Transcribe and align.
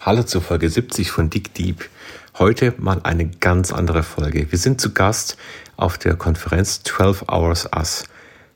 Hallo 0.00 0.22
zur 0.22 0.42
Folge 0.42 0.70
70 0.70 1.10
von 1.10 1.28
Dick 1.28 1.54
Deep. 1.54 1.84
Heute 2.38 2.72
mal 2.78 3.00
eine 3.02 3.26
ganz 3.26 3.72
andere 3.72 4.04
Folge. 4.04 4.46
Wir 4.48 4.58
sind 4.58 4.80
zu 4.80 4.94
Gast 4.94 5.36
auf 5.76 5.98
der 5.98 6.14
Konferenz 6.14 6.84
12 6.84 7.24
Hours 7.28 7.68
Us. 7.76 8.04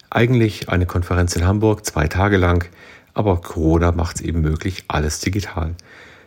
Eigentlich 0.09 0.69
eine 0.69 0.87
Konferenz 0.87 1.35
in 1.35 1.45
Hamburg, 1.45 1.85
zwei 1.85 2.07
Tage 2.07 2.37
lang, 2.37 2.69
aber 3.13 3.41
Corona 3.41 3.91
macht 3.91 4.17
es 4.17 4.23
eben 4.23 4.41
möglich, 4.41 4.85
alles 4.87 5.19
digital. 5.19 5.75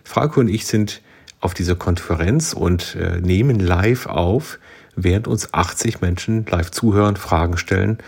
Frauke 0.04 0.42
und 0.42 0.50
ich 0.50 0.68
sind 0.68 1.02
auf 1.40 1.54
dieser 1.54 1.76
Konferenz 1.76 2.52
und 2.52 2.96
äh, 2.96 3.22
nehmen 3.22 3.62
live 3.62 4.08
auf, 4.08 4.60
während 4.98 5.30
uns 5.30 5.54
80 5.54 6.02
Menschen 6.02 6.46
live 6.46 6.72
zuhören, 6.72 7.16
Fragen 7.16 7.58
stellen 7.58 8.00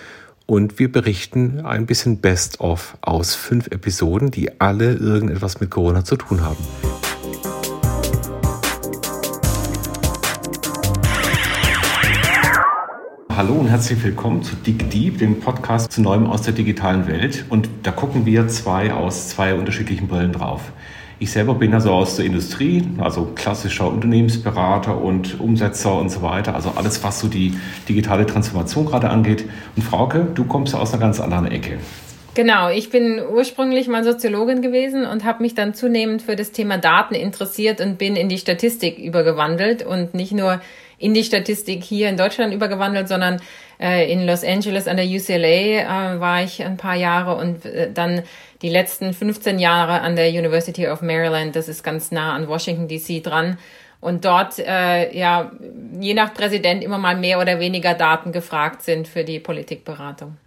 und 0.48 0.80
wir 0.80 0.90
berichten 0.90 1.60
ein 1.66 1.86
bisschen 1.86 2.20
Best-of 2.20 2.98
aus 3.02 3.36
fünf 3.36 3.68
Episoden, 3.68 4.32
die 4.32 4.60
alle 4.60 4.94
irgendetwas 4.94 5.60
mit 5.60 5.70
Corona 5.70 6.04
zu 6.06 6.16
tun 6.16 6.42
haben. 6.42 6.58
Hallo 13.30 13.54
und 13.54 13.68
herzlich 13.68 14.04
willkommen 14.04 14.42
zu 14.42 14.56
Dick 14.56 14.90
Deep, 14.90 15.20
dem 15.20 15.40
Podcast 15.40 15.92
zu 15.92 16.02
Neuem 16.02 16.26
aus 16.26 16.42
der 16.42 16.54
digitalen 16.54 17.06
Welt. 17.08 17.46
Und 17.50 17.70
da 17.84 17.92
gucken 17.92 18.26
wir 18.26 18.48
zwei 18.48 18.92
aus 18.92 19.30
zwei 19.30 19.54
unterschiedlichen 19.54 20.08
Brillen 20.08 20.32
drauf. 20.32 20.72
Ich 21.20 21.32
selber 21.32 21.56
bin 21.56 21.74
also 21.74 21.92
aus 21.92 22.18
der 22.18 22.26
Industrie, 22.26 22.84
also 23.00 23.32
klassischer 23.34 23.88
Unternehmensberater 23.88 25.02
und 25.02 25.40
Umsetzer 25.40 25.98
und 25.98 26.10
so 26.10 26.22
weiter. 26.22 26.54
Also 26.54 26.74
alles, 26.76 27.04
was 27.04 27.20
so 27.20 27.28
die 27.28 27.58
digitale 27.90 28.28
Transformation 28.28 28.86
gerade 28.86 29.10
angeht. 29.10 29.46
Und 29.76 29.82
Frauke, 29.82 30.28
du 30.36 30.46
kommst 30.46 30.76
aus 30.76 30.94
einer 30.94 31.02
ganz 31.02 31.20
anderen 31.20 31.48
Ecke. 31.48 31.80
Genau, 32.36 32.70
ich 32.70 32.92
bin 32.92 33.20
ursprünglich 33.32 33.88
mal 33.88 34.04
Soziologin 34.04 34.62
gewesen 34.62 35.08
und 35.08 35.24
habe 35.24 35.42
mich 35.42 35.56
dann 35.56 35.74
zunehmend 35.74 36.22
für 36.22 36.36
das 36.36 36.52
Thema 36.52 36.78
Daten 36.78 37.16
interessiert 37.16 37.82
und 37.82 37.98
bin 37.98 38.16
in 38.16 38.30
die 38.30 38.38
Statistik 38.38 39.00
übergewandelt 39.00 39.84
und 39.84 40.14
nicht 40.14 40.34
nur 40.34 40.62
in 41.00 41.16
die 41.16 41.24
Statistik 41.24 41.84
hier 41.84 42.10
in 42.10 42.18
Deutschland 42.18 42.54
übergewandelt, 42.54 43.08
sondern 43.08 43.42
äh, 43.80 44.12
in 44.12 44.26
Los 44.26 44.44
Angeles 44.44 44.88
an 44.88 44.98
der 44.98 45.06
UCLA 45.06 46.16
äh, 46.16 46.20
war 46.20 46.44
ich 46.44 46.64
ein 46.64 46.78
paar 46.78 46.96
Jahre 46.96 47.36
und 47.36 47.66
äh, 47.66 47.92
dann 47.92 48.24
die 48.62 48.70
letzten 48.70 49.14
15 49.14 49.60
Jahre 49.60 50.02
an 50.02 50.16
der 50.16 50.30
University 50.30 50.88
of 50.88 51.02
Maryland. 51.02 51.56
Das 51.56 51.68
ist 51.68 51.84
ganz 51.84 52.12
nah 52.12 52.34
an 52.34 52.48
Washington 52.48 52.88
DC 52.88 53.24
dran. 53.24 53.58
Und 54.00 54.26
dort, 54.26 54.60
äh, 54.60 55.18
ja, 55.18 55.52
je 56.00 56.14
nach 56.14 56.34
Präsident 56.34 56.84
immer 56.84 56.98
mal 56.98 57.16
mehr 57.18 57.40
oder 57.40 57.60
weniger 57.60 57.94
Daten 57.94 58.32
gefragt 58.32 58.84
sind 58.84 59.08
für 59.08 59.24
die 59.24 59.40
Politikberatung. 59.40 60.38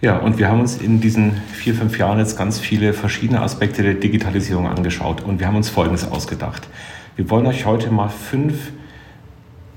Ja, 0.00 0.16
und 0.16 0.38
wir 0.38 0.48
haben 0.48 0.60
uns 0.60 0.78
in 0.78 1.00
diesen 1.00 1.42
vier, 1.52 1.74
fünf 1.74 1.98
Jahren 1.98 2.18
jetzt 2.18 2.38
ganz 2.38 2.58
viele 2.58 2.94
verschiedene 2.94 3.42
Aspekte 3.42 3.82
der 3.82 3.94
Digitalisierung 3.94 4.66
angeschaut 4.66 5.22
und 5.22 5.40
wir 5.40 5.46
haben 5.46 5.56
uns 5.56 5.68
Folgendes 5.68 6.10
ausgedacht. 6.10 6.68
Wir 7.16 7.28
wollen 7.28 7.46
euch 7.46 7.66
heute 7.66 7.90
mal 7.90 8.08
fünf 8.08 8.72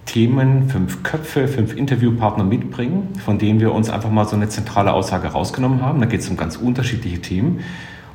Themen, 0.05 0.69
fünf 0.69 1.03
Köpfe, 1.03 1.47
fünf 1.47 1.75
Interviewpartner 1.75 2.43
mitbringen, 2.43 3.09
von 3.23 3.39
denen 3.39 3.59
wir 3.59 3.71
uns 3.71 3.89
einfach 3.89 4.11
mal 4.11 4.25
so 4.25 4.35
eine 4.35 4.49
zentrale 4.49 4.93
Aussage 4.93 5.27
rausgenommen 5.27 5.81
haben. 5.81 5.99
Da 5.99 6.05
geht 6.05 6.21
es 6.21 6.29
um 6.29 6.37
ganz 6.37 6.57
unterschiedliche 6.57 7.21
Themen. 7.21 7.61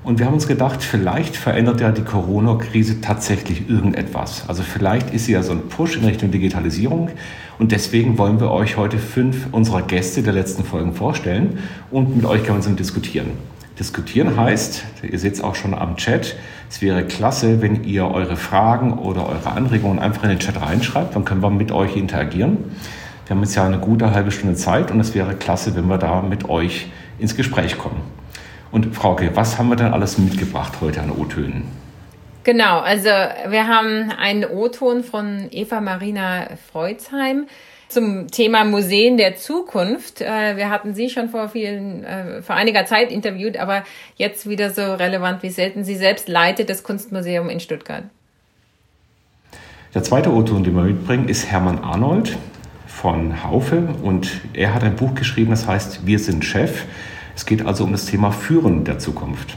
Und 0.05 0.19
wir 0.19 0.27
haben 0.27 0.35
uns 0.35 0.47
gedacht, 0.47 0.83
vielleicht 0.83 1.37
verändert 1.37 1.81
ja 1.81 1.91
die 1.91 2.03
Corona-Krise 2.03 3.01
tatsächlich 3.01 3.69
irgendetwas. 3.69 4.45
Also 4.49 4.63
vielleicht 4.63 5.13
ist 5.13 5.27
sie 5.27 5.33
ja 5.33 5.43
so 5.43 5.53
ein 5.53 5.69
Push 5.69 5.97
in 5.97 6.05
Richtung 6.05 6.31
Digitalisierung. 6.31 7.11
Und 7.59 7.73
deswegen 7.73 8.17
wollen 8.17 8.41
wir 8.41 8.51
euch 8.51 8.77
heute 8.77 8.99
fünf 8.99 9.49
unserer 9.53 9.83
Gäste 9.83 10.23
der 10.23 10.33
letzten 10.33 10.65
Folgen 10.65 10.95
vorstellen 10.95 11.59
und 11.91 12.17
mit 12.17 12.25
euch 12.25 12.45
gemeinsam 12.45 12.77
diskutieren. 12.77 13.33
Diskutieren 13.79 14.37
heißt, 14.37 14.85
ihr 15.03 15.19
seht 15.19 15.35
es 15.35 15.41
auch 15.41 15.55
schon 15.55 15.73
am 15.73 15.97
Chat, 15.97 16.37
es 16.69 16.83
wäre 16.83 17.05
klasse, 17.05 17.63
wenn 17.63 17.85
ihr 17.85 18.09
eure 18.09 18.37
Fragen 18.37 18.99
oder 18.99 19.29
eure 19.29 19.51
Anregungen 19.53 19.99
einfach 20.01 20.25
in 20.25 20.31
den 20.31 20.41
Chat 20.41 20.61
reinschreibt, 20.61 21.15
dann 21.15 21.25
können 21.25 21.43
wir 21.43 21.51
mit 21.51 21.71
euch 21.71 21.97
interagieren. 21.97 22.77
Wir 23.27 23.37
haben 23.37 23.43
jetzt 23.43 23.55
ja 23.55 23.65
eine 23.65 23.79
gute 23.79 24.11
halbe 24.11 24.33
Stunde 24.33 24.57
Zeit 24.57 24.91
und 24.91 24.99
es 24.99 25.15
wäre 25.15 25.35
klasse, 25.35 25.77
wenn 25.77 25.87
wir 25.87 25.99
da 25.99 26.23
mit 26.23 26.49
euch 26.49 26.91
ins 27.19 27.37
Gespräch 27.37 27.79
kommen. 27.79 28.01
Und 28.73 28.95
Frauke, 28.95 29.31
was 29.35 29.59
haben 29.59 29.69
wir 29.69 29.77
denn 29.77 29.93
alles 29.93 30.19
mitgebracht 30.19 30.75
heute 30.81 31.01
an 31.01 31.11
O-Tönen? 31.11 31.65
Genau, 32.45 32.81
also 32.81 33.09
wir 33.09 33.69
haben 33.69 34.11
einen 34.11 34.45
O-Ton 34.45 35.05
von 35.05 35.49
Eva 35.51 35.81
Marina 35.81 36.49
Freuzheim 36.73 37.47
zum 37.89 38.29
Thema 38.29 38.65
Museen 38.65 39.17
der 39.17 39.37
Zukunft. 39.37 40.21
Äh, 40.21 40.57
wir 40.57 40.71
hatten 40.71 40.95
Sie 40.95 41.09
schon 41.09 41.29
vor 41.29 41.49
vielen, 41.49 42.05
äh, 42.05 42.43
vor 42.43 42.55
einiger 42.55 42.85
Zeit 42.85 43.11
interviewt, 43.11 43.57
aber 43.57 43.85
jetzt 44.17 44.49
wieder 44.49 44.71
so 44.71 44.95
relevant 44.95 45.43
wie 45.43 45.51
selten. 45.51 45.85
Sie 45.85 45.97
selbst 45.97 46.29
leitet 46.29 46.71
das 46.71 46.83
Kunstmuseum 46.83 47.49
in 47.49 47.61
Stuttgart. 47.61 48.05
Der 49.95 50.03
zweite 50.03 50.31
Autor, 50.31 50.63
den 50.63 50.77
wir 50.77 50.83
mitbringen, 50.83 51.29
ist 51.29 51.51
Hermann 51.51 51.79
Arnold 51.79 52.37
von 52.87 53.43
Haufe 53.43 53.95
und 54.03 54.41
er 54.53 54.75
hat 54.75 54.83
ein 54.85 54.97
Buch 54.97 55.15
geschrieben, 55.15 55.51
das 55.51 55.67
heißt 55.67 56.07
Wir 56.07 56.19
sind 56.19 56.45
Chef. 56.45 56.85
Es 57.35 57.47
geht 57.47 57.65
also 57.65 57.85
um 57.85 57.93
das 57.93 58.05
Thema 58.05 58.33
Führen 58.33 58.85
der 58.85 58.99
Zukunft. 58.99 59.57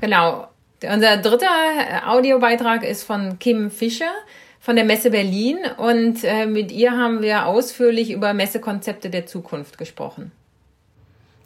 Genau. 0.00 0.46
Unser 0.82 1.16
dritter 1.16 1.48
Audiobeitrag 2.06 2.84
ist 2.84 3.02
von 3.02 3.38
Kim 3.40 3.70
Fischer 3.70 4.12
von 4.68 4.76
der 4.76 4.84
Messe 4.84 5.10
Berlin 5.10 5.56
und 5.78 6.24
äh, 6.24 6.44
mit 6.44 6.70
ihr 6.72 6.90
haben 6.90 7.22
wir 7.22 7.46
ausführlich 7.46 8.12
über 8.12 8.34
Messekonzepte 8.34 9.08
der 9.08 9.24
Zukunft 9.24 9.78
gesprochen. 9.78 10.30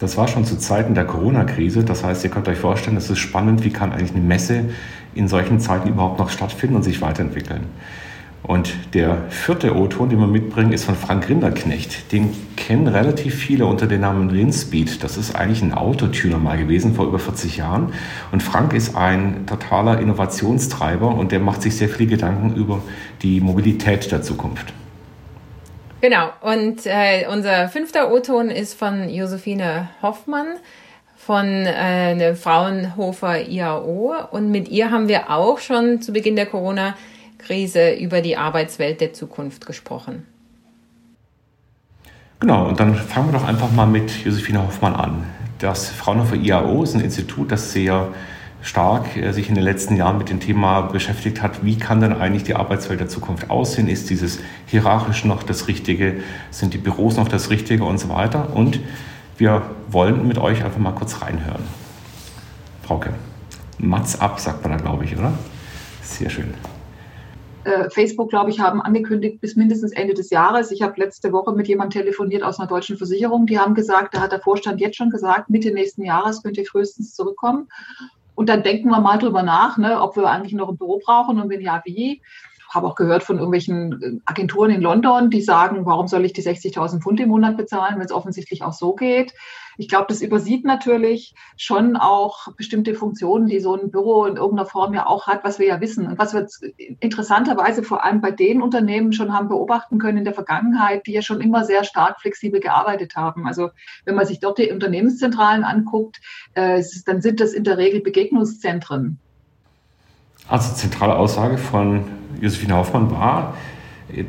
Das 0.01 0.17
war 0.17 0.27
schon 0.27 0.45
zu 0.45 0.59
Zeiten 0.59 0.97
der 0.97 1.05
Corona-Krise. 1.05 1.85
Das 1.85 2.03
heißt, 2.03 2.25
ihr 2.25 2.31
könnt 2.31 2.49
euch 2.49 2.59
vorstellen, 2.59 2.97
es 2.97 3.11
ist 3.11 3.21
spannend, 3.21 3.63
wie 3.63 3.71
kann 3.71 3.93
eigentlich 3.93 4.11
eine 4.11 4.23
Messe 4.23 4.71
in 5.15 5.29
solchen 5.29 5.61
Zeiten 5.61 5.89
überhaupt 5.89 6.19
noch 6.19 6.31
stattfinden 6.31 6.75
und 6.75 6.83
sich 6.83 7.01
weiterentwickeln. 7.01 7.67
Und 8.43 8.73
der 8.95 9.31
vierte 9.31 9.77
O-Ton, 9.77 10.09
den 10.09 10.19
wir 10.19 10.27
mitbringen, 10.27 10.73
ist 10.73 10.85
von 10.85 10.97
Frank 10.97 11.29
Rinderknecht. 11.29 12.11
Den 12.11 12.35
kennen 12.57 12.89
relativ 12.89 13.37
viele 13.37 13.67
unter 13.67 13.87
dem 13.87 14.01
Namen 14.01 14.31
Rinspeed. 14.31 15.03
Das 15.05 15.17
ist 15.17 15.37
eigentlich 15.37 15.63
ein 15.63 15.73
Autotuner 15.73 16.39
mal 16.39 16.59
gewesen 16.59 16.95
vor 16.95 17.07
über 17.07 17.21
40 17.21 17.59
Jahren. 17.59 17.93
Und 18.33 18.43
Frank 18.43 18.73
ist 18.73 18.97
ein 18.97 19.47
totaler 19.47 20.01
Innovationstreiber 20.01 21.07
und 21.07 21.31
der 21.31 21.39
macht 21.39 21.63
sich 21.63 21.77
sehr 21.77 21.89
viele 21.89 22.11
Gedanken 22.11 22.57
über 22.57 22.83
die 23.23 23.41
Mobilität 23.41 24.11
der 24.11 24.23
Zukunft. 24.23 24.73
Genau. 26.01 26.31
Und 26.41 26.85
äh, 26.85 27.27
unser 27.31 27.69
fünfter 27.69 28.13
O-Ton 28.13 28.51
ist 28.51 28.75
von 28.75 29.09
Josephine 29.09 29.89
Hoffmann 30.03 30.49
von 31.17 31.47
äh, 31.47 32.35
Fraunhofer 32.35 33.49
IAO. 33.49 34.15
Und 34.33 34.51
mit 34.51 34.69
ihr 34.69 34.91
haben 34.91 35.07
wir 35.07 35.31
auch 35.31 35.61
schon 35.61 36.03
zu 36.03 36.13
Beginn 36.13 36.35
der 36.35 36.47
Corona- 36.47 36.95
Krise 37.43 37.93
über 37.93 38.21
die 38.21 38.37
Arbeitswelt 38.37 39.01
der 39.01 39.13
Zukunft 39.13 39.67
gesprochen. 39.67 40.27
Genau, 42.41 42.69
und 42.69 42.81
dann 42.81 42.95
fangen 42.95 43.33
wir 43.33 43.39
doch 43.39 43.47
einfach 43.47 43.71
mal 43.71 43.87
mit 43.87 44.25
Josephine 44.25 44.63
Hoffmann 44.67 44.95
an. 44.95 45.25
Das 45.59 45.91
Fraunhofer 45.91 46.35
IAO 46.35 46.83
ist 46.83 46.95
ein 46.95 47.01
Institut, 47.01 47.53
das 47.53 47.73
sehr 47.73 48.09
stark 48.63 49.17
äh, 49.17 49.33
sich 49.33 49.49
in 49.49 49.55
den 49.55 49.65
letzten 49.65 49.97
Jahren 49.97 50.19
mit 50.19 50.29
dem 50.29 50.41
Thema 50.41 50.83
beschäftigt 50.83 51.43
hat, 51.43 51.65
wie 51.65 51.77
kann 51.77 52.01
denn 52.01 52.13
eigentlich 52.13 52.45
die 52.45 52.55
Arbeitswelt 52.55 53.01
der 53.01 53.09
Zukunft 53.09 53.51
aussehen? 53.51 53.89
Ist 53.89 54.11
dieses 54.11 54.41
hierarchisch 54.67 55.25
noch 55.25 55.43
das 55.43 55.69
Richtige? 55.69 56.23
Sind 56.51 56.75
die 56.75 56.79
Büros 56.79 57.17
noch 57.17 57.29
das 57.29 57.51
Richtige 57.51 57.85
und 57.85 57.99
so 57.99 58.09
weiter? 58.09 58.55
Und 58.55 58.81
wir 59.37 59.63
wollen 59.89 60.27
mit 60.27 60.39
euch 60.39 60.65
einfach 60.65 60.79
mal 60.79 60.93
kurz 60.93 61.23
reinhören. 61.23 61.63
Frauke, 62.83 63.15
Mats 63.79 64.21
ab, 64.21 64.41
sagt 64.41 64.63
man 64.63 64.73
da, 64.73 64.79
glaube 64.79 65.05
ich, 65.05 65.17
oder? 65.17 65.33
Sehr 66.03 66.31
schön 66.31 66.55
äh, 67.65 67.91
Facebook, 67.91 68.31
glaube 68.31 68.51
ich, 68.51 68.61
haben 68.61 68.81
angekündigt 68.81 69.41
bis 69.41 69.57
mindestens 69.57 69.93
Ende 69.93 70.15
des 70.15 70.31
Jahres. 70.31 70.71
Ich 70.71 70.83
habe 70.83 71.01
letzte 71.01 71.33
Woche 71.33 71.53
mit 71.53 71.69
jemandem 71.69 72.03
telefoniert 72.03 72.43
aus 72.43 72.59
einer 72.59 72.69
deutschen 72.69 72.97
Versicherung. 72.97 73.47
Die 73.47 73.59
haben 73.59 73.75
gesagt, 73.75 74.15
da 74.15 74.21
hat 74.21 74.33
der 74.33 74.41
Vorstand 74.41 74.81
jetzt 74.81 74.97
schon 74.97 75.11
gesagt, 75.11 75.51
Mitte 75.51 75.73
nächsten 75.73 76.05
Jahres 76.05 76.43
könnt 76.43 76.57
ihr 76.57 76.67
frühestens 76.67 77.15
zurückkommen. 77.15 77.69
Und 78.35 78.49
dann 78.49 78.63
denken 78.63 78.89
wir 78.89 79.01
mal 79.01 79.19
drüber 79.19 79.43
nach, 79.43 79.79
ne, 79.79 80.01
ob 80.01 80.17
wir 80.17 80.29
eigentlich 80.29 80.55
noch 80.55 80.71
ein 80.71 80.77
Büro 80.77 81.01
brauchen 81.05 81.41
und 81.41 81.51
wenn 81.51 81.61
ja, 81.61 81.83
wie 81.85 82.23
habe 82.73 82.87
auch 82.87 82.95
gehört 82.95 83.23
von 83.23 83.37
irgendwelchen 83.37 84.03
äh, 84.03 84.21
Agenturen 84.25 84.71
in 84.71 84.81
London, 84.81 85.31
die 85.31 85.43
sagen, 85.43 85.85
warum 85.87 86.09
soll 86.09 86.25
ich 86.25 86.33
die 86.33 86.43
60.000 86.43 87.01
Pfund 87.01 87.21
im 87.21 87.29
Monat 87.29 87.57
bezahlen, 87.57 87.97
wenn 87.97 88.07
es 88.07 88.13
offensichtlich 88.13 88.63
auch 88.63 88.73
so 88.73 88.95
geht. 88.95 89.35
Ich 89.79 89.89
glaube, 89.89 90.07
das 90.09 90.21
übersieht 90.21 90.65
natürlich 90.65 91.35
schon 91.57 91.97
auch 91.97 92.49
bestimmte 92.57 92.95
Funktionen, 92.95 93.47
die 93.47 93.61
so 93.61 93.75
ein 93.75 93.91
Büro 93.91 94.27
in 94.27 94.37
irgendeiner 94.37 94.69
Form 94.69 94.93
ja 94.93 95.07
auch 95.07 95.27
hat, 95.27 95.45
was 95.45 95.59
wir 95.59 95.67
ja 95.67 95.81
wissen 95.81 96.07
und 96.07 96.19
was 96.19 96.35
wir 96.35 96.47
interessanterweise 97.01 97.83
vor 97.83 98.05
allem 98.05 98.21
bei 98.21 98.31
den 98.31 98.61
Unternehmen 98.61 99.13
schon 99.13 99.33
haben 99.33 99.49
beobachten 99.49 99.99
können 99.99 100.19
in 100.19 100.25
der 100.25 100.35
Vergangenheit, 100.35 101.07
die 101.07 101.13
ja 101.13 101.23
schon 101.23 101.41
immer 101.41 101.65
sehr 101.65 101.85
stark 101.85 102.21
flexibel 102.21 102.61
gearbeitet 102.61 103.17
haben. 103.17 103.47
Also 103.47 103.71
wenn 104.05 104.15
man 104.15 104.27
sich 104.27 104.41
dort 104.41 104.59
die 104.59 104.71
Unternehmenszentralen 104.71 105.65
anguckt, 105.65 106.21
äh, 106.55 106.83
dann 107.07 107.23
sind 107.23 107.41
das 107.41 107.53
in 107.53 107.65
der 107.65 107.79
Regel 107.79 108.01
Begegnungszentren. 108.01 109.19
Also 110.49 110.75
zentrale 110.75 111.17
Aussage 111.17 111.59
von 111.59 112.05
Josephine 112.41 112.77
Hoffmann 112.77 113.11
war, 113.11 113.55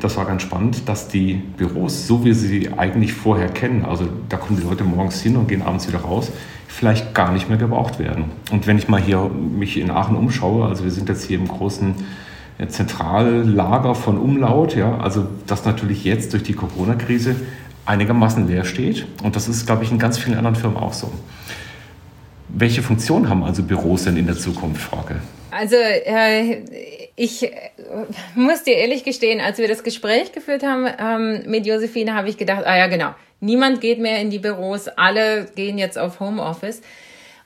das 0.00 0.16
war 0.16 0.24
ganz 0.24 0.42
spannend, 0.42 0.88
dass 0.88 1.08
die 1.08 1.34
Büros, 1.34 2.06
so 2.06 2.24
wie 2.24 2.32
sie 2.32 2.70
eigentlich 2.76 3.12
vorher 3.12 3.48
kennen, 3.48 3.84
also 3.84 4.06
da 4.28 4.36
kommen 4.36 4.58
die 4.58 4.66
Leute 4.66 4.84
morgens 4.84 5.20
hin 5.20 5.36
und 5.36 5.48
gehen 5.48 5.62
abends 5.62 5.86
wieder 5.88 5.98
raus, 5.98 6.30
vielleicht 6.68 7.14
gar 7.14 7.32
nicht 7.32 7.48
mehr 7.48 7.58
gebraucht 7.58 7.98
werden. 7.98 8.26
Und 8.50 8.66
wenn 8.66 8.78
ich 8.78 8.88
mal 8.88 9.00
hier 9.00 9.28
mich 9.28 9.76
in 9.76 9.90
Aachen 9.90 10.16
umschaue, 10.16 10.66
also 10.66 10.84
wir 10.84 10.90
sind 10.90 11.08
jetzt 11.08 11.24
hier 11.24 11.38
im 11.38 11.48
großen 11.48 11.94
äh, 12.58 12.66
Zentrallager 12.66 13.94
von 13.94 14.16
Umlaut, 14.18 14.74
ja, 14.74 14.98
also 14.98 15.26
das 15.46 15.64
natürlich 15.64 16.04
jetzt 16.04 16.32
durch 16.32 16.42
die 16.42 16.54
Corona-Krise 16.54 17.36
einigermaßen 17.86 18.48
leer 18.48 18.64
steht. 18.64 19.06
Und 19.22 19.36
das 19.36 19.48
ist, 19.48 19.66
glaube 19.66 19.84
ich, 19.84 19.92
in 19.92 19.98
ganz 19.98 20.18
vielen 20.18 20.36
anderen 20.38 20.56
Firmen 20.56 20.78
auch 20.78 20.94
so. 20.94 21.12
Welche 22.48 22.82
Funktion 22.82 23.28
haben 23.28 23.44
also 23.44 23.62
Büros 23.62 24.04
denn 24.04 24.16
in 24.16 24.26
der 24.26 24.36
Zukunft, 24.36 24.80
Frage? 24.80 25.16
Also 25.54 25.76
äh, 25.76 26.64
ich 27.14 27.44
äh, 27.44 27.52
muss 28.34 28.64
dir 28.64 28.74
ehrlich 28.74 29.04
gestehen, 29.04 29.40
als 29.40 29.58
wir 29.58 29.68
das 29.68 29.84
Gespräch 29.84 30.32
geführt 30.32 30.64
haben 30.64 30.88
ähm, 30.98 31.48
mit 31.48 31.64
Josephine, 31.64 32.14
habe 32.14 32.28
ich 32.28 32.36
gedacht, 32.36 32.66
ah 32.66 32.76
ja 32.76 32.88
genau, 32.88 33.14
niemand 33.38 33.80
geht 33.80 34.00
mehr 34.00 34.18
in 34.20 34.30
die 34.30 34.40
Büros, 34.40 34.88
alle 34.88 35.46
gehen 35.54 35.78
jetzt 35.78 35.96
auf 35.96 36.18
Homeoffice. 36.18 36.82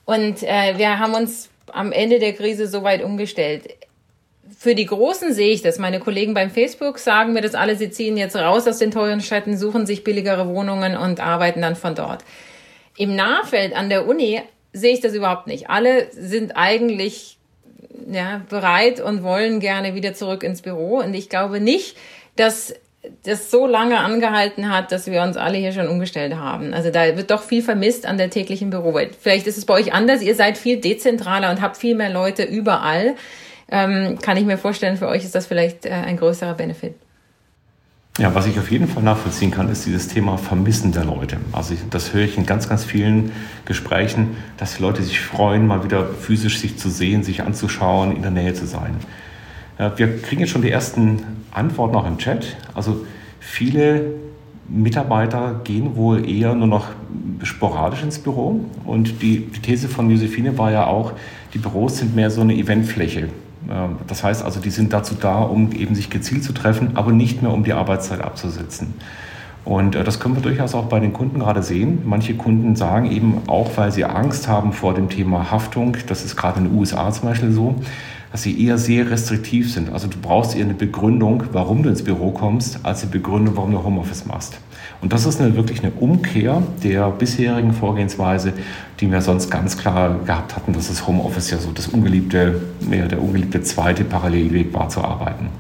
Und 0.07 0.43
äh, 0.43 0.79
wir 0.79 0.99
haben 0.99 1.13
uns 1.13 1.51
am 1.71 1.93
Ende 1.93 2.19
der 2.19 2.33
Krise 2.33 2.67
so 2.67 2.83
weit 2.83 3.03
umgestellt. 3.03 3.69
Für 4.57 4.75
die 4.75 4.87
Großen 4.87 5.35
sehe 5.35 5.53
ich 5.53 5.61
das. 5.61 5.79
Meine 5.79 6.01
Kollegen 6.01 6.33
beim 6.33 6.51
Facebook 6.51 6.99
sagen 6.99 7.35
mir 7.35 7.43
das 7.43 7.55
alle, 7.55 7.77
sie 7.77 7.91
ziehen 7.91 8.17
jetzt 8.17 8.37
raus 8.37 8.67
aus 8.67 8.79
den 8.79 8.91
teuren 8.91 9.21
Städten, 9.21 9.59
suchen 9.59 9.85
sich 9.85 10.03
billigere 10.03 10.49
Wohnungen 10.49 10.97
und 10.97 11.21
arbeiten 11.21 11.61
dann 11.61 11.77
von 11.77 11.95
dort. 11.95 12.25
Im 12.97 13.15
Nahfeld 13.15 13.77
an 13.77 13.91
der 13.91 14.09
Uni 14.09 14.41
sehe 14.73 14.95
ich 14.95 15.01
das 15.01 15.13
überhaupt 15.13 15.47
nicht. 15.47 15.69
Alle 15.69 16.11
sind 16.13 16.53
eigentlich 16.57 17.38
ja, 18.11 18.43
bereit 18.49 19.01
und 19.01 19.23
wollen 19.23 19.61
gerne 19.61 19.95
wieder 19.95 20.15
zurück 20.15 20.43
ins 20.43 20.63
Büro. 20.63 20.99
Und 20.99 21.15
ich 21.15 21.29
glaube 21.29 21.61
nicht, 21.61 21.97
dass 22.37 22.75
das 23.23 23.51
so 23.51 23.67
lange 23.67 23.99
angehalten 23.99 24.71
hat, 24.71 24.93
dass 24.93 25.07
wir 25.07 25.23
uns 25.23 25.37
alle 25.37 25.57
hier 25.59 25.73
schon 25.73 25.89
umgestellt 25.89 26.35
haben. 26.35 26.75
Also 26.75 26.91
da 26.91 27.17
wird 27.17 27.31
doch 27.31 27.43
viel 27.43 27.63
vermisst 27.63 28.07
an 28.07 28.19
der 28.19 28.31
täglichen 28.31 28.71
Bürowelt. 28.71 29.15
Vielleicht 29.19 29.47
ist 29.47 29.59
es 29.59 29.67
bei 29.67 29.75
euch 29.75 29.93
anders. 29.93 30.23
Ihr 30.23 30.35
seid 30.35 30.59
viel 30.59 30.81
dezentraler 30.81 31.51
und 31.51 31.61
habt 31.61 31.77
viel 31.77 31.95
mehr 31.95 32.11
Leute 32.11 32.43
überall. 32.43 33.15
Ähm, 33.71 34.19
kann 34.21 34.37
ich 34.37 34.45
mir 34.45 34.59
vorstellen, 34.59 34.97
für 34.97 35.09
euch 35.09 35.25
ist 35.25 35.35
das 35.35 35.47
vielleicht 35.47 35.87
äh, 35.87 35.91
ein 35.91 36.17
größerer 36.17 36.55
Benefit. 36.55 36.95
Ja, 38.19 38.35
was 38.35 38.47
ich 38.47 38.59
auf 38.59 38.69
jeden 38.73 38.89
Fall 38.89 39.05
nachvollziehen 39.05 39.53
kann, 39.53 39.69
ist 39.69 39.87
dieses 39.87 40.09
Thema 40.09 40.39
Vermissen 40.39 40.91
der 40.91 41.05
Leute. 41.05 41.37
Also 41.53 41.75
ich, 41.75 41.81
das 41.89 42.13
höre 42.13 42.25
ich 42.25 42.37
in 42.37 42.47
ganz, 42.47 42.69
ganz 42.69 42.85
vielen 42.85 43.31
Gesprächen, 43.65 44.37
dass 44.57 44.77
die 44.77 44.83
Leute 44.83 45.05
sich 45.05 45.21
freuen, 45.21 45.69
mal 45.69 45.85
wieder 45.85 46.05
physisch 46.05 46.59
sich 46.59 46.77
zu 46.77 46.91
sehen, 46.91 47.23
sich 47.23 47.43
anzuschauen, 47.43 48.17
in 48.17 48.23
der 48.23 48.33
Nähe 48.33 48.55
zu 48.55 48.67
sein. 48.67 48.97
Ja, 49.79 49.97
wir 49.97 50.21
kriegen 50.21 50.41
jetzt 50.41 50.51
schon 50.51 50.63
die 50.63 50.71
ersten 50.73 51.23
Antworten 51.53 51.95
auch 51.95 52.09
im 52.09 52.19
Chat. 52.19 52.57
Also 52.75 53.07
viele 53.39 54.07
Mitarbeiter 54.67 55.61
gehen 55.63 55.95
wohl 55.95 56.29
eher 56.29 56.57
nur 56.57 56.67
noch 56.67 56.89
sporadisch 57.45 58.03
ins 58.03 58.19
Büro. 58.19 58.65
Und 58.85 59.23
die, 59.23 59.47
die 59.47 59.61
These 59.61 59.89
von 59.89 60.11
Josephine 60.11 60.59
war 60.59 60.73
ja 60.73 60.89
auch, 60.89 61.13
die 61.55 61.59
Büros 61.59 61.99
sind 61.99 62.17
mehr 62.17 62.33
so 62.33 62.41
eine 62.41 62.55
Eventfläche. 62.55 63.29
Ähm, 63.71 63.97
das 64.07 64.25
heißt 64.25 64.45
also, 64.45 64.61
die 64.61 64.71
sind 64.71 64.93
dazu 64.93 65.15
da, 65.15 65.39
um 65.39 65.73
eben 65.73 65.95
sich 65.95 66.11
gezielt 66.11 66.45
zu 66.45 66.53
treffen, 66.53 66.93
aber 66.95 67.13
nicht 67.13 67.43
mehr 67.43 67.53
um 67.53 67.65
die 67.65 67.73
Arbeitszeit 67.73 68.21
abzusitzen. 68.21 68.95
Und 69.65 69.95
äh, 69.95 70.05
das 70.05 70.21
können 70.21 70.35
wir 70.35 70.43
durchaus 70.43 70.75
auch 70.75 70.87
bei 70.87 71.01
den 71.01 71.13
Kunden 71.13 71.41
gerade 71.41 71.63
sehen. 71.63 72.03
Manche 72.05 72.35
Kunden 72.35 72.77
sagen 72.77 73.11
eben 73.11 73.43
auch, 73.49 73.71
weil 73.77 73.93
sie 73.93 74.05
Angst 74.05 74.49
haben 74.49 74.73
vor 74.73 74.95
dem 74.95 75.09
Thema 75.09 75.51
Haftung, 75.51 75.97
das 76.07 76.25
ist 76.25 76.37
gerade 76.37 76.59
in 76.61 76.65
den 76.65 76.79
USA 76.79 77.11
zum 77.13 77.29
Beispiel 77.29 77.53
so, 77.53 77.75
dass 78.33 78.43
sie 78.43 78.65
eher 78.65 78.79
sehr 78.79 79.11
restriktiv 79.11 79.73
sind. 79.73 79.93
Also 79.93 80.07
du 80.09 80.19
brauchst 80.21 80.57
eher 80.57 80.65
eine 80.65 80.75
Begründung, 80.75 81.45
warum 81.53 81.83
du 81.83 81.89
ins 81.89 82.03
Büro 82.03 82.31
kommst, 82.31 82.81
als 82.85 83.03
eine 83.03 83.11
Begründung, 83.11 83.57
warum 83.57 83.73
du 83.73 83.83
Homeoffice 83.83 84.27
machst. 84.27 84.59
Und 85.01 85.13
das 85.13 85.27
ist 85.27 85.41
eine, 85.41 85.55
wirklich 85.55 85.83
eine 85.83 85.93
Umkehr 85.93 86.63
der 86.83 87.11
bisherigen 87.11 87.73
Vorgehensweise, 87.73 88.53
die 89.01 89.11
wir 89.11 89.21
sonst 89.21 89.51
ganz 89.51 89.79
klar 89.79 90.19
gehabt 90.25 90.57
hatten, 90.57 90.73
dass 90.73 90.89
das 90.89 91.07
Homeoffice 91.07 91.51
ja 91.51 91.59
so 91.59 91.71
das 91.71 91.89
ungeliebte, 91.89 92.61
mehr 92.81 93.07
der 93.07 93.23
ungeliebte 93.23 93.63
zweite 93.63 94.05
Parallelweg 94.05 94.73
war 94.75 94.89
zu 94.89 95.01
arbeiten. 95.01 95.51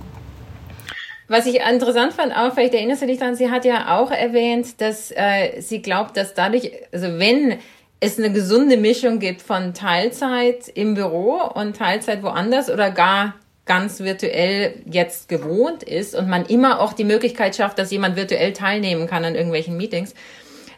Was 1.29 1.45
ich 1.45 1.61
interessant 1.61 2.15
fand, 2.15 2.35
auch 2.35 2.55
vielleicht 2.55 2.75
erinnerst 2.75 3.03
du 3.03 3.07
dich 3.07 3.19
daran, 3.19 3.37
sie 3.37 3.51
hat 3.51 3.67
ja 3.67 3.99
auch 3.99 4.11
erwähnt, 4.11 4.81
dass 4.81 5.11
äh, 5.11 5.61
sie 5.61 5.83
glaubt, 5.83 6.17
dass 6.17 6.33
dadurch, 6.33 6.73
also 6.91 7.19
wenn 7.19 7.59
es 8.01 8.19
eine 8.19 8.33
gesunde 8.33 8.77
Mischung 8.77 9.19
gibt 9.19 9.43
von 9.43 9.75
Teilzeit 9.75 10.69
im 10.69 10.95
Büro 10.95 11.43
und 11.55 11.77
Teilzeit 11.77 12.23
woanders 12.23 12.71
oder 12.71 12.91
gar 12.91 13.35
ganz 13.67 14.01
virtuell 14.01 14.83
jetzt 14.87 15.29
gewohnt 15.29 15.83
ist 15.83 16.15
und 16.15 16.29
man 16.29 16.47
immer 16.47 16.81
auch 16.81 16.95
die 16.95 17.05
Möglichkeit 17.05 17.55
schafft, 17.55 17.79
dass 17.79 17.91
jemand 17.91 18.17
virtuell 18.17 18.55
teilnehmen 18.55 19.07
kann 19.07 19.25
an 19.25 19.35
irgendwelchen 19.35 19.77
Meetings, 19.77 20.15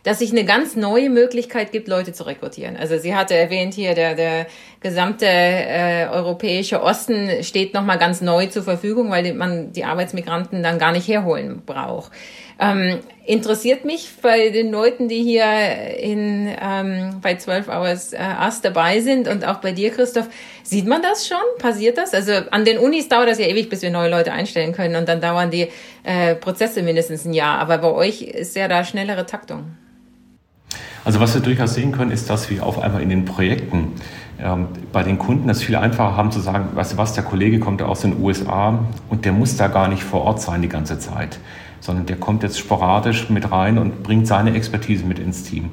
dass 0.02 0.20
sich 0.20 0.30
eine 0.30 0.44
ganz 0.44 0.76
neue 0.76 1.10
Möglichkeit 1.10 1.72
gibt, 1.72 1.88
Leute 1.88 2.12
zu 2.12 2.24
rekrutieren. 2.24 2.76
Also 2.76 2.98
sie 2.98 3.14
hatte 3.14 3.34
erwähnt 3.34 3.74
hier, 3.74 3.94
der, 3.94 4.14
der 4.14 4.46
gesamte 4.80 5.26
äh, 5.26 6.06
europäische 6.10 6.82
Osten 6.82 7.42
steht 7.42 7.74
nochmal 7.74 7.98
ganz 7.98 8.20
neu 8.20 8.46
zur 8.46 8.62
Verfügung, 8.62 9.10
weil 9.10 9.34
man 9.34 9.72
die 9.72 9.84
Arbeitsmigranten 9.84 10.62
dann 10.62 10.78
gar 10.78 10.92
nicht 10.92 11.08
herholen 11.08 11.62
braucht. 11.64 12.12
Ähm, 12.62 12.98
interessiert 13.24 13.86
mich 13.86 14.10
bei 14.20 14.50
den 14.50 14.70
Leuten, 14.70 15.08
die 15.08 15.22
hier 15.22 15.44
in, 15.98 16.54
ähm, 16.60 17.18
bei 17.22 17.36
12 17.36 17.68
Hours 17.68 18.12
äh, 18.12 18.18
Us 18.44 18.60
dabei 18.60 19.00
sind 19.00 19.28
und 19.28 19.46
auch 19.46 19.60
bei 19.60 19.72
dir, 19.72 19.90
Christoph, 19.90 20.28
sieht 20.62 20.86
man 20.86 21.00
das 21.00 21.26
schon? 21.26 21.38
Passiert 21.58 21.96
das? 21.96 22.12
Also 22.12 22.32
an 22.50 22.66
den 22.66 22.76
Unis 22.76 23.08
dauert 23.08 23.30
das 23.30 23.38
ja 23.38 23.46
ewig, 23.46 23.70
bis 23.70 23.80
wir 23.80 23.90
neue 23.90 24.10
Leute 24.10 24.32
einstellen 24.32 24.72
können 24.72 24.96
und 24.96 25.08
dann 25.08 25.22
dauern 25.22 25.50
die 25.50 25.68
äh, 26.02 26.34
Prozesse 26.34 26.82
mindestens 26.82 27.24
ein 27.24 27.32
Jahr. 27.32 27.58
Aber 27.60 27.78
bei 27.78 27.92
euch 27.92 28.20
ist 28.20 28.54
ja 28.56 28.68
da 28.68 28.84
schnellere 28.84 29.24
Taktung. 29.24 29.76
Also 31.04 31.20
was 31.20 31.34
wir 31.34 31.40
durchaus 31.40 31.74
sehen 31.74 31.92
können, 31.92 32.10
ist, 32.10 32.30
dass 32.30 32.50
wir 32.50 32.64
auf 32.64 32.78
einmal 32.78 33.02
in 33.02 33.08
den 33.08 33.24
Projekten 33.24 33.92
ähm, 34.38 34.68
bei 34.92 35.02
den 35.02 35.18
Kunden 35.18 35.48
es 35.48 35.62
viel 35.62 35.76
einfacher 35.76 36.16
haben 36.16 36.30
zu 36.30 36.40
sagen, 36.40 36.68
weißt 36.74 36.92
du 36.92 36.96
was, 36.96 37.14
der 37.14 37.24
Kollege 37.24 37.58
kommt 37.58 37.82
aus 37.82 38.00
den 38.02 38.20
USA 38.20 38.78
und 39.08 39.24
der 39.24 39.32
muss 39.32 39.56
da 39.56 39.68
gar 39.68 39.88
nicht 39.88 40.02
vor 40.02 40.22
Ort 40.22 40.40
sein 40.40 40.62
die 40.62 40.68
ganze 40.68 40.98
Zeit 40.98 41.38
sondern 41.80 42.06
der 42.06 42.16
kommt 42.16 42.42
jetzt 42.42 42.58
sporadisch 42.58 43.30
mit 43.30 43.50
rein 43.50 43.78
und 43.78 44.02
bringt 44.02 44.26
seine 44.26 44.54
Expertise 44.54 45.04
mit 45.04 45.18
ins 45.18 45.44
Team. 45.44 45.70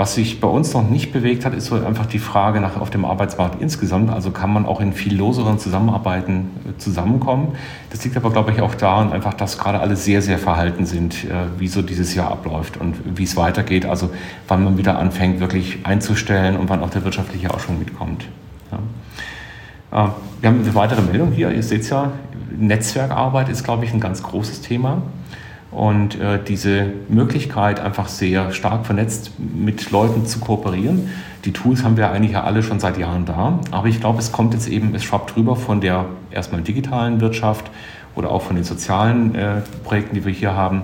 Was 0.00 0.14
sich 0.14 0.40
bei 0.40 0.48
uns 0.48 0.72
noch 0.72 0.88
nicht 0.88 1.12
bewegt 1.12 1.44
hat, 1.44 1.52
ist 1.52 1.66
so 1.66 1.74
einfach 1.74 2.06
die 2.06 2.20
Frage 2.20 2.62
nach 2.62 2.80
auf 2.80 2.88
dem 2.88 3.04
Arbeitsmarkt 3.04 3.60
insgesamt. 3.60 4.08
Also 4.08 4.30
kann 4.30 4.50
man 4.50 4.64
auch 4.64 4.80
in 4.80 4.94
viel 4.94 5.14
loseren 5.14 5.58
Zusammenarbeiten 5.58 6.48
äh, 6.66 6.78
zusammenkommen. 6.78 7.48
Das 7.90 8.02
liegt 8.02 8.16
aber, 8.16 8.30
glaube 8.30 8.50
ich, 8.50 8.62
auch 8.62 8.74
daran, 8.74 9.12
einfach, 9.12 9.34
dass 9.34 9.58
gerade 9.58 9.78
alle 9.78 9.96
sehr, 9.96 10.22
sehr 10.22 10.38
verhalten 10.38 10.86
sind, 10.86 11.24
äh, 11.24 11.48
wie 11.58 11.68
so 11.68 11.82
dieses 11.82 12.14
Jahr 12.14 12.30
abläuft 12.30 12.78
und 12.78 12.94
wie 13.14 13.24
es 13.24 13.36
weitergeht. 13.36 13.84
Also 13.84 14.08
wann 14.48 14.64
man 14.64 14.78
wieder 14.78 14.98
anfängt, 14.98 15.38
wirklich 15.38 15.80
einzustellen 15.84 16.56
und 16.56 16.70
wann 16.70 16.82
auch 16.82 16.88
der 16.88 17.04
wirtschaftliche 17.04 17.52
Ausschwung 17.52 17.78
mitkommt. 17.78 18.24
Ja. 18.72 20.06
Äh, 20.06 20.08
wir 20.40 20.48
haben 20.48 20.62
eine 20.62 20.74
weitere 20.74 21.02
Meldung 21.02 21.30
hier. 21.32 21.50
Ihr 21.50 21.62
seht 21.62 21.82
es 21.82 21.90
ja, 21.90 22.10
Netzwerkarbeit 22.58 23.50
ist, 23.50 23.64
glaube 23.64 23.84
ich, 23.84 23.92
ein 23.92 24.00
ganz 24.00 24.22
großes 24.22 24.62
Thema. 24.62 25.02
Und 25.70 26.20
äh, 26.20 26.40
diese 26.42 26.86
Möglichkeit, 27.08 27.78
einfach 27.78 28.08
sehr 28.08 28.52
stark 28.52 28.86
vernetzt 28.86 29.32
mit 29.38 29.90
Leuten 29.92 30.26
zu 30.26 30.40
kooperieren, 30.40 31.10
die 31.44 31.52
Tools 31.52 31.84
haben 31.84 31.96
wir 31.96 32.10
eigentlich 32.10 32.32
ja 32.32 32.42
alle 32.42 32.62
schon 32.62 32.80
seit 32.80 32.98
Jahren 32.98 33.24
da. 33.24 33.60
Aber 33.70 33.86
ich 33.86 34.00
glaube, 34.00 34.18
es 34.18 34.32
kommt 34.32 34.52
jetzt 34.52 34.68
eben, 34.68 34.94
es 34.94 35.04
schwappt 35.04 35.36
drüber 35.36 35.56
von 35.56 35.80
der 35.80 36.06
erstmal 36.30 36.62
digitalen 36.62 37.20
Wirtschaft 37.20 37.70
oder 38.16 38.30
auch 38.30 38.42
von 38.42 38.56
den 38.56 38.64
sozialen 38.64 39.34
äh, 39.34 39.62
Projekten, 39.84 40.16
die 40.16 40.24
wir 40.24 40.32
hier 40.32 40.54
haben, 40.54 40.82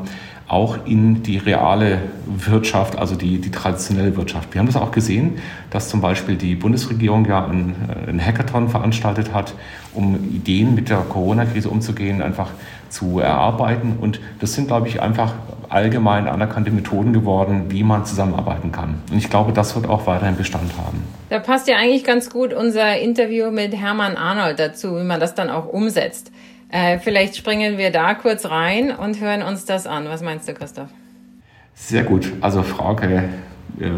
auch 0.48 0.78
in 0.86 1.24
die 1.24 1.38
reale 1.38 1.98
Wirtschaft, 2.26 2.96
also 2.96 3.16
die, 3.16 3.40
die 3.40 3.50
traditionelle 3.50 4.16
Wirtschaft. 4.16 4.54
Wir 4.54 4.60
haben 4.60 4.66
das 4.66 4.76
auch 4.76 4.92
gesehen, 4.92 5.38
dass 5.70 5.88
zum 5.88 6.00
Beispiel 6.00 6.36
die 6.36 6.54
Bundesregierung 6.54 7.26
ja 7.26 7.44
einen, 7.44 7.74
äh, 7.88 8.08
einen 8.08 8.24
Hackathon 8.24 8.68
veranstaltet 8.68 9.34
hat, 9.34 9.54
um 9.92 10.14
Ideen 10.32 10.74
mit 10.74 10.88
der 10.88 10.98
Corona-Krise 10.98 11.68
umzugehen, 11.68 12.22
einfach 12.22 12.50
zu 12.88 13.20
erarbeiten. 13.20 13.96
Und 14.00 14.20
das 14.40 14.54
sind, 14.54 14.68
glaube 14.68 14.88
ich, 14.88 15.02
einfach 15.02 15.34
allgemein 15.68 16.28
anerkannte 16.28 16.70
Methoden 16.70 17.12
geworden, 17.12 17.66
wie 17.68 17.82
man 17.82 18.04
zusammenarbeiten 18.04 18.72
kann. 18.72 19.02
Und 19.10 19.18
ich 19.18 19.30
glaube, 19.30 19.52
das 19.52 19.74
wird 19.74 19.88
auch 19.88 20.06
weiterhin 20.06 20.36
Bestand 20.36 20.72
haben. 20.78 21.02
Da 21.28 21.38
passt 21.38 21.68
ja 21.68 21.76
eigentlich 21.76 22.04
ganz 22.04 22.30
gut 22.30 22.52
unser 22.52 22.98
Interview 22.98 23.50
mit 23.50 23.74
Hermann 23.74 24.16
Arnold 24.16 24.58
dazu, 24.58 24.96
wie 24.96 25.04
man 25.04 25.20
das 25.20 25.34
dann 25.34 25.50
auch 25.50 25.66
umsetzt. 25.66 26.30
Äh, 26.70 26.98
vielleicht 26.98 27.36
springen 27.36 27.78
wir 27.78 27.90
da 27.90 28.14
kurz 28.14 28.46
rein 28.46 28.90
und 28.90 29.20
hören 29.20 29.42
uns 29.42 29.64
das 29.64 29.86
an. 29.86 30.06
Was 30.08 30.22
meinst 30.22 30.48
du, 30.48 30.54
Christoph? 30.54 30.88
Sehr 31.74 32.02
gut. 32.04 32.32
Also 32.40 32.62
Frauke 32.62 33.28
äh, 33.78 33.90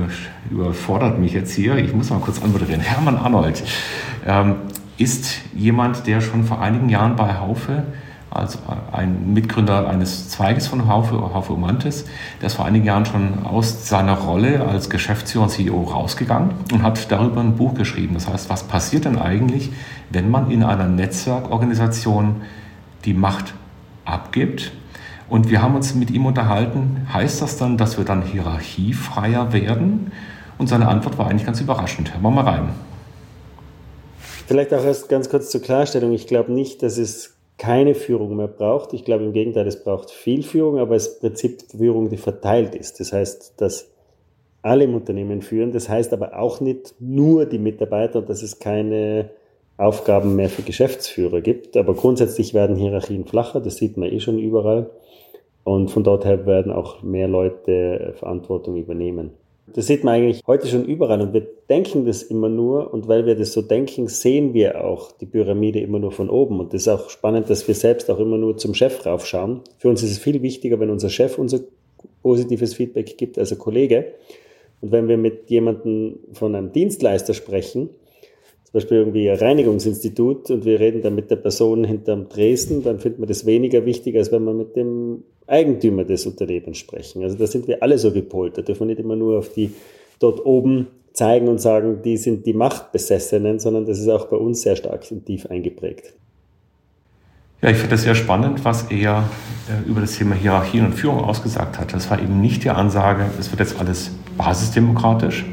überfordert 0.50 1.18
mich 1.18 1.32
jetzt 1.32 1.54
hier. 1.54 1.76
Ich 1.76 1.94
muss 1.94 2.10
mal 2.10 2.18
kurz 2.20 2.42
antworten. 2.42 2.80
Hermann 2.80 3.16
Arnold 3.16 3.62
ähm, 4.26 4.56
ist 4.98 5.40
jemand, 5.54 6.06
der 6.06 6.20
schon 6.20 6.44
vor 6.44 6.60
einigen 6.60 6.88
Jahren 6.88 7.16
bei 7.16 7.34
Haufe 7.34 7.84
als 8.30 8.58
ein 8.92 9.32
Mitgründer 9.32 9.88
eines 9.88 10.28
Zweiges 10.28 10.66
von 10.66 10.88
Haufe, 10.88 11.14
Haufe 11.16 11.52
Umantis. 11.52 12.04
Der 12.40 12.48
ist 12.48 12.54
vor 12.54 12.64
einigen 12.64 12.84
Jahren 12.84 13.06
schon 13.06 13.44
aus 13.44 13.88
seiner 13.88 14.18
Rolle 14.18 14.66
als 14.66 14.90
Geschäftsführer 14.90 15.44
und 15.44 15.50
CEO 15.50 15.82
rausgegangen 15.82 16.50
und 16.72 16.82
hat 16.82 17.10
darüber 17.10 17.40
ein 17.40 17.56
Buch 17.56 17.74
geschrieben. 17.74 18.14
Das 18.14 18.28
heißt, 18.28 18.50
was 18.50 18.64
passiert 18.64 19.04
denn 19.04 19.18
eigentlich, 19.18 19.70
wenn 20.10 20.30
man 20.30 20.50
in 20.50 20.62
einer 20.62 20.86
Netzwerkorganisation 20.86 22.42
die 23.04 23.14
Macht 23.14 23.54
abgibt? 24.04 24.72
Und 25.28 25.50
wir 25.50 25.60
haben 25.60 25.74
uns 25.74 25.94
mit 25.94 26.10
ihm 26.10 26.24
unterhalten, 26.24 27.06
heißt 27.12 27.42
das 27.42 27.58
dann, 27.58 27.76
dass 27.76 27.98
wir 27.98 28.04
dann 28.04 28.22
hierarchiefreier 28.22 29.52
werden? 29.52 30.12
Und 30.56 30.68
seine 30.68 30.88
Antwort 30.88 31.18
war 31.18 31.28
eigentlich 31.28 31.46
ganz 31.46 31.60
überraschend. 31.60 32.12
Hören 32.12 32.22
wir 32.22 32.30
mal 32.30 32.44
rein. 32.44 32.68
Vielleicht 34.46 34.72
auch 34.72 34.82
erst 34.82 35.08
ganz 35.08 35.28
kurz 35.28 35.50
zur 35.50 35.60
Klarstellung. 35.60 36.12
Ich 36.12 36.26
glaube 36.26 36.52
nicht, 36.52 36.82
dass 36.82 36.96
es 36.96 37.37
keine 37.58 37.94
Führung 37.94 38.36
mehr 38.36 38.48
braucht. 38.48 38.94
Ich 38.94 39.04
glaube 39.04 39.24
im 39.24 39.32
Gegenteil, 39.32 39.66
es 39.66 39.82
braucht 39.82 40.10
viel 40.10 40.42
Führung, 40.42 40.78
aber 40.78 40.94
es 40.94 41.08
ist 41.08 41.14
im 41.16 41.28
Prinzip 41.28 41.62
Führung, 41.76 42.08
die 42.08 42.16
verteilt 42.16 42.74
ist. 42.74 43.00
Das 43.00 43.12
heißt, 43.12 43.60
dass 43.60 43.90
alle 44.62 44.84
im 44.84 44.94
Unternehmen 44.94 45.42
führen. 45.42 45.72
Das 45.72 45.88
heißt 45.88 46.12
aber 46.12 46.38
auch 46.38 46.60
nicht 46.60 46.94
nur 47.00 47.46
die 47.46 47.58
Mitarbeiter, 47.58 48.22
dass 48.22 48.42
es 48.42 48.58
keine 48.58 49.30
Aufgaben 49.76 50.36
mehr 50.36 50.48
für 50.48 50.62
Geschäftsführer 50.62 51.40
gibt. 51.40 51.76
Aber 51.76 51.94
grundsätzlich 51.94 52.54
werden 52.54 52.76
Hierarchien 52.76 53.26
flacher, 53.26 53.60
das 53.60 53.76
sieht 53.76 53.96
man 53.96 54.10
eh 54.10 54.20
schon 54.20 54.38
überall. 54.38 54.90
Und 55.64 55.90
von 55.90 56.04
dort 56.04 56.24
her 56.24 56.46
werden 56.46 56.72
auch 56.72 57.02
mehr 57.02 57.28
Leute 57.28 58.14
Verantwortung 58.16 58.76
übernehmen. 58.76 59.32
Das 59.74 59.86
sieht 59.86 60.04
man 60.04 60.14
eigentlich 60.14 60.42
heute 60.46 60.66
schon 60.66 60.84
überall 60.84 61.20
und 61.20 61.32
wir 61.32 61.46
denken 61.68 62.06
das 62.06 62.22
immer 62.22 62.48
nur 62.48 62.92
und 62.92 63.08
weil 63.08 63.26
wir 63.26 63.34
das 63.34 63.52
so 63.52 63.62
denken, 63.62 64.08
sehen 64.08 64.54
wir 64.54 64.84
auch 64.84 65.12
die 65.12 65.26
Pyramide 65.26 65.80
immer 65.80 65.98
nur 65.98 66.12
von 66.12 66.30
oben 66.30 66.60
und 66.60 66.72
das 66.72 66.82
ist 66.82 66.88
auch 66.88 67.10
spannend, 67.10 67.50
dass 67.50 67.68
wir 67.68 67.74
selbst 67.74 68.10
auch 68.10 68.18
immer 68.18 68.38
nur 68.38 68.56
zum 68.56 68.74
Chef 68.74 69.04
raufschauen. 69.04 69.60
Für 69.78 69.88
uns 69.88 70.02
ist 70.02 70.12
es 70.12 70.18
viel 70.18 70.42
wichtiger, 70.42 70.80
wenn 70.80 70.90
unser 70.90 71.10
Chef 71.10 71.38
unser 71.38 71.60
positives 72.22 72.74
Feedback 72.74 73.16
gibt 73.16 73.38
als 73.38 73.52
ein 73.52 73.58
Kollege 73.58 74.14
und 74.80 74.92
wenn 74.92 75.08
wir 75.08 75.16
mit 75.16 75.50
jemandem 75.50 76.18
von 76.32 76.54
einem 76.54 76.72
Dienstleister 76.72 77.34
sprechen, 77.34 77.90
zum 78.70 78.80
Beispiel 78.80 78.98
irgendwie 78.98 79.30
ein 79.30 79.38
Reinigungsinstitut 79.38 80.50
und 80.50 80.66
wir 80.66 80.78
reden 80.78 81.00
dann 81.00 81.14
mit 81.14 81.30
der 81.30 81.36
Person 81.36 81.84
hinterm 81.84 82.28
Dresden, 82.28 82.82
dann 82.82 82.98
findet 82.98 83.18
man 83.18 83.26
das 83.26 83.46
weniger 83.46 83.86
wichtig, 83.86 84.14
als 84.14 84.30
wenn 84.30 84.44
wir 84.44 84.52
mit 84.52 84.76
dem 84.76 85.24
Eigentümer 85.46 86.04
des 86.04 86.26
Unternehmens 86.26 86.76
sprechen. 86.76 87.22
Also 87.22 87.38
da 87.38 87.46
sind 87.46 87.66
wir 87.66 87.82
alle 87.82 87.96
so 87.96 88.12
gepolt. 88.12 88.58
Da 88.58 88.62
dürfen 88.62 88.80
wir 88.80 88.88
nicht 88.88 89.00
immer 89.00 89.16
nur 89.16 89.38
auf 89.38 89.54
die 89.54 89.72
dort 90.18 90.44
oben 90.44 90.88
zeigen 91.14 91.48
und 91.48 91.62
sagen, 91.62 92.02
die 92.04 92.18
sind 92.18 92.44
die 92.44 92.52
Machtbesessenen, 92.52 93.58
sondern 93.58 93.86
das 93.86 94.00
ist 94.00 94.08
auch 94.08 94.26
bei 94.26 94.36
uns 94.36 94.60
sehr 94.60 94.76
stark 94.76 95.02
und 95.10 95.24
tief 95.24 95.46
eingeprägt. 95.46 96.12
Ja, 97.62 97.70
ich 97.70 97.78
finde 97.78 97.92
das 97.92 98.02
sehr 98.02 98.14
spannend, 98.14 98.66
was 98.66 98.90
er 98.90 99.24
äh, 99.66 99.88
über 99.88 100.02
das 100.02 100.18
Thema 100.18 100.34
Hierarchien 100.34 100.84
und 100.84 100.92
Führung 100.92 101.24
ausgesagt 101.24 101.80
hat. 101.80 101.94
Das 101.94 102.10
war 102.10 102.20
eben 102.20 102.42
nicht 102.42 102.64
die 102.64 102.70
Ansage, 102.70 103.24
es 103.40 103.50
wird 103.50 103.60
jetzt 103.60 103.80
alles 103.80 104.10
basisdemokratisch, 104.36 105.46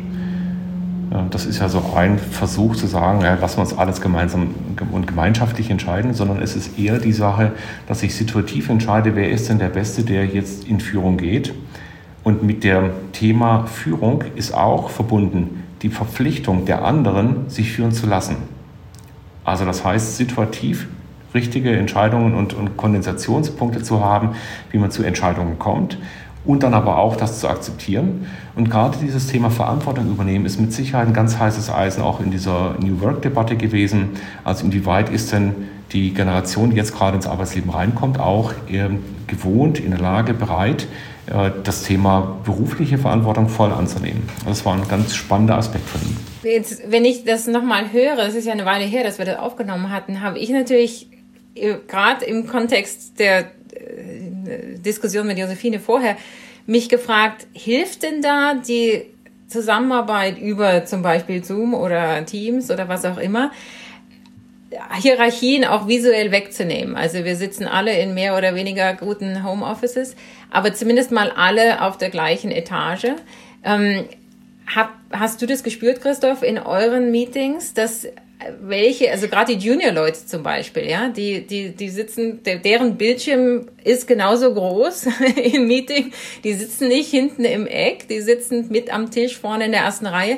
das 1.29 1.45
ist 1.45 1.59
ja 1.59 1.69
so 1.69 1.83
ein 1.95 2.17
Versuch 2.17 2.75
zu 2.75 2.87
sagen, 2.87 3.21
ja, 3.21 3.35
lassen 3.35 3.57
wir 3.57 3.61
uns 3.61 3.77
alles 3.77 4.01
gemeinsam 4.01 4.55
und 4.91 5.07
gemeinschaftlich 5.07 5.69
entscheiden, 5.69 6.13
sondern 6.13 6.41
es 6.41 6.55
ist 6.55 6.79
eher 6.79 6.99
die 6.99 7.13
Sache, 7.13 7.51
dass 7.87 8.03
ich 8.03 8.15
situativ 8.15 8.69
entscheide, 8.69 9.15
wer 9.15 9.29
ist 9.29 9.49
denn 9.49 9.59
der 9.59 9.69
Beste, 9.69 10.03
der 10.03 10.25
jetzt 10.25 10.67
in 10.67 10.79
Führung 10.79 11.17
geht. 11.17 11.53
Und 12.23 12.43
mit 12.43 12.63
dem 12.63 12.91
Thema 13.11 13.67
Führung 13.67 14.23
ist 14.35 14.53
auch 14.53 14.89
verbunden 14.89 15.63
die 15.81 15.89
Verpflichtung 15.89 16.65
der 16.65 16.83
anderen, 16.83 17.49
sich 17.49 17.71
führen 17.71 17.91
zu 17.91 18.07
lassen. 18.07 18.37
Also 19.43 19.65
das 19.65 19.85
heißt, 19.85 20.17
situativ 20.17 20.87
richtige 21.35 21.75
Entscheidungen 21.75 22.33
und, 22.33 22.53
und 22.53 22.77
Kondensationspunkte 22.77 23.83
zu 23.83 24.03
haben, 24.03 24.31
wie 24.71 24.79
man 24.79 24.89
zu 24.89 25.03
Entscheidungen 25.03 25.59
kommt 25.59 25.99
und 26.45 26.63
dann 26.63 26.73
aber 26.73 26.97
auch 26.97 27.15
das 27.15 27.39
zu 27.39 27.47
akzeptieren. 27.47 28.27
Und 28.55 28.69
gerade 28.69 28.97
dieses 29.01 29.27
Thema 29.27 29.49
Verantwortung 29.49 30.07
übernehmen 30.07 30.45
ist 30.45 30.59
mit 30.59 30.73
Sicherheit 30.73 31.07
ein 31.07 31.13
ganz 31.13 31.39
heißes 31.39 31.69
Eisen 31.69 32.01
auch 32.01 32.19
in 32.19 32.31
dieser 32.31 32.75
New 32.79 33.01
Work-Debatte 33.01 33.55
gewesen. 33.55 34.09
Also 34.43 34.65
inwieweit 34.65 35.09
ist 35.09 35.31
denn 35.31 35.55
die 35.91 36.13
Generation, 36.13 36.71
die 36.71 36.75
jetzt 36.75 36.95
gerade 36.95 37.15
ins 37.15 37.27
Arbeitsleben 37.27 37.69
reinkommt, 37.69 38.19
auch 38.19 38.53
gewohnt, 39.27 39.79
in 39.79 39.91
der 39.91 39.99
Lage, 39.99 40.33
bereit, 40.33 40.87
äh, 41.27 41.51
das 41.63 41.83
Thema 41.83 42.37
berufliche 42.43 42.97
Verantwortung 42.97 43.49
voll 43.49 43.71
anzunehmen. 43.71 44.29
Das 44.45 44.65
war 44.65 44.75
ein 44.75 44.87
ganz 44.87 45.15
spannender 45.15 45.57
Aspekt 45.57 45.87
von 45.87 46.01
ihm. 46.01 46.17
Jetzt, 46.43 46.83
wenn 46.91 47.05
ich 47.05 47.23
das 47.23 47.47
nochmal 47.47 47.91
höre, 47.91 48.19
es 48.19 48.35
ist 48.35 48.45
ja 48.45 48.53
eine 48.53 48.65
Weile 48.65 48.85
her, 48.85 49.03
dass 49.03 49.17
wir 49.17 49.25
das 49.25 49.37
aufgenommen 49.37 49.89
hatten, 49.89 50.21
habe 50.21 50.37
ich 50.37 50.49
natürlich 50.49 51.07
äh, 51.55 51.75
gerade 51.87 52.25
im 52.25 52.45
Kontext 52.45 53.19
der 53.19 53.39
äh, 53.39 54.31
Diskussion 54.45 55.27
mit 55.27 55.37
Josephine 55.37 55.79
vorher 55.79 56.17
mich 56.65 56.89
gefragt, 56.89 57.47
hilft 57.53 58.03
denn 58.03 58.21
da 58.21 58.55
die 58.55 59.03
Zusammenarbeit 59.47 60.39
über 60.39 60.85
zum 60.85 61.01
Beispiel 61.01 61.43
Zoom 61.43 61.73
oder 61.73 62.25
Teams 62.25 62.71
oder 62.71 62.87
was 62.87 63.05
auch 63.05 63.17
immer, 63.17 63.51
Hierarchien 64.99 65.63
auch 65.63 65.87
visuell 65.87 66.31
wegzunehmen. 66.31 66.95
Also 66.95 67.23
wir 67.23 67.35
sitzen 67.35 67.67
alle 67.67 67.97
in 67.99 68.13
mehr 68.13 68.35
oder 68.37 68.55
weniger 68.55 68.93
guten 68.93 69.43
Homeoffices, 69.43 70.15
aber 70.49 70.73
zumindest 70.73 71.11
mal 71.11 71.31
alle 71.31 71.81
auf 71.81 71.97
der 71.97 72.09
gleichen 72.09 72.51
Etage. 72.51 73.07
Ähm, 73.63 74.05
hab, 74.73 74.91
hast 75.11 75.41
du 75.41 75.45
das 75.45 75.63
gespürt, 75.63 76.01
Christoph, 76.01 76.41
in 76.41 76.57
euren 76.57 77.11
Meetings, 77.11 77.73
dass 77.73 78.07
welche, 78.61 79.11
also 79.11 79.27
gerade 79.27 79.55
die 79.55 79.65
Junior-Leute 79.65 80.25
zum 80.25 80.43
Beispiel, 80.43 80.89
ja, 80.89 81.09
die, 81.09 81.45
die, 81.45 81.75
die 81.75 81.89
sitzen, 81.89 82.41
deren 82.43 82.97
Bildschirm 82.97 83.67
ist 83.83 84.07
genauso 84.07 84.53
groß 84.53 85.07
im 85.53 85.67
Meeting, 85.67 86.11
die 86.43 86.53
sitzen 86.53 86.87
nicht 86.87 87.09
hinten 87.09 87.45
im 87.45 87.67
Eck, 87.67 88.07
die 88.07 88.21
sitzen 88.21 88.67
mit 88.69 88.93
am 88.93 89.11
Tisch 89.11 89.37
vorne 89.37 89.65
in 89.65 89.71
der 89.71 89.81
ersten 89.81 90.05
Reihe. 90.05 90.37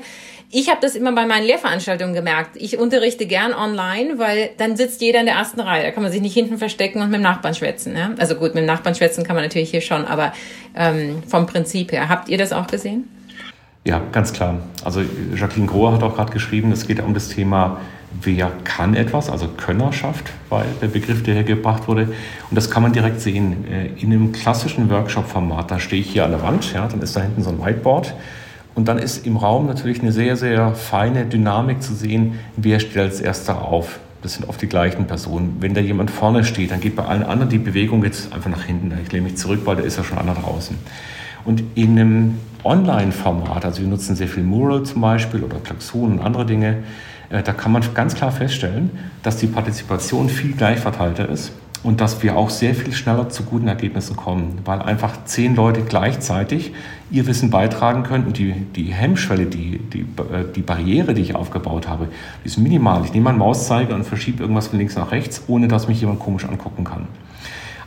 Ich 0.49 0.69
habe 0.69 0.79
das 0.81 0.95
immer 0.95 1.11
bei 1.11 1.25
meinen 1.25 1.45
Lehrveranstaltungen 1.45 2.13
gemerkt. 2.13 2.51
Ich 2.55 2.77
unterrichte 2.77 3.25
gern 3.25 3.53
online, 3.53 4.17
weil 4.17 4.51
dann 4.57 4.77
sitzt 4.77 5.01
jeder 5.01 5.19
in 5.19 5.25
der 5.25 5.35
ersten 5.35 5.59
Reihe. 5.59 5.83
Da 5.83 5.91
kann 5.91 6.03
man 6.03 6.11
sich 6.11 6.21
nicht 6.21 6.33
hinten 6.33 6.57
verstecken 6.57 7.01
und 7.01 7.09
mit 7.09 7.19
dem 7.19 7.23
Nachbarn 7.23 7.53
schwätzen. 7.53 7.97
Ja? 7.97 8.11
Also 8.17 8.35
gut, 8.35 8.55
mit 8.55 8.63
dem 8.63 8.65
Nachbarn 8.65 8.95
schwätzen 8.95 9.25
kann 9.25 9.35
man 9.35 9.43
natürlich 9.43 9.71
hier 9.71 9.81
schon, 9.81 10.05
aber 10.05 10.31
ähm, 10.73 11.21
vom 11.27 11.47
Prinzip 11.47 11.91
her. 11.91 12.07
Habt 12.07 12.29
ihr 12.29 12.37
das 12.37 12.53
auch 12.53 12.67
gesehen? 12.67 13.09
Ja, 13.83 14.01
ganz 14.11 14.31
klar. 14.31 14.59
Also 14.83 15.01
Jacqueline 15.35 15.67
Grohe 15.67 15.93
hat 15.93 16.03
auch 16.03 16.15
gerade 16.15 16.31
geschrieben, 16.31 16.71
es 16.71 16.87
geht 16.87 17.01
um 17.01 17.13
das 17.13 17.29
Thema, 17.29 17.79
wer 18.21 18.51
kann 18.63 18.95
etwas, 18.95 19.29
also 19.29 19.47
Könnerschaft 19.47 20.31
war 20.49 20.63
der 20.81 20.87
Begriff, 20.87 21.23
der 21.23 21.35
hier 21.35 21.43
gebracht 21.43 21.87
wurde. 21.87 22.03
Und 22.49 22.55
das 22.55 22.69
kann 22.69 22.83
man 22.83 22.93
direkt 22.93 23.21
sehen. 23.21 23.65
Äh, 23.69 23.87
in 24.01 24.11
einem 24.11 24.31
klassischen 24.31 24.89
Workshop-Format, 24.89 25.71
da 25.71 25.79
stehe 25.79 26.01
ich 26.01 26.09
hier 26.11 26.25
an 26.25 26.31
der 26.31 26.41
Wand, 26.41 26.73
ja, 26.73 26.87
dann 26.87 27.01
ist 27.01 27.15
da 27.15 27.21
hinten 27.21 27.43
so 27.43 27.49
ein 27.49 27.59
Whiteboard. 27.59 28.13
Und 28.75 28.87
dann 28.87 28.99
ist 28.99 29.25
im 29.25 29.37
Raum 29.37 29.65
natürlich 29.65 30.01
eine 30.01 30.11
sehr, 30.11 30.37
sehr 30.37 30.75
feine 30.75 31.25
Dynamik 31.25 31.81
zu 31.81 31.95
sehen, 31.95 32.39
wer 32.55 32.79
steht 32.79 32.97
als 32.97 33.19
erster 33.19 33.63
auf. 33.63 33.99
Das 34.21 34.33
sind 34.33 34.47
oft 34.47 34.61
die 34.61 34.67
gleichen 34.67 35.05
Personen. 35.05 35.57
Wenn 35.59 35.73
da 35.73 35.81
jemand 35.81 36.11
vorne 36.11 36.43
steht, 36.43 36.71
dann 36.71 36.79
geht 36.79 36.95
bei 36.95 37.03
allen 37.03 37.23
anderen 37.23 37.49
die 37.49 37.57
Bewegung 37.57 38.03
jetzt 38.03 38.33
einfach 38.33 38.49
nach 38.49 38.63
hinten. 38.63 38.91
Ich 39.03 39.11
lehne 39.11 39.25
mich 39.25 39.37
zurück, 39.37 39.61
weil 39.65 39.77
da 39.77 39.83
ist 39.83 39.97
ja 39.97 40.03
schon 40.03 40.17
einer 40.17 40.33
draußen. 40.33 40.77
Und 41.43 41.63
in 41.75 41.91
einem 41.91 42.35
Online-Format, 42.63 43.65
also 43.65 43.81
wir 43.81 43.87
nutzen 43.87 44.15
sehr 44.15 44.27
viel 44.27 44.43
Mural 44.43 44.83
zum 44.83 45.01
Beispiel 45.01 45.43
oder 45.43 45.57
Klaxon 45.57 46.13
und 46.13 46.19
andere 46.19 46.45
Dinge, 46.45 46.83
da 47.29 47.53
kann 47.53 47.71
man 47.71 47.83
ganz 47.93 48.15
klar 48.15 48.31
feststellen, 48.31 48.91
dass 49.23 49.37
die 49.37 49.47
Partizipation 49.47 50.29
viel 50.29 50.53
gleichverteilter 50.53 51.27
ist 51.27 51.51
und 51.83 52.01
dass 52.01 52.23
wir 52.23 52.35
auch 52.35 52.49
sehr 52.49 52.73
viel 52.73 52.93
schneller 52.93 53.29
zu 53.29 53.43
guten 53.43 53.67
Ergebnissen 53.67 54.15
kommen, 54.15 54.59
weil 54.65 54.81
einfach 54.81 55.23
zehn 55.25 55.55
Leute 55.55 55.81
gleichzeitig 55.81 56.73
ihr 57.11 57.27
Wissen 57.27 57.49
beitragen 57.49 58.03
können 58.03 58.25
und 58.25 58.37
die, 58.37 58.53
die 58.53 58.93
Hemmschwelle, 58.93 59.45
die, 59.45 59.79
die, 59.79 60.01
äh, 60.01 60.45
die 60.55 60.61
Barriere, 60.61 61.13
die 61.13 61.21
ich 61.21 61.35
aufgebaut 61.35 61.87
habe, 61.87 62.07
ist 62.43 62.57
minimal. 62.57 63.05
Ich 63.05 63.13
nehme 63.13 63.25
meinen 63.25 63.37
Mauszeiger 63.37 63.95
und 63.95 64.05
verschiebe 64.05 64.41
irgendwas 64.41 64.67
von 64.67 64.79
links 64.79 64.95
nach 64.95 65.11
rechts, 65.11 65.43
ohne 65.47 65.67
dass 65.67 65.87
mich 65.87 66.01
jemand 66.01 66.19
komisch 66.19 66.45
angucken 66.45 66.83
kann. 66.83 67.07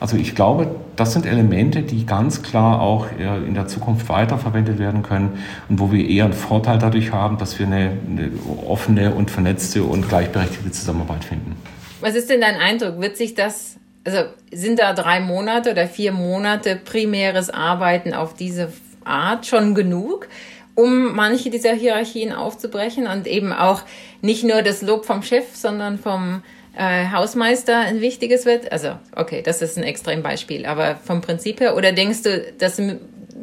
Also 0.01 0.17
ich 0.17 0.35
glaube, 0.35 0.75
das 0.97 1.13
sind 1.13 1.27
Elemente, 1.27 1.83
die 1.83 2.07
ganz 2.07 2.43
klar 2.43 2.81
auch 2.81 3.07
äh, 3.19 3.47
in 3.47 3.53
der 3.53 3.67
Zukunft 3.67 4.09
weiterverwendet 4.09 4.79
werden 4.79 5.03
können 5.03 5.39
und 5.69 5.79
wo 5.79 5.93
wir 5.93 6.09
eher 6.09 6.25
einen 6.25 6.33
Vorteil 6.33 6.79
dadurch 6.79 7.13
haben, 7.13 7.37
dass 7.37 7.59
wir 7.59 7.67
eine, 7.67 7.93
eine 8.09 8.31
offene 8.67 9.15
und 9.15 9.31
vernetzte 9.31 9.85
und 9.85 10.09
gleichberechtigte 10.09 10.71
Zusammenarbeit 10.71 11.25
finden. 11.25 11.55
Was 12.01 12.15
ist 12.15 12.31
denn 12.31 12.41
dein 12.41 12.57
Eindruck? 12.57 12.99
Wird 12.99 13.19
sich 13.19 13.35
das, 13.35 13.77
also 14.05 14.21
sind 14.51 14.79
da 14.79 14.95
drei 14.95 15.21
Monate 15.21 15.73
oder 15.73 15.87
vier 15.87 16.13
Monate 16.13 16.77
primäres 16.77 17.51
Arbeiten 17.51 18.15
auf 18.15 18.33
diese 18.33 18.73
Art 19.05 19.47
schon 19.47 19.75
genug? 19.75 20.29
um 20.77 21.15
manche 21.15 21.51
dieser 21.51 21.75
Hierarchien 21.75 22.33
aufzubrechen 22.33 23.07
und 23.07 23.27
eben 23.27 23.53
auch 23.53 23.83
nicht 24.23 24.45
nur 24.45 24.63
das 24.63 24.81
Lob 24.81 25.05
vom 25.05 25.23
Chef, 25.23 25.55
sondern 25.55 25.99
vom 25.99 26.43
äh, 26.77 27.09
Hausmeister 27.11 27.79
ein 27.81 28.01
wichtiges 28.01 28.47
wird? 28.47 28.73
Also, 28.73 28.93
okay, 29.17 29.43
das 29.43 29.63
ist 29.63 29.77
ein 29.77 29.85
Extrembeispiel, 29.85 30.67
aber 30.67 30.97
vom 30.97 31.21
Prinzip 31.21 31.61
her, 31.61 31.77
oder 31.77 31.93
denkst 31.93 32.23
du, 32.23 32.53
dass 32.59 32.81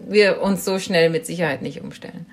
wir 0.08 0.42
uns 0.42 0.66
so 0.66 0.80
schnell 0.80 1.10
mit 1.10 1.26
Sicherheit 1.26 1.62
nicht 1.62 1.82
umstellen? 1.82 2.26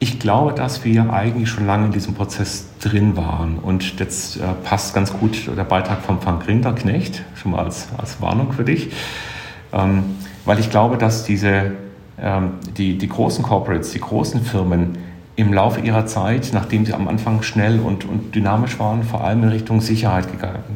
Ich 0.00 0.20
glaube, 0.20 0.52
dass 0.52 0.84
wir 0.84 1.12
eigentlich 1.12 1.48
schon 1.48 1.66
lange 1.66 1.86
in 1.86 1.92
diesem 1.92 2.14
Prozess 2.14 2.68
drin 2.80 3.16
waren. 3.16 3.58
Und 3.58 3.98
jetzt 3.98 4.36
äh, 4.36 4.40
passt 4.62 4.94
ganz 4.94 5.12
gut 5.12 5.50
der 5.56 5.64
Beitrag 5.64 6.02
von 6.02 6.20
Frank 6.20 6.46
Rinderknecht, 6.46 7.24
schon 7.34 7.52
mal 7.52 7.64
als, 7.64 7.88
als 7.98 8.20
Warnung 8.20 8.52
für 8.52 8.62
dich. 8.62 8.92
Ähm, 9.72 10.16
weil 10.44 10.60
ich 10.60 10.70
glaube, 10.70 10.98
dass 10.98 11.24
diese, 11.24 11.72
ähm, 12.20 12.52
die, 12.76 12.96
die 12.96 13.08
großen 13.08 13.42
Corporates, 13.42 13.90
die 13.90 14.00
großen 14.00 14.42
Firmen 14.44 14.98
im 15.38 15.52
Laufe 15.52 15.78
ihrer 15.78 16.04
Zeit, 16.04 16.50
nachdem 16.52 16.84
sie 16.84 16.94
am 16.94 17.06
Anfang 17.06 17.42
schnell 17.42 17.78
und, 17.78 18.04
und 18.04 18.34
dynamisch 18.34 18.80
waren, 18.80 19.04
vor 19.04 19.22
allem 19.22 19.44
in 19.44 19.50
Richtung 19.50 19.80
Sicherheit 19.80 20.26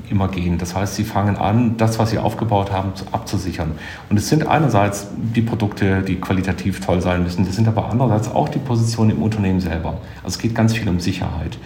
immer 0.08 0.28
gehen. 0.28 0.56
Das 0.56 0.76
heißt, 0.76 0.94
sie 0.94 1.02
fangen 1.02 1.34
an, 1.34 1.76
das, 1.78 1.98
was 1.98 2.10
sie 2.10 2.18
aufgebaut 2.18 2.70
haben, 2.70 2.92
abzusichern. 3.10 3.72
Und 4.08 4.18
es 4.18 4.28
sind 4.28 4.46
einerseits 4.46 5.08
die 5.16 5.42
Produkte, 5.42 6.02
die 6.02 6.14
qualitativ 6.14 6.78
toll 6.78 7.00
sein 7.00 7.24
müssen, 7.24 7.44
das 7.44 7.56
sind 7.56 7.66
aber 7.66 7.90
andererseits 7.90 8.30
auch 8.30 8.48
die 8.48 8.60
Positionen 8.60 9.10
im 9.10 9.22
Unternehmen 9.22 9.58
selber. 9.58 9.98
Also 10.22 10.36
es 10.36 10.38
geht 10.38 10.54
ganz 10.54 10.74
viel 10.74 10.88
um 10.88 11.00
Sicherheit. 11.00 11.58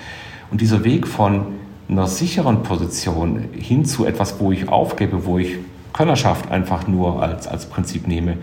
Und 0.51 0.63
dieser 0.63 0.83
Weg 0.83 1.07
von 1.07 1.49
einer 1.91 2.07
sicheren 2.07 2.63
Position 2.63 3.51
hin 3.53 3.85
zu 3.85 4.07
etwas, 4.07 4.41
wo 4.41 4.53
ich 4.53 4.71
aufgebe, 4.71 5.27
wo 5.27 5.37
ich 5.37 5.59
Könnerschaft 5.93 6.51
einfach 6.51 6.89
nur 6.89 7.23
als, 7.23 7.47
als 7.47 7.67
Prinzip 7.67 8.09
nehme, 8.09 8.39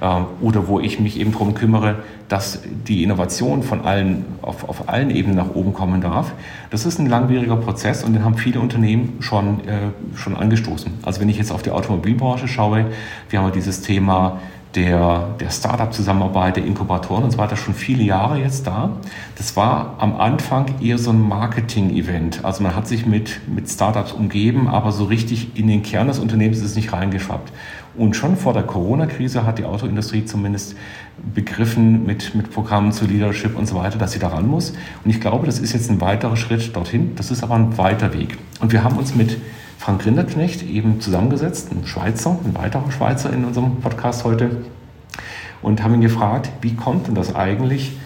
oder 0.00 0.68
wo 0.68 0.78
ich 0.78 1.00
mich 1.00 1.18
eben 1.18 1.32
darum 1.32 1.54
kümmere, 1.54 1.96
dass 2.28 2.60
die 2.86 3.02
Innovation 3.02 3.62
von 3.64 3.84
allen, 3.84 4.24
auf, 4.42 4.68
auf 4.68 4.88
allen 4.88 5.10
Ebenen 5.10 5.36
nach 5.36 5.54
oben 5.54 5.72
kommen 5.72 6.00
darf. 6.00 6.32
Das 6.70 6.86
ist 6.86 7.00
ein 7.00 7.06
langwieriger 7.06 7.56
Prozess 7.56 8.04
und 8.04 8.12
den 8.12 8.24
haben 8.24 8.36
viele 8.36 8.60
Unternehmen 8.60 9.16
schon, 9.20 9.60
äh, 9.66 9.90
schon 10.14 10.36
angestoßen. 10.36 10.92
Also 11.02 11.20
wenn 11.20 11.28
ich 11.28 11.38
jetzt 11.38 11.50
auf 11.50 11.62
die 11.62 11.70
Automobilbranche 11.70 12.46
schaue, 12.46 12.86
wir 13.30 13.42
haben 13.42 13.50
dieses 13.52 13.80
Thema 13.80 14.38
der, 14.74 15.28
der 15.40 15.50
Startup-Zusammenarbeit, 15.50 16.56
der 16.56 16.64
Inkubatoren 16.64 17.24
und 17.24 17.30
so 17.30 17.38
weiter 17.38 17.56
schon 17.56 17.74
viele 17.74 18.02
Jahre 18.02 18.38
jetzt 18.38 18.66
da. 18.66 18.90
Das 19.36 19.56
war 19.56 19.96
am 19.98 20.20
Anfang 20.20 20.66
eher 20.80 20.98
so 20.98 21.10
ein 21.10 21.26
Marketing-Event. 21.26 22.44
Also 22.44 22.62
man 22.62 22.76
hat 22.76 22.86
sich 22.86 23.06
mit, 23.06 23.40
mit 23.48 23.68
Startups 23.68 24.12
umgeben, 24.12 24.68
aber 24.68 24.92
so 24.92 25.04
richtig 25.04 25.56
in 25.58 25.68
den 25.68 25.82
Kern 25.82 26.08
des 26.08 26.18
Unternehmens 26.18 26.58
ist 26.58 26.64
es 26.64 26.76
nicht 26.76 26.92
reingeschwappt. 26.92 27.50
Und 27.96 28.14
schon 28.14 28.36
vor 28.36 28.52
der 28.52 28.62
Corona-Krise 28.62 29.44
hat 29.44 29.58
die 29.58 29.64
Autoindustrie 29.64 30.24
zumindest 30.24 30.76
begriffen 31.34 32.04
mit, 32.04 32.34
mit 32.34 32.52
Programmen 32.52 32.92
zu 32.92 33.06
Leadership 33.06 33.56
und 33.56 33.66
so 33.66 33.74
weiter, 33.74 33.98
dass 33.98 34.12
sie 34.12 34.18
daran 34.20 34.46
muss. 34.46 34.74
Und 35.02 35.10
ich 35.10 35.20
glaube, 35.20 35.46
das 35.46 35.58
ist 35.58 35.72
jetzt 35.72 35.90
ein 35.90 36.00
weiterer 36.00 36.36
Schritt 36.36 36.76
dorthin. 36.76 37.16
Das 37.16 37.30
ist 37.30 37.42
aber 37.42 37.54
ein 37.54 37.76
weiter 37.78 38.12
Weg. 38.14 38.38
Und 38.60 38.72
wir 38.72 38.84
haben 38.84 38.96
uns 38.96 39.14
mit 39.14 39.38
Frank 39.78 40.04
Rinderknecht 40.04 40.62
eben 40.62 41.00
zusammengesetzt, 41.00 41.70
ein 41.70 41.86
Schweizer, 41.86 42.38
ein 42.44 42.54
weiterer 42.54 42.90
Schweizer 42.90 43.32
in 43.32 43.44
unserem 43.44 43.76
Podcast 43.80 44.24
heute, 44.24 44.64
und 45.62 45.82
haben 45.82 45.94
ihn 45.94 46.00
gefragt, 46.00 46.50
wie 46.60 46.74
kommt 46.74 47.06
denn 47.06 47.14
das 47.14 47.34
eigentlich 47.34 47.96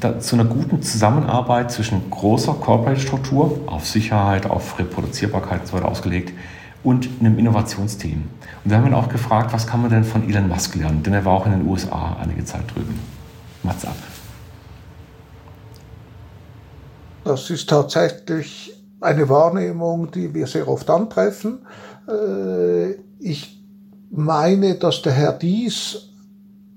da, 0.00 0.20
zu 0.20 0.36
einer 0.36 0.44
guten 0.44 0.82
Zusammenarbeit 0.82 1.72
zwischen 1.72 2.10
großer 2.10 2.54
Corporate-Struktur 2.54 3.60
auf 3.66 3.86
Sicherheit, 3.86 4.48
auf 4.48 4.78
Reproduzierbarkeit 4.78 5.60
und 5.60 5.66
so 5.66 5.72
weiter 5.74 5.88
ausgelegt 5.88 6.32
und 6.84 7.08
einem 7.20 7.38
Innovationsteam. 7.38 8.24
Und 8.64 8.70
wir 8.70 8.76
haben 8.76 8.86
ihn 8.86 8.94
auch 8.94 9.08
gefragt, 9.08 9.52
was 9.52 9.66
kann 9.66 9.82
man 9.82 9.90
denn 9.90 10.04
von 10.04 10.28
Elon 10.28 10.48
Musk 10.48 10.74
lernen? 10.74 11.02
Denn 11.02 11.14
er 11.14 11.24
war 11.24 11.32
auch 11.32 11.46
in 11.46 11.52
den 11.52 11.66
USA 11.66 12.16
einige 12.20 12.44
Zeit 12.44 12.62
drüben. 12.74 12.98
Mats 13.62 13.84
ab. 13.84 13.96
Das 17.24 17.50
ist 17.50 17.68
tatsächlich 17.68 18.77
eine 19.00 19.28
Wahrnehmung, 19.28 20.10
die 20.10 20.34
wir 20.34 20.46
sehr 20.46 20.68
oft 20.68 20.88
antreffen. 20.90 21.66
Äh, 22.08 22.92
ich 23.20 23.62
meine, 24.10 24.74
dass 24.76 25.02
der 25.02 25.12
Herr 25.12 25.32
Dies 25.32 26.08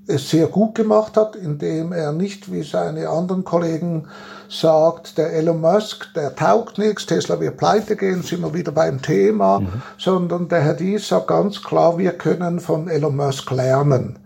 es 0.07 0.29
sehr 0.29 0.47
gut 0.47 0.75
gemacht 0.75 1.15
hat, 1.15 1.35
indem 1.35 1.93
er 1.93 2.11
nicht 2.11 2.51
wie 2.51 2.63
seine 2.63 3.09
anderen 3.09 3.43
Kollegen 3.43 4.07
sagt, 4.49 5.17
der 5.17 5.31
Elon 5.33 5.61
Musk, 5.61 6.13
der 6.13 6.35
taugt 6.35 6.77
nichts, 6.77 7.05
Tesla 7.05 7.39
wird 7.39 7.57
pleite 7.57 7.95
gehen, 7.95 8.21
sind 8.21 8.41
wir 8.41 8.53
wieder 8.53 8.71
beim 8.71 9.01
Thema, 9.01 9.59
mhm. 9.59 9.81
sondern 9.97 10.49
der 10.49 10.61
Herr 10.61 10.73
Dies 10.73 11.07
sagt 11.07 11.27
ganz 11.27 11.63
klar, 11.63 11.97
wir 11.97 12.11
können 12.13 12.59
von 12.59 12.89
Elon 12.89 13.15
Musk 13.15 13.49
lernen. 13.51 14.19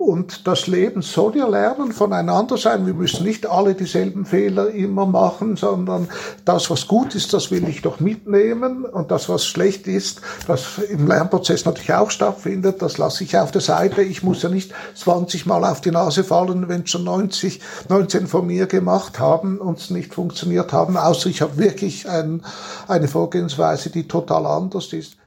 Und 0.00 0.46
das 0.46 0.66
Leben 0.66 1.02
soll 1.02 1.36
ja 1.36 1.46
lernen 1.46 1.92
voneinander 1.92 2.56
sein. 2.56 2.86
Wir 2.86 2.94
müssen 2.94 3.22
nicht 3.22 3.46
alle 3.46 3.74
dieselben 3.74 4.24
Fehler 4.24 4.70
immer 4.70 5.04
machen, 5.04 5.56
sondern 5.56 6.08
das, 6.46 6.70
was 6.70 6.88
gut 6.88 7.14
ist, 7.14 7.34
das 7.34 7.50
will 7.50 7.68
ich 7.68 7.82
doch 7.82 8.00
mitnehmen. 8.00 8.86
Und 8.86 9.10
das, 9.10 9.28
was 9.28 9.44
schlecht 9.44 9.86
ist, 9.86 10.22
das 10.46 10.78
im 10.78 11.06
Lernprozess 11.06 11.66
natürlich 11.66 11.92
auch 11.92 12.10
stattfindet, 12.10 12.80
das 12.80 12.96
lasse 12.96 13.24
ich 13.24 13.36
auf 13.36 13.50
der 13.50 13.60
Seite. 13.60 14.00
Ich 14.00 14.22
muss 14.22 14.42
ja 14.42 14.48
nicht 14.48 14.72
20 14.94 15.44
Mal 15.44 15.66
auf 15.66 15.82
die 15.82 15.90
Nase 15.90 16.24
fallen, 16.24 16.70
wenn 16.70 16.86
schon 16.86 17.04
90, 17.04 17.60
19 17.90 18.26
von 18.26 18.46
mir 18.46 18.64
gemacht 18.68 19.18
haben 19.18 19.58
und 19.58 19.80
es 19.80 19.90
nicht 19.90 20.14
funktioniert 20.14 20.72
haben, 20.72 20.96
außer 20.96 21.28
ich 21.28 21.42
habe 21.42 21.58
wirklich 21.58 22.08
ein, 22.08 22.40
eine 22.88 23.06
Vorgehensweise, 23.06 23.90
die 23.90 24.08
total 24.08 24.46
anders 24.46 24.94
ist. 24.94 25.18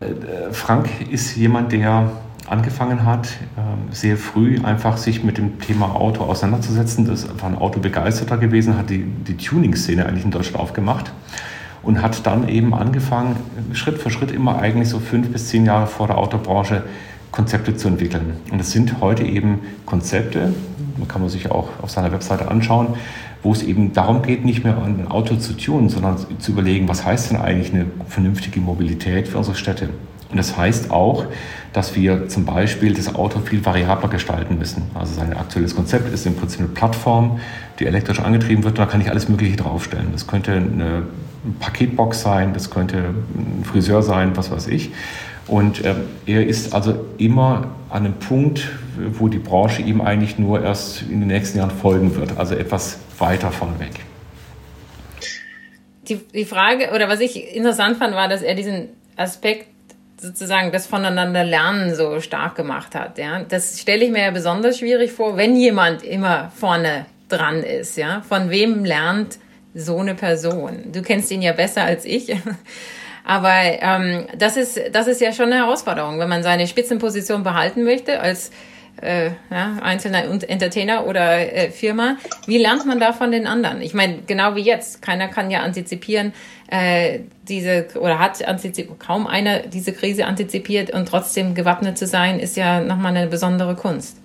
Äh, 0.00 0.52
Frank 0.52 0.88
ist 1.08 1.36
jemand, 1.36 1.70
der 1.70 2.10
angefangen 2.48 3.04
hat, 3.04 3.28
ähm, 3.56 3.92
sehr 3.92 4.16
früh 4.16 4.58
einfach 4.62 4.96
sich 4.96 5.24
mit 5.24 5.38
dem 5.38 5.58
Thema 5.60 5.94
Auto 5.94 6.24
auseinanderzusetzen. 6.24 7.06
Das 7.06 7.26
war 7.40 7.48
ein 7.48 7.56
Autobegeisterter 7.56 8.36
gewesen, 8.36 8.76
hat 8.76 8.90
die, 8.90 9.04
die 9.04 9.36
Tuning-Szene 9.36 10.06
eigentlich 10.06 10.24
in 10.24 10.30
Deutschland 10.30 10.60
aufgemacht 10.60 11.12
und 11.82 12.02
hat 12.02 12.26
dann 12.26 12.48
eben 12.48 12.74
angefangen, 12.74 13.36
Schritt 13.72 13.98
für 13.98 14.10
Schritt 14.10 14.30
immer 14.30 14.58
eigentlich 14.58 14.88
so 14.88 14.98
fünf 14.98 15.30
bis 15.30 15.48
zehn 15.48 15.66
Jahre 15.66 15.86
vor 15.86 16.06
der 16.06 16.18
Autobranche 16.18 16.84
Konzepte 17.30 17.76
zu 17.76 17.88
entwickeln. 17.88 18.34
Und 18.52 18.60
es 18.60 18.70
sind 18.70 19.00
heute 19.00 19.24
eben 19.24 19.60
Konzepte, 19.86 20.54
man 20.96 21.08
kann 21.08 21.20
man 21.20 21.30
sich 21.30 21.50
auch 21.50 21.68
auf 21.82 21.90
seiner 21.90 22.12
Webseite 22.12 22.48
anschauen, 22.48 22.88
wo 23.42 23.52
es 23.52 23.62
eben 23.62 23.92
darum 23.92 24.22
geht, 24.22 24.44
nicht 24.44 24.64
mehr 24.64 24.80
ein 24.82 25.08
Auto 25.08 25.36
zu 25.36 25.54
tunen, 25.54 25.88
sondern 25.88 26.16
zu 26.38 26.52
überlegen, 26.52 26.88
was 26.88 27.04
heißt 27.04 27.30
denn 27.30 27.40
eigentlich 27.40 27.74
eine 27.74 27.86
vernünftige 28.08 28.60
Mobilität 28.60 29.28
für 29.28 29.38
unsere 29.38 29.56
Städte. 29.56 29.90
Und 30.30 30.36
das 30.36 30.56
heißt 30.56 30.90
auch, 30.90 31.26
dass 31.72 31.96
wir 31.96 32.28
zum 32.28 32.44
Beispiel 32.44 32.94
das 32.94 33.14
Auto 33.14 33.40
viel 33.40 33.64
variabler 33.64 34.08
gestalten 34.08 34.58
müssen. 34.58 34.82
Also 34.94 35.14
sein 35.14 35.36
aktuelles 35.36 35.74
Konzept 35.74 36.12
ist 36.12 36.24
im 36.24 36.36
Prinzip 36.36 36.60
eine 36.60 36.68
Plattform, 36.68 37.40
die 37.78 37.86
elektrisch 37.86 38.20
angetrieben 38.20 38.64
wird. 38.64 38.78
Da 38.78 38.86
kann 38.86 39.00
ich 39.00 39.10
alles 39.10 39.28
Mögliche 39.28 39.56
draufstellen. 39.56 40.08
Das 40.12 40.26
könnte 40.26 40.52
eine 40.52 41.02
Paketbox 41.60 42.22
sein, 42.22 42.54
das 42.54 42.70
könnte 42.70 43.14
ein 43.36 43.64
Friseur 43.64 44.02
sein, 44.02 44.36
was 44.36 44.50
weiß 44.50 44.68
ich. 44.68 44.92
Und 45.46 45.84
äh, 45.84 45.94
er 46.26 46.46
ist 46.46 46.72
also 46.74 47.04
immer 47.18 47.68
an 47.90 48.06
einem 48.06 48.14
Punkt, 48.14 48.70
wo 49.18 49.28
die 49.28 49.38
Branche 49.38 49.82
ihm 49.82 50.00
eigentlich 50.00 50.38
nur 50.38 50.62
erst 50.62 51.02
in 51.02 51.20
den 51.20 51.28
nächsten 51.28 51.58
Jahren 51.58 51.70
folgen 51.70 52.16
wird, 52.16 52.38
also 52.38 52.54
etwas 52.54 52.98
weiter 53.18 53.50
von 53.50 53.78
weg. 53.78 53.92
Die, 56.08 56.16
die 56.16 56.44
Frage, 56.44 56.90
oder 56.94 57.08
was 57.08 57.20
ich 57.20 57.54
interessant 57.54 57.96
fand, 57.98 58.14
war, 58.14 58.28
dass 58.28 58.42
er 58.42 58.54
diesen 58.54 58.88
Aspekt 59.16 59.68
sozusagen 60.24 60.72
das 60.72 60.86
voneinander 60.86 61.44
lernen 61.44 61.94
so 61.94 62.20
stark 62.20 62.54
gemacht 62.54 62.94
hat. 62.94 63.18
Ja, 63.18 63.42
das 63.42 63.78
stelle 63.78 64.04
ich 64.04 64.10
mir 64.10 64.22
ja 64.22 64.30
besonders 64.30 64.78
schwierig 64.78 65.12
vor, 65.12 65.36
wenn 65.36 65.54
jemand 65.54 66.02
immer 66.02 66.50
vorne 66.56 67.06
dran 67.28 67.62
ist. 67.62 67.96
Ja, 67.96 68.22
von 68.26 68.50
wem 68.50 68.84
lernt 68.84 69.38
so 69.74 69.98
eine 69.98 70.14
Person? 70.14 70.92
Du 70.92 71.02
kennst 71.02 71.30
ihn 71.30 71.42
ja 71.42 71.52
besser 71.52 71.82
als 71.82 72.04
ich. 72.04 72.34
Aber 73.24 73.52
ähm, 73.52 74.26
das 74.36 74.56
ist 74.56 74.80
das 74.92 75.08
ist 75.08 75.20
ja 75.20 75.32
schon 75.32 75.46
eine 75.46 75.64
Herausforderung, 75.64 76.18
wenn 76.18 76.28
man 76.28 76.42
seine 76.42 76.66
Spitzenposition 76.66 77.42
behalten 77.42 77.84
möchte 77.84 78.20
als 78.20 78.50
äh, 79.00 79.30
ja, 79.50 79.76
einzelner 79.82 80.24
Entertainer 80.24 81.06
oder 81.06 81.54
äh, 81.54 81.70
Firma. 81.70 82.16
Wie 82.46 82.58
lernt 82.58 82.86
man 82.86 83.00
da 83.00 83.12
von 83.12 83.32
den 83.32 83.46
anderen? 83.46 83.82
Ich 83.82 83.94
meine, 83.94 84.18
genau 84.26 84.56
wie 84.56 84.62
jetzt, 84.62 85.02
keiner 85.02 85.28
kann 85.28 85.50
ja 85.50 85.62
antizipieren, 85.62 86.32
äh, 86.68 87.20
diese 87.48 87.86
oder 88.00 88.18
hat 88.18 88.42
kaum 88.98 89.26
einer 89.26 89.60
diese 89.60 89.92
Krise 89.92 90.26
antizipiert 90.26 90.90
und 90.90 91.06
trotzdem 91.06 91.54
gewappnet 91.54 91.98
zu 91.98 92.06
sein, 92.06 92.38
ist 92.38 92.56
ja 92.56 92.80
nochmal 92.80 93.16
eine 93.16 93.26
besondere 93.28 93.74
Kunst. 93.74 94.18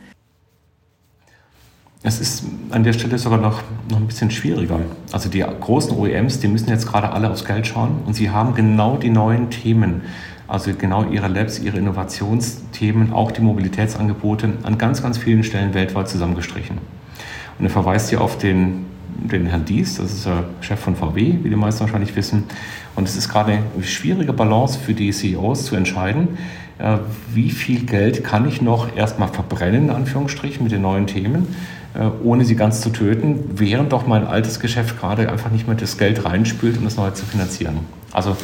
Es 2.01 2.21
ist 2.21 2.45
an 2.69 2.85
der 2.85 2.93
Stelle 2.93 3.17
sogar 3.17 3.39
noch, 3.39 3.61
noch 3.89 3.97
ein 3.97 4.07
bisschen 4.07 4.31
schwieriger. 4.31 4.79
Also 5.11 5.27
die 5.29 5.39
großen 5.39 5.97
OEMs, 5.97 6.39
die 6.39 6.47
müssen 6.47 6.69
jetzt 6.69 6.87
gerade 6.87 7.09
alle 7.09 7.29
aufs 7.29 7.43
Geld 7.43 7.67
schauen 7.67 8.03
und 8.05 8.13
sie 8.13 8.29
haben 8.29 8.55
genau 8.55 8.95
die 8.95 9.09
neuen 9.09 9.49
Themen 9.49 10.03
also 10.49 10.71
genau 10.73 11.05
ihre 11.05 11.27
Labs, 11.27 11.59
ihre 11.59 11.77
Innovationsthemen, 11.77 13.13
auch 13.13 13.31
die 13.31 13.41
Mobilitätsangebote 13.41 14.53
an 14.63 14.77
ganz, 14.77 15.03
ganz 15.03 15.17
vielen 15.17 15.43
Stellen 15.43 15.73
weltweit 15.73 16.09
zusammengestrichen. 16.09 16.79
Und 17.59 17.65
er 17.65 17.71
verweist 17.71 18.09
hier 18.09 18.21
auf 18.21 18.37
den, 18.37 18.85
den 19.19 19.45
Herrn 19.45 19.65
Dies, 19.65 19.95
das 19.97 20.11
ist 20.11 20.25
der 20.25 20.45
Chef 20.61 20.79
von 20.79 20.95
VW, 20.95 21.35
wie 21.43 21.49
die 21.49 21.55
meisten 21.55 21.81
wahrscheinlich 21.81 22.15
wissen. 22.15 22.45
Und 22.95 23.07
es 23.07 23.15
ist 23.15 23.29
gerade 23.29 23.51
eine 23.51 23.83
schwierige 23.83 24.33
Balance 24.33 24.79
für 24.79 24.93
die 24.93 25.11
CEOs 25.11 25.65
zu 25.65 25.75
entscheiden, 25.75 26.29
äh, 26.79 26.97
wie 27.33 27.51
viel 27.51 27.85
Geld 27.85 28.23
kann 28.23 28.47
ich 28.47 28.61
noch 28.61 28.95
erstmal 28.95 29.27
verbrennen, 29.27 29.85
in 29.85 29.89
Anführungsstrichen, 29.91 30.63
mit 30.63 30.71
den 30.71 30.81
neuen 30.81 31.07
Themen, 31.07 31.47
äh, 31.93 32.07
ohne 32.23 32.45
sie 32.45 32.55
ganz 32.55 32.81
zu 32.81 32.89
töten, 32.89 33.51
während 33.55 33.91
doch 33.91 34.07
mein 34.07 34.25
altes 34.25 34.59
Geschäft 34.59 34.99
gerade 34.99 35.29
einfach 35.29 35.51
nicht 35.51 35.67
mehr 35.67 35.75
das 35.75 35.97
Geld 35.97 36.25
reinspült, 36.25 36.77
um 36.77 36.85
das 36.85 36.95
neue 36.95 37.13
zu 37.13 37.25
finanzieren. 37.25 37.79
Also 38.11 38.35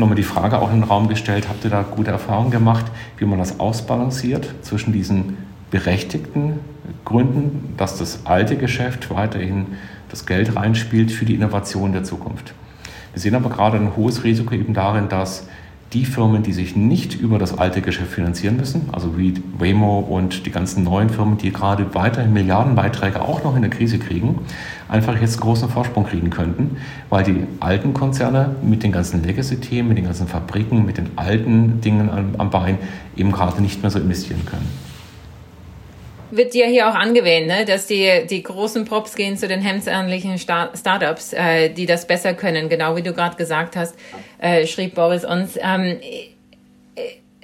nochmal 0.00 0.16
die 0.16 0.22
Frage 0.22 0.58
auch 0.58 0.70
in 0.72 0.80
den 0.80 0.84
Raum 0.84 1.08
gestellt, 1.08 1.48
habt 1.48 1.64
ihr 1.64 1.70
da 1.70 1.82
gute 1.82 2.10
Erfahrungen 2.10 2.50
gemacht, 2.50 2.86
wie 3.18 3.24
man 3.24 3.38
das 3.38 3.60
ausbalanciert 3.60 4.52
zwischen 4.62 4.92
diesen 4.92 5.36
berechtigten 5.70 6.60
Gründen, 7.04 7.74
dass 7.76 7.98
das 7.98 8.26
alte 8.26 8.56
Geschäft 8.56 9.10
weiterhin 9.10 9.66
das 10.08 10.26
Geld 10.26 10.56
reinspielt 10.56 11.12
für 11.12 11.24
die 11.24 11.34
Innovation 11.34 11.92
der 11.92 12.02
Zukunft. 12.02 12.52
Wir 13.12 13.20
sehen 13.20 13.34
aber 13.34 13.50
gerade 13.50 13.76
ein 13.76 13.96
hohes 13.96 14.24
Risiko 14.24 14.54
eben 14.54 14.74
darin, 14.74 15.08
dass 15.08 15.48
die 15.92 16.04
Firmen, 16.04 16.44
die 16.44 16.52
sich 16.52 16.76
nicht 16.76 17.20
über 17.20 17.38
das 17.38 17.58
alte 17.58 17.82
Geschäft 17.82 18.12
finanzieren 18.12 18.56
müssen, 18.56 18.88
also 18.92 19.18
wie 19.18 19.34
Waymo 19.58 19.98
und 19.98 20.46
die 20.46 20.50
ganzen 20.50 20.84
neuen 20.84 21.10
Firmen, 21.10 21.36
die 21.36 21.52
gerade 21.52 21.94
weiterhin 21.94 22.32
Milliardenbeiträge 22.32 23.20
auch 23.20 23.42
noch 23.42 23.56
in 23.56 23.62
der 23.62 23.70
Krise 23.70 23.98
kriegen, 23.98 24.38
einfach 24.88 25.20
jetzt 25.20 25.40
großen 25.40 25.68
Vorsprung 25.68 26.04
kriegen 26.04 26.30
könnten, 26.30 26.76
weil 27.08 27.24
die 27.24 27.44
alten 27.58 27.92
Konzerne 27.92 28.54
mit 28.62 28.84
den 28.84 28.92
ganzen 28.92 29.24
Legacy-Themen, 29.24 29.88
mit 29.88 29.98
den 29.98 30.04
ganzen 30.04 30.28
Fabriken, 30.28 30.86
mit 30.86 30.96
den 30.96 31.10
alten 31.16 31.80
Dingen 31.80 32.08
am 32.38 32.50
Bein 32.50 32.78
eben 33.16 33.32
gerade 33.32 33.60
nicht 33.60 33.82
mehr 33.82 33.90
so 33.90 33.98
investieren 33.98 34.46
können 34.46 34.89
wird 36.30 36.54
ja 36.54 36.66
hier 36.66 36.88
auch 36.88 36.94
angewähnt, 36.94 37.46
ne? 37.46 37.64
dass 37.64 37.86
die, 37.86 38.26
die 38.28 38.42
großen 38.42 38.84
Props 38.84 39.14
gehen 39.14 39.36
zu 39.36 39.48
den 39.48 39.60
hemdsärmlichen 39.60 40.38
Start 40.38 40.78
Startups, 40.78 41.32
äh, 41.32 41.70
die 41.70 41.86
das 41.86 42.06
besser 42.06 42.34
können, 42.34 42.68
genau 42.68 42.96
wie 42.96 43.02
du 43.02 43.12
gerade 43.12 43.36
gesagt 43.36 43.76
hast, 43.76 43.96
äh, 44.38 44.66
schrieb 44.66 44.94
Boris 44.94 45.24
uns. 45.24 45.58
Ähm, 45.60 45.98
äh, 46.00 46.30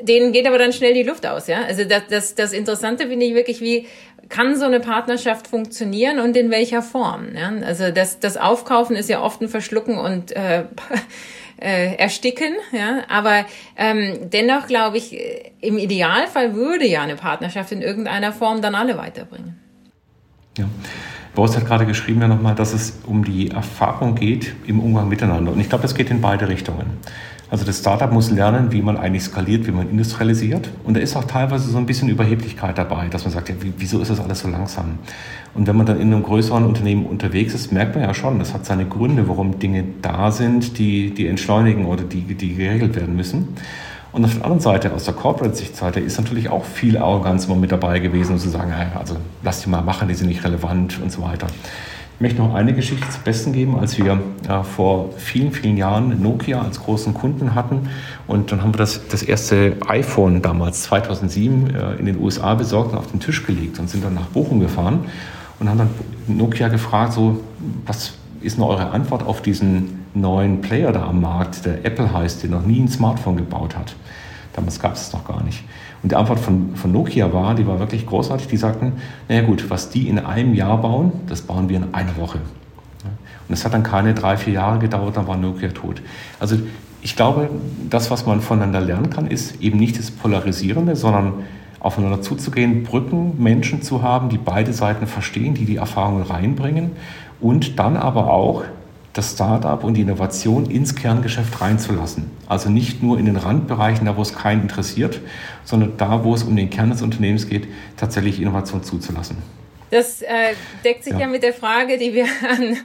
denen 0.00 0.32
geht 0.32 0.46
aber 0.46 0.58
dann 0.58 0.72
schnell 0.72 0.92
die 0.92 1.02
Luft 1.02 1.26
aus, 1.26 1.46
ja. 1.46 1.62
Also 1.66 1.84
das, 1.84 2.02
das, 2.10 2.34
das 2.34 2.52
Interessante 2.52 3.06
finde 3.08 3.24
ich 3.24 3.34
wirklich, 3.34 3.60
wie 3.60 3.86
kann 4.28 4.56
so 4.56 4.64
eine 4.64 4.80
Partnerschaft 4.80 5.46
funktionieren 5.46 6.18
und 6.18 6.36
in 6.36 6.50
welcher 6.50 6.82
Form. 6.82 7.34
Ja? 7.34 7.52
Also 7.64 7.90
das, 7.90 8.18
das 8.18 8.36
Aufkaufen 8.36 8.96
ist 8.96 9.08
ja 9.08 9.22
oft 9.22 9.40
ein 9.40 9.48
Verschlucken 9.48 9.98
und 9.98 10.32
äh, 10.32 10.64
äh, 11.60 11.94
ersticken. 11.94 12.54
Ja? 12.72 13.02
Aber 13.08 13.44
ähm, 13.76 14.30
dennoch 14.32 14.66
glaube 14.66 14.98
ich, 14.98 15.14
äh, 15.14 15.52
im 15.60 15.78
Idealfall 15.78 16.54
würde 16.54 16.86
ja 16.86 17.02
eine 17.02 17.16
Partnerschaft 17.16 17.72
in 17.72 17.82
irgendeiner 17.82 18.32
Form 18.32 18.62
dann 18.62 18.74
alle 18.74 18.96
weiterbringen. 18.96 19.58
Ja. 20.58 20.66
Boris 21.34 21.54
hat 21.54 21.66
gerade 21.66 21.84
geschrieben 21.84 22.22
ja 22.22 22.28
nochmal, 22.28 22.54
dass 22.54 22.72
es 22.72 23.00
um 23.06 23.22
die 23.22 23.50
Erfahrung 23.50 24.14
geht 24.14 24.54
im 24.66 24.80
Umgang 24.80 25.08
miteinander. 25.08 25.52
Und 25.52 25.60
ich 25.60 25.68
glaube, 25.68 25.82
das 25.82 25.94
geht 25.94 26.10
in 26.10 26.22
beide 26.22 26.48
Richtungen. 26.48 26.98
Also 27.48 27.64
das 27.64 27.78
Startup 27.78 28.12
muss 28.12 28.30
lernen, 28.30 28.72
wie 28.72 28.82
man 28.82 28.96
eigentlich 28.96 29.22
skaliert, 29.22 29.68
wie 29.68 29.70
man 29.70 29.88
industrialisiert. 29.88 30.68
Und 30.82 30.94
da 30.94 31.00
ist 31.00 31.14
auch 31.14 31.24
teilweise 31.24 31.70
so 31.70 31.78
ein 31.78 31.86
bisschen 31.86 32.08
Überheblichkeit 32.08 32.76
dabei, 32.76 33.08
dass 33.08 33.24
man 33.24 33.32
sagt, 33.32 33.48
ja, 33.48 33.54
wieso 33.78 34.00
ist 34.00 34.10
das 34.10 34.18
alles 34.18 34.40
so 34.40 34.48
langsam? 34.48 34.98
Und 35.54 35.68
wenn 35.68 35.76
man 35.76 35.86
dann 35.86 36.00
in 36.00 36.12
einem 36.12 36.24
größeren 36.24 36.64
Unternehmen 36.64 37.06
unterwegs 37.06 37.54
ist, 37.54 37.70
merkt 37.70 37.94
man 37.94 38.04
ja 38.04 38.14
schon, 38.14 38.40
das 38.40 38.52
hat 38.52 38.66
seine 38.66 38.84
Gründe, 38.84 39.28
warum 39.28 39.60
Dinge 39.60 39.84
da 40.02 40.32
sind, 40.32 40.78
die, 40.78 41.14
die 41.14 41.28
entschleunigen 41.28 41.86
oder 41.86 42.02
die, 42.02 42.22
die 42.22 42.54
geregelt 42.54 42.96
werden 42.96 43.14
müssen. 43.14 43.48
Und 44.10 44.24
auf 44.24 44.34
der 44.34 44.44
anderen 44.44 44.60
Seite, 44.60 44.92
aus 44.92 45.04
der 45.04 45.14
Corporate-Sichtseite, 45.14 46.00
ist 46.00 46.18
natürlich 46.18 46.48
auch 46.48 46.64
viel 46.64 46.98
Arroganz 46.98 47.44
immer 47.44 47.56
mit 47.56 47.70
dabei 47.70 48.00
gewesen, 48.00 48.32
um 48.32 48.38
zu 48.38 48.48
sagen, 48.48 48.72
also 48.98 49.16
lass 49.42 49.62
die 49.62 49.68
mal 49.68 49.82
machen, 49.82 50.08
die 50.08 50.14
sind 50.14 50.28
nicht 50.28 50.42
relevant 50.42 51.00
und 51.00 51.12
so 51.12 51.22
weiter. 51.22 51.46
Ich 52.16 52.22
möchte 52.22 52.40
noch 52.40 52.54
eine 52.54 52.72
Geschichte 52.72 53.06
zum 53.10 53.22
Besten 53.24 53.52
geben, 53.52 53.78
als 53.78 53.98
wir 53.98 54.18
äh, 54.48 54.62
vor 54.64 55.10
vielen, 55.18 55.52
vielen 55.52 55.76
Jahren 55.76 56.22
Nokia 56.22 56.62
als 56.62 56.80
großen 56.80 57.12
Kunden 57.12 57.54
hatten. 57.54 57.90
Und 58.26 58.50
dann 58.50 58.62
haben 58.62 58.72
wir 58.72 58.78
das, 58.78 59.06
das 59.08 59.22
erste 59.22 59.76
iPhone 59.86 60.40
damals, 60.40 60.84
2007, 60.84 61.74
äh, 61.74 61.92
in 61.96 62.06
den 62.06 62.18
USA 62.18 62.54
besorgt 62.54 62.92
und 62.92 62.98
auf 62.98 63.10
den 63.10 63.20
Tisch 63.20 63.44
gelegt 63.46 63.78
und 63.78 63.90
sind 63.90 64.02
dann 64.02 64.14
nach 64.14 64.28
Bochum 64.28 64.60
gefahren 64.60 65.00
und 65.60 65.68
haben 65.68 65.76
dann 65.76 65.90
Nokia 66.26 66.68
gefragt, 66.68 67.12
so, 67.12 67.40
was 67.84 68.14
ist 68.40 68.56
denn 68.56 68.64
eure 68.64 68.92
Antwort 68.92 69.22
auf 69.22 69.42
diesen 69.42 70.06
neuen 70.14 70.62
Player 70.62 70.92
da 70.92 71.08
am 71.08 71.20
Markt, 71.20 71.66
der 71.66 71.84
Apple 71.84 72.10
heißt, 72.10 72.42
der 72.42 72.48
noch 72.48 72.64
nie 72.64 72.80
ein 72.80 72.88
Smartphone 72.88 73.36
gebaut 73.36 73.76
hat? 73.76 73.94
Damals 74.54 74.80
gab 74.80 74.94
es 74.94 75.08
es 75.08 75.12
noch 75.12 75.26
gar 75.26 75.42
nicht. 75.42 75.64
Und 76.02 76.12
die 76.12 76.16
Antwort 76.16 76.38
von, 76.38 76.76
von 76.76 76.92
Nokia 76.92 77.32
war, 77.32 77.54
die 77.54 77.66
war 77.66 77.78
wirklich 77.78 78.06
großartig, 78.06 78.48
die 78.48 78.56
sagten, 78.56 78.94
naja 79.28 79.42
gut, 79.42 79.70
was 79.70 79.90
die 79.90 80.08
in 80.08 80.18
einem 80.18 80.54
Jahr 80.54 80.80
bauen, 80.80 81.12
das 81.28 81.42
bauen 81.42 81.68
wir 81.68 81.76
in 81.76 81.94
einer 81.94 82.16
Woche. 82.16 82.38
Und 83.48 83.52
es 83.52 83.64
hat 83.64 83.74
dann 83.74 83.82
keine 83.82 84.14
drei, 84.14 84.36
vier 84.36 84.54
Jahre 84.54 84.78
gedauert, 84.78 85.16
dann 85.16 85.26
war 85.26 85.36
Nokia 85.36 85.68
tot. 85.68 86.02
Also 86.40 86.56
ich 87.02 87.14
glaube, 87.14 87.48
das, 87.88 88.10
was 88.10 88.26
man 88.26 88.40
voneinander 88.40 88.80
lernen 88.80 89.10
kann, 89.10 89.28
ist 89.28 89.60
eben 89.60 89.78
nicht 89.78 89.98
das 89.98 90.10
Polarisierende, 90.10 90.96
sondern 90.96 91.44
aufeinander 91.78 92.20
zuzugehen, 92.20 92.82
Brücken, 92.82 93.40
Menschen 93.40 93.82
zu 93.82 94.02
haben, 94.02 94.28
die 94.28 94.38
beide 94.38 94.72
Seiten 94.72 95.06
verstehen, 95.06 95.54
die 95.54 95.66
die 95.66 95.76
Erfahrungen 95.76 96.24
reinbringen 96.24 96.92
und 97.40 97.78
dann 97.78 97.96
aber 97.96 98.32
auch 98.32 98.64
das 99.16 99.32
Startup 99.32 99.82
und 99.82 99.94
die 99.94 100.02
Innovation 100.02 100.70
ins 100.70 100.94
Kerngeschäft 100.94 101.60
reinzulassen. 101.60 102.30
Also 102.46 102.68
nicht 102.68 103.02
nur 103.02 103.18
in 103.18 103.26
den 103.26 103.36
Randbereichen, 103.36 104.06
da 104.06 104.16
wo 104.16 104.22
es 104.22 104.34
keinen 104.34 104.62
interessiert, 104.62 105.20
sondern 105.64 105.96
da, 105.96 106.24
wo 106.24 106.34
es 106.34 106.42
um 106.42 106.54
den 106.54 106.70
Kern 106.70 106.90
des 106.90 107.02
Unternehmens 107.02 107.48
geht, 107.48 107.66
tatsächlich 107.96 108.40
Innovation 108.40 108.82
zuzulassen. 108.82 109.38
Das 109.90 110.22
äh, 110.22 110.54
deckt 110.84 111.04
sich 111.04 111.14
ja. 111.14 111.20
ja. 111.20 111.26
mit 111.28 111.42
der 111.42 111.54
Frage, 111.54 111.96
die 111.98 112.12
wir 112.12 112.24
an 112.50 112.76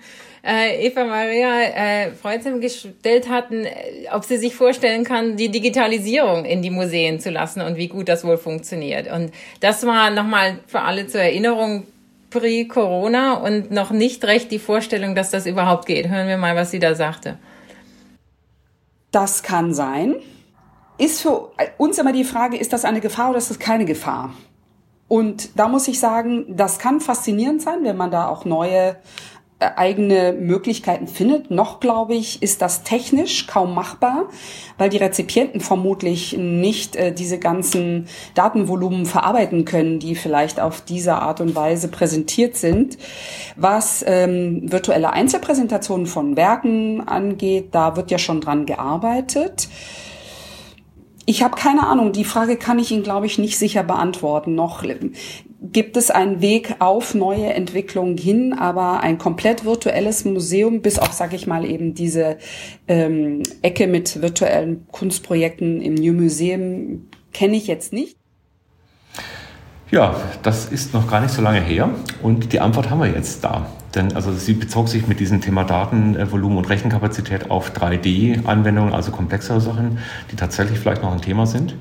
äh, 0.43 0.87
Eva 0.87 1.03
Maria 1.03 1.61
äh, 1.61 2.11
Freuzheim 2.11 2.61
gestellt 2.61 3.29
hatten, 3.29 3.65
äh, 3.65 4.07
ob 4.11 4.23
sie 4.23 4.37
sich 4.37 4.55
vorstellen 4.55 5.03
kann, 5.03 5.37
die 5.37 5.49
Digitalisierung 5.49 6.45
in 6.45 6.61
die 6.61 6.69
Museen 6.69 7.19
zu 7.19 7.29
lassen 7.29 7.61
und 7.61 7.77
wie 7.77 7.87
gut 7.87 8.09
das 8.09 8.23
wohl 8.23 8.37
funktioniert. 8.37 9.11
Und 9.11 9.31
das 9.59 9.85
war 9.85 10.09
nochmal 10.09 10.59
für 10.67 10.81
alle 10.81 11.07
zur 11.07 11.21
Erinnerung 11.21 11.85
pre-Corona 12.31 13.35
und 13.35 13.69
noch 13.69 13.91
nicht 13.91 14.25
recht 14.25 14.51
die 14.51 14.57
Vorstellung, 14.57 15.13
dass 15.13 15.29
das 15.29 15.45
überhaupt 15.45 15.85
geht. 15.85 16.09
Hören 16.09 16.27
wir 16.27 16.37
mal, 16.37 16.55
was 16.55 16.71
sie 16.71 16.79
da 16.79 16.95
sagte. 16.95 17.37
Das 19.11 19.43
kann 19.43 19.73
sein. 19.73 20.15
Ist 20.97 21.21
für 21.21 21.51
uns 21.77 21.99
immer 21.99 22.13
die 22.13 22.23
Frage, 22.23 22.57
ist 22.57 22.73
das 22.73 22.85
eine 22.85 23.01
Gefahr 23.01 23.29
oder 23.29 23.37
ist 23.37 23.51
das 23.51 23.59
keine 23.59 23.85
Gefahr? 23.85 24.33
Und 25.07 25.59
da 25.59 25.67
muss 25.67 25.87
ich 25.87 25.99
sagen, 25.99 26.45
das 26.55 26.79
kann 26.79 27.01
faszinierend 27.01 27.61
sein, 27.61 27.83
wenn 27.83 27.97
man 27.97 28.11
da 28.11 28.27
auch 28.27 28.45
neue 28.45 28.95
eigene 29.61 30.33
Möglichkeiten 30.33 31.07
findet. 31.07 31.51
Noch, 31.51 31.79
glaube 31.79 32.15
ich, 32.15 32.41
ist 32.41 32.61
das 32.61 32.83
technisch 32.83 33.47
kaum 33.47 33.73
machbar, 33.73 34.29
weil 34.77 34.89
die 34.89 34.97
Rezipienten 34.97 35.61
vermutlich 35.61 36.37
nicht 36.37 36.95
äh, 36.95 37.13
diese 37.13 37.39
ganzen 37.39 38.07
Datenvolumen 38.33 39.05
verarbeiten 39.05 39.65
können, 39.65 39.99
die 39.99 40.15
vielleicht 40.15 40.59
auf 40.59 40.81
diese 40.81 41.15
Art 41.15 41.41
und 41.41 41.55
Weise 41.55 41.87
präsentiert 41.87 42.55
sind. 42.55 42.97
Was 43.55 44.03
ähm, 44.07 44.71
virtuelle 44.71 45.13
Einzelpräsentationen 45.13 46.07
von 46.07 46.35
Werken 46.35 47.07
angeht, 47.07 47.69
da 47.71 47.95
wird 47.95 48.11
ja 48.11 48.17
schon 48.17 48.41
dran 48.41 48.65
gearbeitet. 48.65 49.69
Ich 51.25 51.43
habe 51.43 51.55
keine 51.55 51.87
Ahnung. 51.87 52.11
Die 52.11 52.25
Frage 52.25 52.57
kann 52.57 52.79
ich 52.79 52.91
Ihnen, 52.91 53.03
glaube 53.03 53.25
ich, 53.25 53.37
nicht 53.37 53.57
sicher 53.57 53.83
beantworten. 53.83 54.55
Noch 54.55 54.83
gibt 55.61 55.95
es 55.95 56.09
einen 56.09 56.41
Weg 56.41 56.75
auf 56.79 57.13
neue 57.13 57.53
Entwicklungen 57.53 58.17
hin, 58.17 58.53
aber 58.53 59.01
ein 59.01 59.19
komplett 59.19 59.63
virtuelles 59.63 60.25
Museum, 60.25 60.81
bis 60.81 60.97
auf, 60.97 61.13
sage 61.13 61.35
ich 61.35 61.45
mal, 61.45 61.65
eben 61.65 61.93
diese 61.93 62.37
ähm, 62.87 63.43
Ecke 63.61 63.85
mit 63.85 64.21
virtuellen 64.21 64.87
Kunstprojekten 64.91 65.81
im 65.81 65.93
New 65.93 66.13
Museum, 66.13 67.07
kenne 67.31 67.55
ich 67.55 67.67
jetzt 67.67 67.93
nicht. 67.93 68.17
Ja, 69.91 70.15
das 70.41 70.65
ist 70.65 70.93
noch 70.93 71.07
gar 71.09 71.21
nicht 71.21 71.33
so 71.33 71.41
lange 71.41 71.59
her 71.59 71.89
und 72.23 72.53
die 72.53 72.59
Antwort 72.59 72.89
haben 72.89 72.99
wir 72.99 73.09
jetzt 73.09 73.43
da. 73.43 73.67
Denn 73.93 74.15
also 74.15 74.31
sie 74.31 74.53
bezog 74.53 74.87
sich 74.87 75.05
mit 75.07 75.19
diesem 75.19 75.41
Thema 75.41 75.65
Datenvolumen 75.65 76.59
und 76.59 76.69
Rechenkapazität 76.69 77.51
auf 77.51 77.71
3D-Anwendungen, 77.71 78.93
also 78.93 79.11
komplexere 79.11 79.59
Sachen, 79.59 79.99
die 80.31 80.37
tatsächlich 80.37 80.79
vielleicht 80.79 81.03
noch 81.03 81.11
ein 81.11 81.21
Thema 81.21 81.45
sind. 81.45 81.75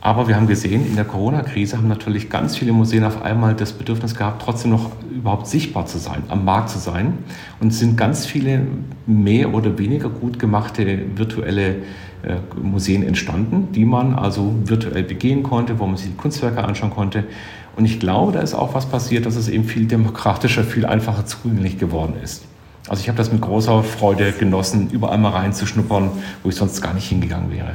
Aber 0.00 0.28
wir 0.28 0.36
haben 0.36 0.46
gesehen, 0.46 0.86
in 0.86 0.94
der 0.94 1.04
Corona-Krise 1.04 1.76
haben 1.76 1.88
natürlich 1.88 2.30
ganz 2.30 2.56
viele 2.56 2.72
Museen 2.72 3.02
auf 3.02 3.22
einmal 3.22 3.54
das 3.54 3.72
Bedürfnis 3.72 4.14
gehabt, 4.14 4.42
trotzdem 4.42 4.70
noch 4.70 4.92
überhaupt 5.10 5.48
sichtbar 5.48 5.86
zu 5.86 5.98
sein, 5.98 6.22
am 6.28 6.44
Markt 6.44 6.70
zu 6.70 6.78
sein. 6.78 7.18
Und 7.58 7.72
es 7.72 7.80
sind 7.80 7.96
ganz 7.96 8.24
viele 8.24 8.62
mehr 9.06 9.52
oder 9.52 9.76
weniger 9.76 10.08
gut 10.08 10.38
gemachte 10.38 11.00
virtuelle 11.16 11.76
äh, 12.22 12.36
Museen 12.62 13.02
entstanden, 13.02 13.72
die 13.72 13.84
man 13.84 14.14
also 14.14 14.54
virtuell 14.64 15.02
begehen 15.02 15.42
konnte, 15.42 15.80
wo 15.80 15.86
man 15.86 15.96
sich 15.96 16.08
die 16.08 16.16
Kunstwerke 16.16 16.62
anschauen 16.62 16.90
konnte. 16.90 17.24
Und 17.76 17.84
ich 17.84 17.98
glaube, 17.98 18.32
da 18.32 18.40
ist 18.40 18.54
auch 18.54 18.74
was 18.74 18.86
passiert, 18.86 19.26
dass 19.26 19.34
es 19.34 19.48
eben 19.48 19.64
viel 19.64 19.86
demokratischer, 19.86 20.62
viel 20.62 20.86
einfacher 20.86 21.26
zugänglich 21.26 21.78
geworden 21.78 22.14
ist. 22.22 22.44
Also 22.88 23.02
ich 23.02 23.08
habe 23.08 23.18
das 23.18 23.32
mit 23.32 23.40
großer 23.40 23.82
Freude 23.82 24.32
genossen, 24.32 24.90
überall 24.90 25.18
mal 25.18 25.30
reinzuschnuppern, 25.30 26.10
wo 26.42 26.48
ich 26.48 26.54
sonst 26.54 26.80
gar 26.80 26.94
nicht 26.94 27.08
hingegangen 27.08 27.52
wäre. 27.52 27.74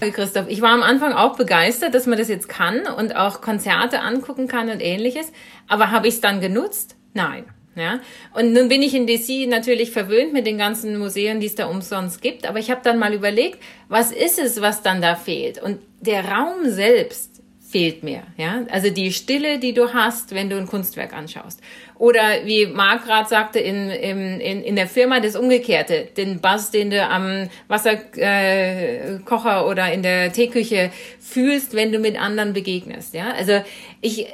Christoph, 0.00 0.46
ich 0.48 0.60
war 0.60 0.70
am 0.70 0.82
Anfang 0.82 1.12
auch 1.12 1.36
begeistert, 1.36 1.94
dass 1.94 2.06
man 2.06 2.18
das 2.18 2.28
jetzt 2.28 2.48
kann 2.48 2.86
und 2.86 3.16
auch 3.16 3.40
Konzerte 3.40 4.00
angucken 4.00 4.48
kann 4.48 4.68
und 4.68 4.80
ähnliches. 4.80 5.32
Aber 5.68 5.90
habe 5.90 6.08
ich 6.08 6.14
es 6.14 6.20
dann 6.20 6.40
genutzt? 6.40 6.96
Nein. 7.14 7.44
Ja, 7.76 7.98
und 8.32 8.52
nun 8.52 8.68
bin 8.68 8.82
ich 8.82 8.94
in 8.94 9.08
DC 9.08 9.48
natürlich 9.48 9.90
verwöhnt 9.90 10.32
mit 10.32 10.46
den 10.46 10.58
ganzen 10.58 10.96
Museen, 10.96 11.40
die 11.40 11.48
es 11.48 11.56
da 11.56 11.66
umsonst 11.66 12.22
gibt. 12.22 12.46
Aber 12.46 12.60
ich 12.60 12.70
habe 12.70 12.82
dann 12.84 13.00
mal 13.00 13.12
überlegt, 13.12 13.58
was 13.88 14.12
ist 14.12 14.38
es, 14.38 14.60
was 14.60 14.82
dann 14.82 15.02
da 15.02 15.16
fehlt? 15.16 15.60
Und 15.60 15.80
der 16.00 16.24
Raum 16.24 16.70
selbst 16.70 17.33
fehlt 17.74 18.04
mir. 18.04 18.22
Ja? 18.36 18.64
Also 18.70 18.90
die 18.90 19.12
Stille, 19.12 19.58
die 19.58 19.74
du 19.74 19.92
hast, 19.92 20.32
wenn 20.32 20.48
du 20.48 20.56
ein 20.56 20.68
Kunstwerk 20.68 21.12
anschaust. 21.12 21.60
Oder 21.98 22.44
wie 22.44 22.66
Marc 22.66 23.04
gerade 23.04 23.28
sagte, 23.28 23.58
in, 23.58 23.90
in, 23.90 24.62
in 24.62 24.76
der 24.76 24.86
Firma 24.86 25.18
das 25.18 25.34
Umgekehrte, 25.34 26.06
den 26.16 26.40
Bass, 26.40 26.70
den 26.70 26.90
du 26.90 27.04
am 27.04 27.48
Wasserkocher 27.66 29.60
äh, 29.60 29.64
oder 29.68 29.92
in 29.92 30.04
der 30.04 30.32
Teeküche 30.32 30.92
fühlst, 31.18 31.74
wenn 31.74 31.90
du 31.90 31.98
mit 31.98 32.16
anderen 32.16 32.52
begegnest. 32.52 33.12
Ja? 33.12 33.32
Also 33.36 33.60
ich... 34.00 34.26
Äh, 34.26 34.28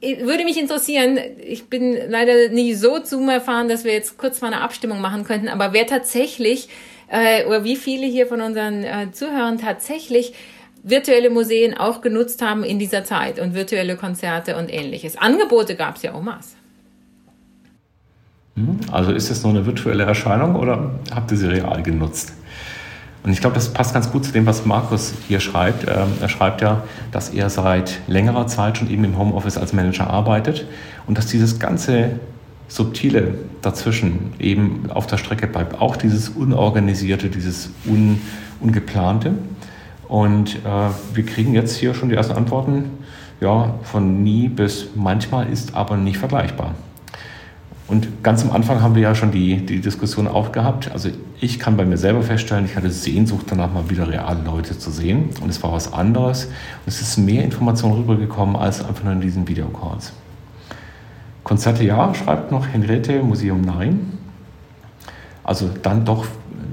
äh, 0.00 0.24
würde 0.24 0.44
mich 0.44 0.58
interessieren, 0.58 1.20
ich 1.46 1.66
bin 1.66 1.94
leider 2.08 2.48
nicht 2.48 2.78
so 2.78 3.04
Zoom 3.04 3.28
erfahren, 3.28 3.68
dass 3.68 3.84
wir 3.84 3.92
jetzt 3.92 4.16
kurz 4.16 4.40
mal 4.40 4.52
eine 4.52 4.62
Abstimmung 4.62 5.00
machen 5.02 5.24
könnten, 5.24 5.48
aber 5.48 5.74
wer 5.74 5.86
tatsächlich 5.86 6.68
äh, 7.08 7.44
oder 7.44 7.64
wie 7.64 7.76
viele 7.76 8.06
hier 8.06 8.26
von 8.26 8.40
unseren 8.40 8.82
äh, 8.82 9.12
Zuhörern 9.12 9.58
tatsächlich 9.58 10.32
virtuelle 10.82 11.30
Museen 11.30 11.76
auch 11.76 12.00
genutzt 12.00 12.42
haben 12.42 12.64
in 12.64 12.78
dieser 12.78 13.04
Zeit 13.04 13.38
und 13.38 13.54
virtuelle 13.54 13.96
Konzerte 13.96 14.56
und 14.56 14.72
ähnliches. 14.72 15.16
Angebote 15.16 15.74
gab 15.74 15.96
es 15.96 16.02
ja 16.02 16.16
en 16.16 16.24
masse. 16.24 16.56
Hm, 18.54 18.80
also 18.90 19.12
ist 19.12 19.30
es 19.30 19.42
nur 19.42 19.52
eine 19.52 19.66
virtuelle 19.66 20.04
Erscheinung 20.04 20.56
oder 20.56 20.90
habt 21.14 21.30
ihr 21.30 21.36
sie 21.36 21.46
real 21.46 21.82
genutzt? 21.82 22.32
Und 23.24 23.32
ich 23.32 23.40
glaube, 23.40 23.54
das 23.54 23.72
passt 23.72 23.92
ganz 23.92 24.10
gut 24.10 24.24
zu 24.24 24.32
dem, 24.32 24.46
was 24.46 24.64
Markus 24.64 25.12
hier 25.26 25.40
schreibt. 25.40 25.84
Ähm, 25.84 26.12
er 26.20 26.28
schreibt 26.28 26.60
ja, 26.60 26.82
dass 27.12 27.30
er 27.30 27.50
seit 27.50 27.98
längerer 28.06 28.46
Zeit 28.46 28.78
schon 28.78 28.90
eben 28.90 29.04
im 29.04 29.18
Homeoffice 29.18 29.58
als 29.58 29.72
Manager 29.72 30.08
arbeitet 30.08 30.66
und 31.06 31.18
dass 31.18 31.26
dieses 31.26 31.58
ganze 31.58 32.20
Subtile 32.68 33.34
dazwischen 33.62 34.34
eben 34.38 34.90
auf 34.90 35.06
der 35.06 35.16
Strecke 35.16 35.46
bleibt. 35.46 35.80
Auch 35.80 35.96
dieses 35.96 36.28
Unorganisierte, 36.28 37.28
dieses 37.28 37.70
Un 37.86 38.20
Ungeplante. 38.60 39.34
Und 40.08 40.56
äh, 40.56 40.88
wir 41.14 41.26
kriegen 41.26 41.54
jetzt 41.54 41.76
hier 41.76 41.94
schon 41.94 42.08
die 42.08 42.14
ersten 42.14 42.34
Antworten. 42.34 42.90
Ja, 43.40 43.74
von 43.82 44.22
nie 44.24 44.48
bis 44.48 44.88
manchmal 44.96 45.48
ist 45.48 45.74
aber 45.74 45.96
nicht 45.96 46.18
vergleichbar. 46.18 46.74
Und 47.86 48.22
ganz 48.22 48.44
am 48.44 48.52
Anfang 48.52 48.82
haben 48.82 48.94
wir 48.94 49.02
ja 49.02 49.14
schon 49.14 49.30
die, 49.30 49.64
die 49.64 49.80
Diskussion 49.80 50.28
aufgehabt. 50.28 50.90
Also 50.92 51.08
ich 51.40 51.58
kann 51.58 51.76
bei 51.76 51.86
mir 51.86 51.96
selber 51.96 52.22
feststellen, 52.22 52.66
ich 52.66 52.76
hatte 52.76 52.90
Sehnsucht 52.90 53.46
danach 53.48 53.72
mal 53.72 53.88
wieder 53.88 54.08
reale 54.08 54.42
Leute 54.44 54.78
zu 54.78 54.90
sehen. 54.90 55.30
Und 55.40 55.48
es 55.48 55.62
war 55.62 55.72
was 55.72 55.92
anderes. 55.92 56.46
Und 56.46 56.52
es 56.86 57.00
ist 57.00 57.16
mehr 57.16 57.44
Information 57.44 57.92
rübergekommen 57.92 58.56
als 58.56 58.84
einfach 58.84 59.04
nur 59.04 59.14
in 59.14 59.20
diesen 59.20 59.48
Videocalls. 59.48 60.12
Konzerte 61.44 61.82
ja, 61.84 62.14
schreibt 62.14 62.50
noch 62.50 62.66
Henriette, 62.66 63.22
Museum 63.22 63.62
nein. 63.62 64.18
Also 65.42 65.70
dann 65.82 66.04
doch 66.04 66.26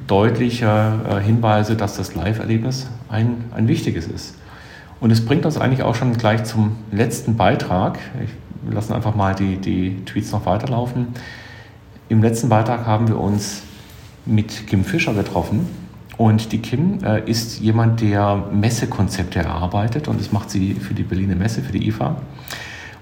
deutliche 0.07 0.99
äh, 1.09 1.19
Hinweise, 1.19 1.75
dass 1.75 1.97
das 1.97 2.15
Live-Erlebnis 2.15 2.87
ein, 3.09 3.45
ein 3.53 3.67
wichtiges 3.67 4.07
ist. 4.07 4.35
Und 4.99 5.11
es 5.11 5.25
bringt 5.25 5.45
uns 5.45 5.57
eigentlich 5.57 5.83
auch 5.83 5.95
schon 5.95 6.13
gleich 6.17 6.43
zum 6.45 6.77
letzten 6.91 7.35
Beitrag. 7.35 7.99
Ich 8.23 8.31
wir 8.65 8.73
lassen 8.73 8.93
einfach 8.93 9.15
mal 9.15 9.35
die, 9.35 9.57
die 9.57 10.03
Tweets 10.05 10.31
noch 10.31 10.45
weiterlaufen. 10.45 11.07
Im 12.09 12.21
letzten 12.21 12.49
Beitrag 12.49 12.85
haben 12.85 13.07
wir 13.07 13.19
uns 13.19 13.61
mit 14.25 14.67
Kim 14.67 14.83
Fischer 14.83 15.13
getroffen. 15.13 15.67
Und 16.17 16.51
die 16.51 16.59
Kim 16.59 17.03
äh, 17.03 17.29
ist 17.29 17.59
jemand, 17.59 18.01
der 18.01 18.43
Messekonzepte 18.51 19.39
erarbeitet 19.39 20.07
und 20.07 20.19
das 20.19 20.31
macht 20.31 20.49
sie 20.49 20.73
für 20.73 20.93
die 20.93 21.03
Berliner 21.03 21.35
Messe, 21.35 21.61
für 21.61 21.73
die 21.73 21.87
IFA. 21.87 22.15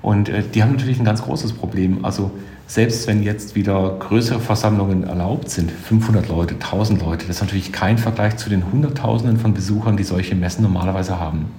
Und 0.02 0.30
äh, 0.30 0.44
die 0.44 0.64
haben 0.64 0.72
natürlich 0.72 1.00
ein 1.00 1.06
ganz 1.06 1.22
großes 1.22 1.54
Problem. 1.54 2.04
Also 2.04 2.32
selbst 2.68 3.08
wenn 3.08 3.24
jetzt 3.24 3.56
wieder 3.56 3.98
größere 4.00 4.40
Versammlungen 4.40 5.04
erlaubt 5.04 5.50
sind, 5.50 5.70
500 5.70 6.30
Leute, 6.30 6.56
1000 6.56 7.02
Leute, 7.02 7.28
das 7.28 7.38
ist 7.38 7.42
natürlich 7.42 7.72
kein 7.72 7.98
Vergleich 7.98 8.38
zu 8.38 8.50
den 8.50 8.72
Hunderttausenden 8.72 9.38
von 9.38 9.54
Besuchern, 9.54 9.98
die 9.98 10.04
solche 10.04 10.36
Messen 10.36 10.64
normalerweise 10.64 11.20
haben. 11.20 11.52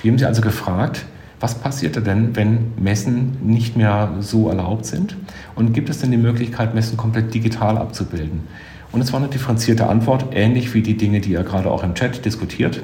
Wir 0.00 0.12
haben 0.12 0.18
sie 0.18 0.26
also 0.26 0.40
gefragt, 0.40 1.04
was 1.40 1.56
passierte 1.56 2.00
denn, 2.00 2.36
wenn 2.36 2.72
Messen 2.80 3.36
nicht 3.42 3.76
mehr 3.76 4.14
so 4.20 4.48
erlaubt 4.48 4.86
sind? 4.86 5.16
Und 5.56 5.74
gibt 5.74 5.90
es 5.90 5.98
denn 5.98 6.10
die 6.10 6.16
Möglichkeit, 6.16 6.74
Messen 6.74 6.96
komplett 6.96 7.34
digital 7.34 7.76
abzubilden? 7.76 8.46
Und 8.92 9.00
es 9.00 9.12
war 9.12 9.20
eine 9.20 9.28
differenzierte 9.28 9.88
Antwort, 9.88 10.26
ähnlich 10.32 10.72
wie 10.72 10.80
die 10.80 10.96
Dinge, 10.96 11.20
die 11.20 11.34
er 11.34 11.42
gerade 11.42 11.70
auch 11.70 11.82
im 11.82 11.94
Chat 11.94 12.24
diskutiert. 12.24 12.80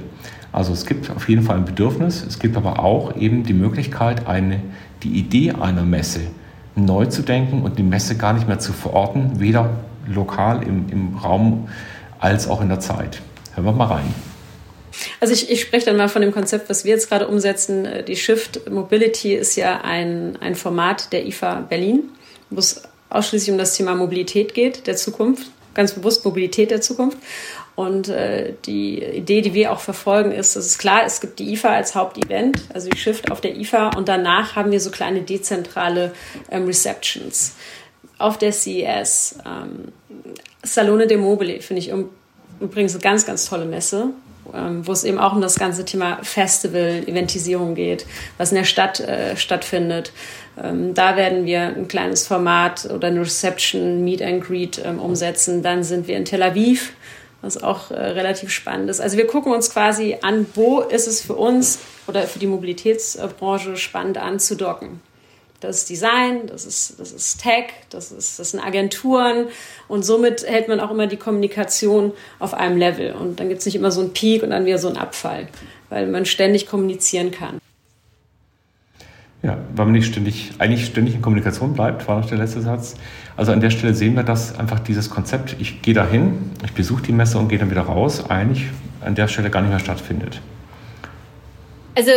Also 0.52 0.72
es 0.72 0.84
gibt 0.84 1.08
auf 1.10 1.28
jeden 1.28 1.42
Fall 1.42 1.56
ein 1.56 1.64
Bedürfnis, 1.64 2.24
es 2.26 2.40
gibt 2.40 2.56
aber 2.56 2.80
auch 2.80 3.16
eben 3.16 3.44
die 3.44 3.54
Möglichkeit, 3.54 4.26
eine, 4.26 4.60
die 5.04 5.10
Idee 5.10 5.52
einer 5.52 5.84
Messe 5.84 6.20
neu 6.74 7.06
zu 7.06 7.22
denken 7.22 7.62
und 7.62 7.78
die 7.78 7.82
Messe 7.82 8.16
gar 8.16 8.32
nicht 8.32 8.46
mehr 8.48 8.58
zu 8.58 8.72
verorten, 8.72 9.40
weder 9.40 9.70
lokal 10.06 10.62
im, 10.62 10.88
im 10.90 11.16
Raum 11.16 11.68
als 12.18 12.48
auch 12.48 12.60
in 12.60 12.68
der 12.68 12.80
Zeit. 12.80 13.20
Hören 13.54 13.64
wir 13.64 13.72
mal 13.72 13.86
rein. 13.86 14.14
Also 15.20 15.32
ich, 15.32 15.50
ich 15.50 15.60
spreche 15.62 15.86
dann 15.86 15.96
mal 15.96 16.08
von 16.08 16.22
dem 16.22 16.32
Konzept, 16.32 16.68
was 16.68 16.84
wir 16.84 16.92
jetzt 16.92 17.08
gerade 17.08 17.28
umsetzen. 17.28 17.84
Äh, 17.84 18.02
die 18.04 18.16
Shift 18.16 18.70
Mobility 18.70 19.34
ist 19.34 19.56
ja 19.56 19.80
ein, 19.82 20.36
ein 20.40 20.54
Format 20.54 21.12
der 21.12 21.26
IFA 21.26 21.60
Berlin, 21.68 22.04
wo 22.50 22.58
es 22.58 22.82
ausschließlich 23.08 23.50
um 23.50 23.58
das 23.58 23.76
Thema 23.76 23.94
Mobilität 23.94 24.54
geht, 24.54 24.86
der 24.86 24.96
Zukunft, 24.96 25.50
ganz 25.74 25.92
bewusst 25.92 26.24
Mobilität 26.24 26.70
der 26.70 26.80
Zukunft. 26.80 27.18
Und 27.80 28.10
äh, 28.10 28.52
die 28.66 29.02
Idee, 29.02 29.40
die 29.40 29.54
wir 29.54 29.72
auch 29.72 29.80
verfolgen, 29.80 30.32
ist, 30.32 30.54
dass 30.54 30.66
es 30.66 30.76
klar, 30.76 31.02
es 31.06 31.22
gibt 31.22 31.38
die 31.38 31.54
IFA 31.54 31.70
als 31.70 31.94
Hauptevent, 31.94 32.60
also 32.74 32.90
die 32.90 32.98
Shift 32.98 33.30
auf 33.30 33.40
der 33.40 33.56
IFA 33.56 33.96
und 33.96 34.06
danach 34.06 34.54
haben 34.54 34.70
wir 34.70 34.80
so 34.80 34.90
kleine 34.90 35.22
dezentrale 35.22 36.12
ähm, 36.50 36.66
Receptions 36.66 37.54
auf 38.18 38.36
der 38.36 38.52
CES. 38.52 39.38
Ähm, 39.46 39.92
Salone 40.62 41.06
de 41.06 41.16
Mobile 41.16 41.62
finde 41.62 41.80
ich 41.80 41.90
übrigens 42.60 42.92
eine 42.92 43.02
ganz, 43.02 43.24
ganz 43.24 43.46
tolle 43.46 43.64
Messe 43.64 44.10
ähm, 44.54 44.86
wo 44.86 44.92
es 44.92 45.04
eben 45.04 45.18
auch 45.18 45.32
um 45.32 45.40
das 45.40 45.58
ganze 45.58 45.84
Thema 45.84 46.18
Festival, 46.22 47.04
Eventisierung 47.06 47.74
geht, 47.74 48.04
was 48.36 48.50
in 48.50 48.56
der 48.56 48.64
Stadt 48.64 49.00
äh, 49.00 49.36
stattfindet. 49.36 50.12
Ähm, 50.62 50.92
da 50.92 51.16
werden 51.16 51.46
wir 51.46 51.60
ein 51.60 51.88
kleines 51.88 52.26
Format 52.26 52.86
oder 52.90 53.08
eine 53.08 53.20
Reception, 53.20 54.04
Meet 54.04 54.22
and 54.22 54.44
Greet 54.44 54.82
ähm, 54.84 54.98
umsetzen. 54.98 55.62
Dann 55.62 55.82
sind 55.82 56.08
wir 56.08 56.16
in 56.16 56.24
Tel 56.24 56.42
Aviv, 56.42 56.92
was 57.42 57.62
auch 57.62 57.90
äh, 57.90 57.94
relativ 57.94 58.50
spannend 58.50 58.90
ist. 58.90 59.00
Also 59.00 59.16
wir 59.16 59.26
gucken 59.26 59.52
uns 59.52 59.70
quasi 59.70 60.18
an, 60.22 60.46
wo 60.54 60.80
ist 60.80 61.06
es 61.06 61.20
für 61.20 61.34
uns 61.34 61.78
oder 62.06 62.22
für 62.22 62.38
die 62.38 62.46
Mobilitätsbranche 62.46 63.76
spannend 63.76 64.18
anzudocken. 64.18 65.00
Das 65.60 65.76
ist 65.76 65.90
Design, 65.90 66.46
das 66.46 66.64
ist, 66.64 66.98
das 66.98 67.12
ist 67.12 67.42
Tech, 67.42 67.66
das, 67.90 68.12
ist, 68.12 68.38
das 68.38 68.52
sind 68.52 68.60
Agenturen 68.60 69.48
und 69.88 70.04
somit 70.04 70.42
hält 70.46 70.68
man 70.68 70.80
auch 70.80 70.90
immer 70.90 71.06
die 71.06 71.18
Kommunikation 71.18 72.12
auf 72.38 72.54
einem 72.54 72.78
Level. 72.78 73.12
Und 73.12 73.40
dann 73.40 73.48
gibt 73.48 73.60
es 73.60 73.66
nicht 73.66 73.76
immer 73.76 73.90
so 73.90 74.00
einen 74.00 74.14
Peak 74.14 74.42
und 74.42 74.50
dann 74.50 74.64
wieder 74.64 74.78
so 74.78 74.88
einen 74.88 74.96
Abfall, 74.96 75.48
weil 75.90 76.06
man 76.06 76.24
ständig 76.24 76.66
kommunizieren 76.66 77.30
kann. 77.30 77.58
Ja, 79.42 79.58
weil 79.74 79.86
man 79.86 79.92
nicht 79.92 80.06
ständig, 80.06 80.52
eigentlich 80.58 80.86
ständig 80.86 81.14
in 81.14 81.22
Kommunikation 81.22 81.74
bleibt, 81.74 82.08
war 82.08 82.20
noch 82.20 82.28
der 82.28 82.38
letzte 82.38 82.62
Satz. 82.62 82.94
Also 83.40 83.52
an 83.52 83.62
der 83.62 83.70
Stelle 83.70 83.94
sehen 83.94 84.16
wir, 84.16 84.22
dass 84.22 84.58
einfach 84.58 84.80
dieses 84.80 85.08
Konzept, 85.08 85.56
ich 85.58 85.80
gehe 85.80 85.94
dahin, 85.94 86.50
ich 86.62 86.72
besuche 86.72 87.02
die 87.04 87.12
Messe 87.12 87.38
und 87.38 87.48
gehe 87.48 87.58
dann 87.58 87.70
wieder 87.70 87.80
raus, 87.80 88.28
eigentlich 88.28 88.66
an 89.02 89.14
der 89.14 89.28
Stelle 89.28 89.48
gar 89.48 89.62
nicht 89.62 89.70
mehr 89.70 89.78
stattfindet. 89.78 90.42
Also 91.94 92.10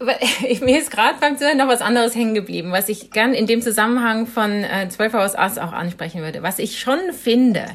mir 0.64 0.78
ist 0.78 0.90
gerade 0.90 1.18
beim 1.20 1.36
Zuhören 1.36 1.58
noch 1.58 1.68
was 1.68 1.82
anderes 1.82 2.14
hängen 2.14 2.32
geblieben, 2.32 2.72
was 2.72 2.88
ich 2.88 3.10
gern 3.10 3.34
in 3.34 3.46
dem 3.46 3.60
Zusammenhang 3.60 4.26
von 4.26 4.64
äh, 4.64 4.88
12 4.88 5.12
aus 5.12 5.36
Ass 5.36 5.58
auch 5.58 5.74
ansprechen 5.74 6.22
würde. 6.22 6.42
Was 6.42 6.58
ich 6.58 6.80
schon 6.80 6.98
finde, 7.12 7.66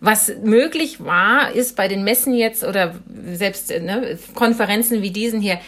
was 0.00 0.32
möglich 0.42 1.04
war, 1.04 1.52
ist 1.52 1.76
bei 1.76 1.86
den 1.86 2.02
Messen 2.02 2.34
jetzt 2.34 2.64
oder 2.64 2.96
selbst 3.26 3.70
ne, 3.70 4.18
Konferenzen 4.34 5.02
wie 5.02 5.12
diesen 5.12 5.40
hier, 5.40 5.60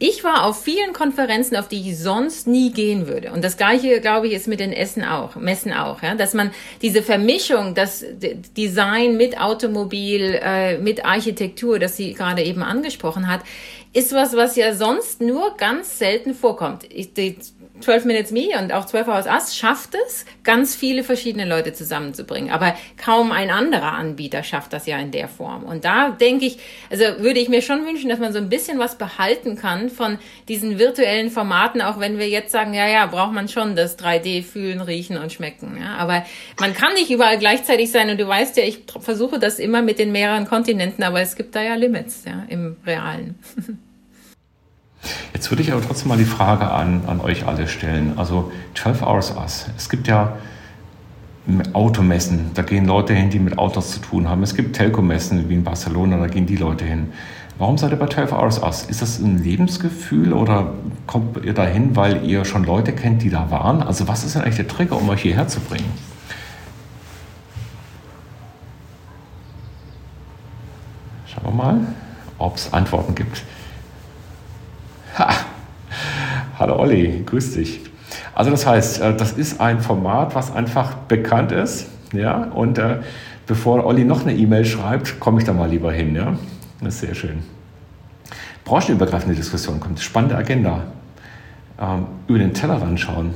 ich 0.00 0.22
war 0.22 0.44
auf 0.44 0.62
vielen 0.62 0.92
Konferenzen, 0.92 1.56
auf 1.56 1.66
die 1.66 1.90
ich 1.90 1.98
sonst 1.98 2.46
nie 2.46 2.70
gehen 2.70 3.08
würde. 3.08 3.32
Und 3.32 3.42
das 3.42 3.56
Gleiche, 3.56 4.00
glaube 4.00 4.28
ich, 4.28 4.32
ist 4.32 4.46
mit 4.46 4.60
den 4.60 4.72
Essen 4.72 5.04
auch, 5.04 5.34
Messen 5.34 5.72
auch, 5.72 6.02
ja, 6.02 6.14
dass 6.14 6.34
man 6.34 6.52
diese 6.82 7.02
Vermischung, 7.02 7.74
das 7.74 8.04
Design 8.56 9.16
mit 9.16 9.40
Automobil, 9.40 10.38
äh, 10.40 10.78
mit 10.78 11.04
Architektur, 11.04 11.80
das 11.80 11.96
sie 11.96 12.14
gerade 12.14 12.42
eben 12.44 12.62
angesprochen 12.62 13.26
hat, 13.26 13.40
ist 13.92 14.12
was, 14.12 14.36
was 14.36 14.56
ja 14.56 14.74
sonst 14.74 15.20
nur 15.20 15.56
ganz 15.56 15.98
selten 15.98 16.34
vorkommt. 16.34 16.84
Ich, 16.90 17.14
die 17.14 17.36
12 17.80 18.04
Minutes 18.06 18.32
Me 18.32 18.48
und 18.58 18.72
auch 18.72 18.86
12 18.86 19.08
Hours 19.08 19.26
Us 19.26 19.56
schafft 19.56 19.94
es, 19.94 20.24
ganz 20.42 20.74
viele 20.74 21.04
verschiedene 21.04 21.44
Leute 21.44 21.72
zusammenzubringen. 21.72 22.50
Aber 22.50 22.74
kaum 22.96 23.32
ein 23.32 23.50
anderer 23.50 23.92
Anbieter 23.92 24.42
schafft 24.42 24.72
das 24.72 24.86
ja 24.86 24.98
in 24.98 25.10
der 25.10 25.28
Form. 25.28 25.64
Und 25.64 25.84
da 25.84 26.10
denke 26.10 26.46
ich, 26.46 26.58
also 26.90 27.04
würde 27.18 27.40
ich 27.40 27.48
mir 27.48 27.62
schon 27.62 27.86
wünschen, 27.86 28.08
dass 28.08 28.18
man 28.18 28.32
so 28.32 28.38
ein 28.38 28.48
bisschen 28.48 28.78
was 28.78 28.98
behalten 28.98 29.56
kann 29.56 29.90
von 29.90 30.18
diesen 30.48 30.78
virtuellen 30.78 31.30
Formaten, 31.30 31.82
auch 31.82 32.00
wenn 32.00 32.18
wir 32.18 32.28
jetzt 32.28 32.52
sagen, 32.52 32.74
ja, 32.74 32.88
ja, 32.88 33.06
braucht 33.06 33.32
man 33.32 33.48
schon 33.48 33.76
das 33.76 33.98
3D 33.98 34.42
fühlen, 34.42 34.80
riechen 34.80 35.16
und 35.16 35.32
schmecken. 35.32 35.78
Ja? 35.80 35.96
Aber 35.96 36.24
man 36.58 36.74
kann 36.74 36.94
nicht 36.94 37.10
überall 37.10 37.38
gleichzeitig 37.38 37.90
sein 37.90 38.10
und 38.10 38.18
du 38.18 38.26
weißt 38.26 38.56
ja, 38.56 38.64
ich 38.64 38.80
versuche 39.00 39.38
das 39.38 39.58
immer 39.58 39.82
mit 39.82 39.98
den 39.98 40.12
mehreren 40.12 40.46
Kontinenten, 40.46 41.04
aber 41.04 41.20
es 41.20 41.36
gibt 41.36 41.54
da 41.54 41.62
ja 41.62 41.74
Limits 41.74 42.24
ja, 42.26 42.44
im 42.48 42.76
Realen. 42.84 43.38
Jetzt 45.32 45.50
würde 45.50 45.62
ich 45.62 45.72
aber 45.72 45.82
trotzdem 45.82 46.08
mal 46.08 46.18
die 46.18 46.24
Frage 46.24 46.70
an, 46.70 47.02
an 47.06 47.20
euch 47.20 47.46
alle 47.46 47.68
stellen. 47.68 48.14
Also 48.16 48.52
12 48.74 49.02
Hours 49.02 49.34
Us. 49.36 49.66
Es 49.76 49.88
gibt 49.88 50.08
ja 50.08 50.36
Automessen, 51.72 52.50
da 52.54 52.62
gehen 52.62 52.84
Leute 52.84 53.14
hin, 53.14 53.30
die 53.30 53.38
mit 53.38 53.56
Autos 53.56 53.92
zu 53.92 54.00
tun 54.00 54.28
haben. 54.28 54.42
Es 54.42 54.54
gibt 54.54 54.76
Telco-Messen 54.76 55.48
wie 55.48 55.54
in 55.54 55.64
Barcelona, 55.64 56.18
da 56.18 56.26
gehen 56.26 56.46
die 56.46 56.56
Leute 56.56 56.84
hin. 56.84 57.12
Warum 57.58 57.78
seid 57.78 57.90
ihr 57.90 57.96
bei 57.96 58.06
12 58.06 58.32
Hours 58.32 58.62
Us? 58.62 58.84
Ist 58.84 59.02
das 59.02 59.18
ein 59.18 59.42
Lebensgefühl 59.42 60.32
oder 60.32 60.74
kommt 61.06 61.44
ihr 61.44 61.54
da 61.54 61.64
hin, 61.64 61.96
weil 61.96 62.24
ihr 62.24 62.44
schon 62.44 62.64
Leute 62.64 62.92
kennt, 62.92 63.22
die 63.22 63.30
da 63.30 63.50
waren? 63.50 63.82
Also 63.82 64.06
was 64.06 64.24
ist 64.24 64.34
denn 64.34 64.42
eigentlich 64.42 64.56
der 64.56 64.68
Trigger, 64.68 64.96
um 64.96 65.08
euch 65.08 65.22
hierher 65.22 65.48
zu 65.48 65.58
bringen? 65.60 65.90
Schauen 71.26 71.44
wir 71.44 71.50
mal, 71.50 71.80
ob 72.38 72.56
es 72.56 72.72
Antworten 72.72 73.14
gibt. 73.14 73.42
Ha. 75.18 75.30
Hallo 76.60 76.78
Olli, 76.78 77.24
grüß 77.26 77.54
dich. 77.54 77.80
Also 78.36 78.52
das 78.52 78.66
heißt, 78.66 79.00
äh, 79.00 79.16
das 79.16 79.32
ist 79.32 79.60
ein 79.60 79.80
Format, 79.80 80.36
was 80.36 80.54
einfach 80.54 80.94
bekannt 80.94 81.50
ist, 81.50 81.88
ja, 82.12 82.44
und 82.44 82.78
äh, 82.78 82.98
bevor 83.48 83.84
Olli 83.84 84.04
noch 84.04 84.22
eine 84.22 84.32
E-Mail 84.32 84.64
schreibt, 84.64 85.18
komme 85.18 85.40
ich 85.40 85.44
da 85.44 85.52
mal 85.52 85.68
lieber 85.68 85.90
hin. 85.90 86.14
Ja? 86.14 86.38
Das 86.80 86.94
ist 86.94 87.00
sehr 87.00 87.16
schön. 87.16 87.42
Branchenübergreifende 88.64 89.34
Diskussion 89.34 89.80
kommt, 89.80 89.98
spannende 89.98 90.36
Agenda. 90.36 90.84
Ähm, 91.80 92.06
über 92.28 92.38
den 92.38 92.54
Tellerrand 92.54 93.00
schauen. 93.00 93.34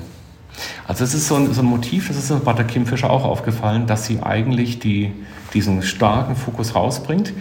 Also 0.86 1.02
es 1.02 1.14
ist 1.14 1.26
so 1.26 1.34
ein, 1.34 1.52
so 1.52 1.62
ein 1.62 1.66
Motiv, 1.66 2.08
das 2.08 2.30
ist 2.30 2.44
bei 2.44 2.52
der 2.52 2.64
Kim 2.64 2.86
Fischer 2.86 3.10
auch 3.10 3.24
aufgefallen, 3.24 3.88
dass 3.88 4.06
sie 4.06 4.22
eigentlich 4.22 4.78
die, 4.78 5.12
diesen 5.52 5.82
starken 5.82 6.36
Fokus 6.36 6.76
rausbringt. 6.76 7.32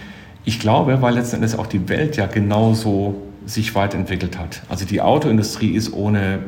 Ich 0.45 0.59
glaube, 0.59 0.99
weil 1.03 1.13
letzten 1.13 1.35
Endes 1.35 1.55
auch 1.59 1.67
die 1.67 1.89
Welt 1.89 2.17
ja 2.17 2.25
genauso 2.25 3.21
sich 3.45 3.75
weiterentwickelt 3.75 4.37
hat. 4.37 4.61
Also 4.69 4.85
die 4.85 5.01
Autoindustrie 5.01 5.71
ist 5.71 5.93
ohne 5.93 6.39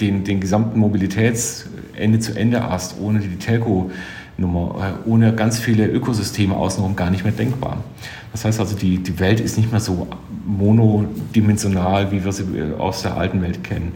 den, 0.00 0.24
den 0.24 0.40
gesamten 0.40 0.78
Mobilitätsende 0.78 2.18
zu 2.18 2.36
Ende 2.36 2.62
Ast, 2.62 2.96
ohne 3.00 3.20
die 3.20 3.36
Telco-Nummer, 3.36 4.98
äh, 5.06 5.08
ohne 5.08 5.34
ganz 5.34 5.58
viele 5.58 5.86
Ökosysteme 5.86 6.56
außenrum 6.56 6.96
gar 6.96 7.10
nicht 7.10 7.24
mehr 7.24 7.32
denkbar. 7.32 7.84
Das 8.32 8.44
heißt 8.44 8.60
also, 8.60 8.76
die, 8.76 8.98
die 8.98 9.18
Welt 9.20 9.40
ist 9.40 9.56
nicht 9.56 9.70
mehr 9.70 9.80
so 9.80 10.08
monodimensional, 10.46 12.10
wie 12.10 12.24
wir 12.24 12.32
sie 12.32 12.44
aus 12.78 13.02
der 13.02 13.16
alten 13.16 13.42
Welt 13.42 13.62
kennen. 13.62 13.92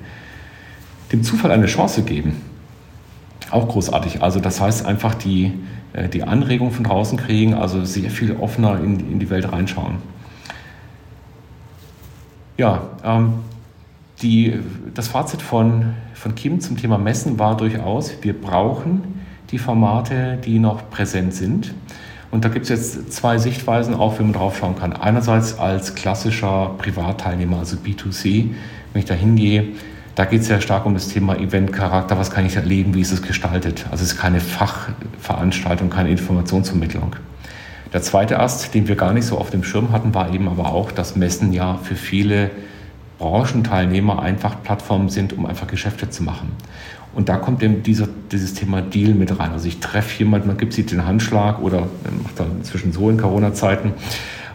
Dem 1.12 1.22
Zufall 1.22 1.50
eine 1.50 1.66
Chance 1.66 2.02
geben, 2.02 2.37
auch 3.50 3.68
großartig. 3.68 4.22
Also 4.22 4.40
das 4.40 4.61
heißt 4.61 4.87
einfach 4.87 5.14
die, 5.14 5.52
äh, 5.92 6.09
die 6.09 6.22
Anregung 6.22 6.70
von 6.70 6.85
draußen 6.85 7.18
kriegen, 7.18 7.54
also 7.54 7.85
sehr 7.85 8.11
viel 8.11 8.32
offener 8.37 8.78
in, 8.78 9.00
in 9.00 9.18
die 9.18 9.30
Welt 9.30 9.50
reinschauen. 9.50 9.96
Ja, 12.56 12.82
ähm, 13.04 13.34
die, 14.22 14.60
das 14.94 15.08
Fazit 15.08 15.42
von, 15.42 15.94
von 16.14 16.34
Kim 16.34 16.60
zum 16.60 16.76
Thema 16.76 16.96
Messen 16.96 17.38
war 17.38 17.56
durchaus, 17.56 18.12
wir 18.22 18.32
brauchen 18.32 19.20
die 19.50 19.58
Formate, 19.58 20.38
die 20.44 20.58
noch 20.58 20.90
präsent 20.90 21.34
sind. 21.34 21.74
Und 22.30 22.44
da 22.44 22.48
gibt 22.48 22.64
es 22.64 22.70
jetzt 22.70 23.12
zwei 23.12 23.38
Sichtweisen, 23.38 23.94
auch 23.94 24.18
wie 24.18 24.24
man 24.24 24.32
drauf 24.32 24.58
schauen 24.58 24.76
kann. 24.76 24.92
Einerseits 24.92 25.58
als 25.58 25.94
klassischer 25.94 26.74
Privatteilnehmer, 26.78 27.58
also 27.58 27.76
B2C, 27.76 28.50
wenn 28.92 29.00
ich 29.00 29.04
da 29.04 29.14
hingehe, 29.14 29.68
da 30.16 30.24
geht 30.24 30.40
es 30.40 30.48
ja 30.48 30.60
stark 30.60 30.86
um 30.86 30.94
das 30.94 31.08
Thema 31.08 31.36
Eventcharakter, 31.36 32.18
was 32.18 32.30
kann 32.30 32.46
ich 32.46 32.56
erleben, 32.56 32.94
wie 32.94 33.02
ist 33.02 33.12
es 33.12 33.22
gestaltet. 33.22 33.84
Also 33.90 34.02
es 34.02 34.12
ist 34.12 34.18
keine 34.18 34.40
Fachveranstaltung, 34.40 35.90
keine 35.90 36.10
Informationsvermittlung. 36.10 37.16
Der 37.92 38.03
zweite 38.03 38.40
Ast, 38.40 38.75
den 38.75 38.88
wir 38.88 38.96
gar 38.96 39.12
nicht 39.12 39.27
so 39.27 39.38
auf 39.38 39.51
dem 39.51 39.62
Schirm 39.62 39.92
hatten, 39.92 40.14
war 40.14 40.33
eben 40.33 40.49
aber 40.49 40.66
auch, 40.72 40.92
dass 40.92 41.16
Messen 41.16 41.53
ja 41.53 41.79
für 41.83 41.94
viele 41.94 42.51
Branchenteilnehmer 43.18 44.20
einfach 44.20 44.62
Plattformen 44.62 45.09
sind, 45.09 45.33
um 45.33 45.46
einfach 45.46 45.66
Geschäfte 45.66 46.11
zu 46.11 46.22
machen. 46.22 46.53
Und 47.14 47.31
da 47.31 47.37
kommt 47.37 47.62
eben 47.62 47.83
dieser, 47.83 48.09
dieses 48.31 48.53
Thema 48.53 48.83
Deal 48.83 49.14
mit 49.14 49.38
rein. 49.38 49.53
Also 49.53 49.68
ich 49.68 49.81
treffe 49.81 50.18
jemanden, 50.18 50.49
man 50.49 50.59
gibt 50.59 50.75
sich 50.75 50.85
den 50.85 51.07
Handschlag 51.07 51.61
oder 51.61 51.88
macht 52.22 52.38
dann 52.38 52.59
inzwischen 52.59 52.92
so 52.92 53.09
in 53.09 53.16
Corona-Zeiten 53.16 53.94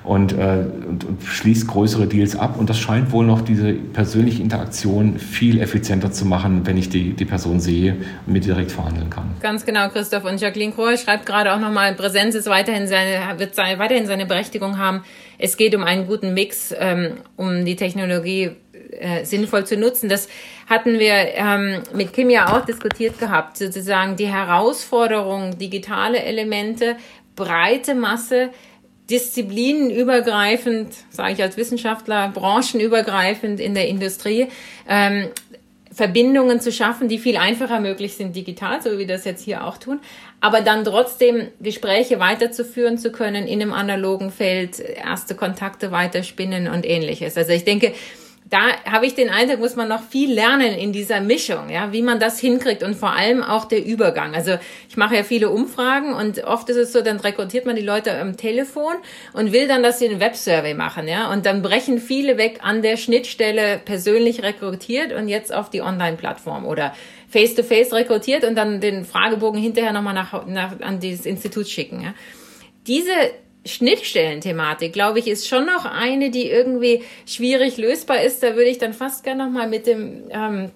und, 0.04 0.34
äh, 0.34 0.66
und, 0.88 1.04
und, 1.04 1.24
schließt 1.24 1.68
größere 1.68 2.08
Deals 2.08 2.36
ab. 2.36 2.58
Und 2.58 2.70
das 2.70 2.80
scheint 2.80 3.12
wohl 3.12 3.26
noch 3.26 3.42
diese 3.42 3.74
persönliche 3.74 4.42
Interaktion 4.42 5.20
viel 5.20 5.62
effizienter 5.62 6.12
zu 6.12 6.26
machen, 6.26 6.66
wenn 6.66 6.78
ich 6.78 6.90
die, 6.90 7.14
die 7.14 7.26
Person 7.26 7.60
sehe 7.60 7.98
und 8.26 8.34
mit 8.34 8.46
direkt 8.46 8.72
verhandeln 8.72 9.10
kann. 9.10 9.36
Ganz 9.42 9.66
genau, 9.66 9.90
Christoph. 9.90 10.26
Und 10.26 10.42
Jacqueline 10.42 10.74
Krohe 10.74 10.98
schreibt 10.98 11.26
gerade 11.26 11.54
auch 11.54 11.60
nochmal, 11.60 11.94
Präsenz 11.94 12.36
ist 12.36 12.48
weiterhin 12.48 12.88
seine, 12.88 13.38
wird 13.38 13.56
weiterhin 13.58 14.08
seine 14.08 14.26
Berechtigung 14.26 14.78
haben. 14.78 15.04
Es 15.38 15.58
geht 15.58 15.76
um 15.76 15.84
einen 15.84 16.08
guten 16.08 16.34
Mix, 16.34 16.74
ähm, 16.78 17.18
um 17.36 17.66
die 17.66 17.76
Technologie 17.76 18.52
äh, 19.00 19.24
sinnvoll 19.26 19.66
zu 19.66 19.78
nutzen. 19.78 20.10
Das 20.10 20.28
hatten 20.68 21.00
wir 21.00 21.14
ähm, 21.36 21.82
mit 21.94 22.14
Kim 22.14 22.30
ja 22.30 22.56
auch 22.56 22.66
diskutiert 22.66 23.20
gehabt, 23.20 23.58
sozusagen 23.58 24.16
die 24.16 24.28
Herausforderung, 24.28 25.58
digitale 25.58 26.24
Elemente, 26.24 26.98
breite 27.36 27.96
Masse, 27.96 28.50
disziplinenübergreifend, 29.12 30.94
sage 31.10 31.34
ich 31.34 31.42
als 31.42 31.58
Wissenschaftler, 31.58 32.30
branchenübergreifend 32.30 33.60
in 33.60 33.74
der 33.74 33.88
Industrie, 33.88 34.48
ähm, 34.88 35.28
Verbindungen 35.94 36.62
zu 36.62 36.72
schaffen, 36.72 37.10
die 37.10 37.20
viel 37.20 37.36
einfacher 37.36 37.82
möglich 37.82 38.16
sind 38.16 38.34
digital, 38.36 38.82
so 38.82 38.94
wie 38.94 39.00
wir 39.00 39.08
das 39.08 39.26
jetzt 39.26 39.44
hier 39.44 39.66
auch 39.66 39.78
tun, 39.78 40.00
aber 40.40 40.62
dann 40.62 40.86
trotzdem 40.86 41.50
Gespräche 41.60 42.20
weiterzuführen 42.20 42.98
zu 42.98 43.12
können 43.12 43.46
in 43.46 43.62
einem 43.62 43.74
analogen 43.74 44.32
Feld, 44.32 44.80
erste 44.80 45.36
Kontakte 45.36 45.92
weiterspinnen 45.92 46.70
und 46.70 46.86
ähnliches. 46.86 47.36
Also 47.36 47.52
ich 47.52 47.66
denke, 47.66 47.94
da 48.52 48.84
habe 48.84 49.06
ich 49.06 49.16
den 49.16 49.30
Eindruck, 49.30 49.60
muss 49.60 49.78
man 49.78 49.88
noch 49.88 50.04
viel 50.04 50.34
lernen 50.34 50.74
in 50.74 50.92
dieser 50.92 51.22
Mischung, 51.22 51.70
ja, 51.70 51.94
wie 51.94 52.02
man 52.02 52.20
das 52.20 52.38
hinkriegt 52.38 52.84
und 52.84 52.96
vor 52.96 53.14
allem 53.14 53.44
auch 53.44 53.64
der 53.64 53.86
Übergang. 53.86 54.36
Also 54.36 54.58
ich 54.90 54.98
mache 54.98 55.16
ja 55.16 55.24
viele 55.24 55.50
Umfragen 55.50 56.14
und 56.14 56.44
oft 56.44 56.68
ist 56.70 56.76
es 56.76 56.92
so, 56.92 57.02
dann 57.02 57.22
rekrutiert 57.22 57.66
man 57.66 57.78
die 57.78 57.82
Leute 57.82 58.14
am 58.20 58.36
Telefon 58.36 58.94
und 59.32 59.54
will 59.54 59.70
dann, 59.70 59.84
dass 59.84 60.00
sie 60.00 60.10
einen 60.10 60.20
Websurvey 60.20 60.74
machen, 60.74 61.08
ja, 61.08 61.32
und 61.32 61.46
dann 61.46 61.62
brechen 61.62 61.98
viele 61.98 62.38
weg 62.38 62.60
an 62.62 62.82
der 62.82 62.98
Schnittstelle 62.98 63.80
persönlich 63.84 64.44
rekrutiert 64.44 65.14
und 65.14 65.30
jetzt 65.30 65.54
auf 65.54 65.70
die 65.70 65.82
Online-Plattform 65.82 66.66
oder 66.66 66.94
face-to-face 67.30 67.94
-face 67.94 67.96
rekrutiert 67.96 68.44
und 68.44 68.56
dann 68.56 68.82
den 68.82 69.06
Fragebogen 69.06 69.62
hinterher 69.62 69.94
nochmal 69.94 70.14
nach, 70.14 70.46
nach, 70.46 70.78
an 70.82 71.00
dieses 71.00 71.26
Institut 71.26 71.70
schicken, 71.70 72.02
ja. 72.02 72.14
Diese 72.86 73.12
Schnittstellenthematik, 73.66 74.94
glaube 74.94 75.20
ich, 75.20 75.28
ist 75.28 75.48
schon 75.48 75.66
noch 75.66 75.86
eine, 75.86 76.32
die 76.32 76.50
irgendwie 76.50 77.04
schwierig 77.28 77.78
lösbar 77.78 78.24
ist. 78.24 78.42
Da 78.42 78.56
würde 78.56 78.70
ich 78.70 78.80
dann 78.80 78.94
fast 78.94 79.24
gerne 79.24 79.46
noch 79.46 79.52
mal 79.52 79.68
mit 79.68 79.86
dem 79.86 80.24
ähm, 80.32 80.72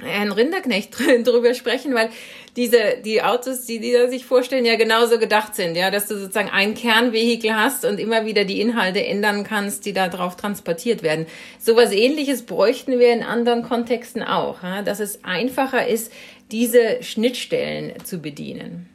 Herrn 0.00 0.32
Rinderknecht 0.32 0.94
drüber 1.24 1.54
sprechen, 1.54 1.94
weil 1.94 2.10
diese, 2.56 2.98
die 3.04 3.22
Autos, 3.22 3.64
die 3.64 3.78
die 3.78 3.92
da 3.92 4.08
sich 4.08 4.26
vorstellen, 4.26 4.64
ja 4.64 4.76
genauso 4.76 5.18
gedacht 5.18 5.54
sind, 5.54 5.76
ja, 5.76 5.90
dass 5.90 6.06
du 6.08 6.18
sozusagen 6.18 6.50
ein 6.50 6.74
Kernvehikel 6.74 7.54
hast 7.54 7.84
und 7.84 7.98
immer 7.98 8.26
wieder 8.26 8.44
die 8.44 8.60
Inhalte 8.60 9.04
ändern 9.04 9.44
kannst, 9.44 9.86
die 9.86 9.92
da 9.92 10.08
drauf 10.08 10.36
transportiert 10.36 11.02
werden. 11.02 11.26
Sowas 11.58 11.92
ähnliches 11.92 12.42
bräuchten 12.42 12.98
wir 12.98 13.12
in 13.12 13.22
anderen 13.22 13.62
Kontexten 13.62 14.22
auch, 14.22 14.62
ja, 14.62 14.82
dass 14.82 15.00
es 15.00 15.24
einfacher 15.24 15.86
ist, 15.86 16.12
diese 16.50 17.02
Schnittstellen 17.02 17.92
zu 18.04 18.18
bedienen. 18.18 18.88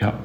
Ja. 0.00 0.18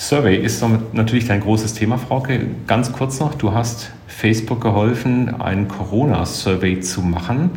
Survey 0.00 0.34
ist 0.34 0.64
natürlich 0.94 1.26
dein 1.26 1.42
großes 1.42 1.74
Thema, 1.74 1.98
Frauke. 1.98 2.46
Ganz 2.66 2.90
kurz 2.90 3.20
noch, 3.20 3.34
du 3.34 3.52
hast 3.52 3.90
Facebook 4.06 4.62
geholfen, 4.62 5.42
einen 5.42 5.68
Corona-Survey 5.68 6.80
zu 6.80 7.02
machen. 7.02 7.50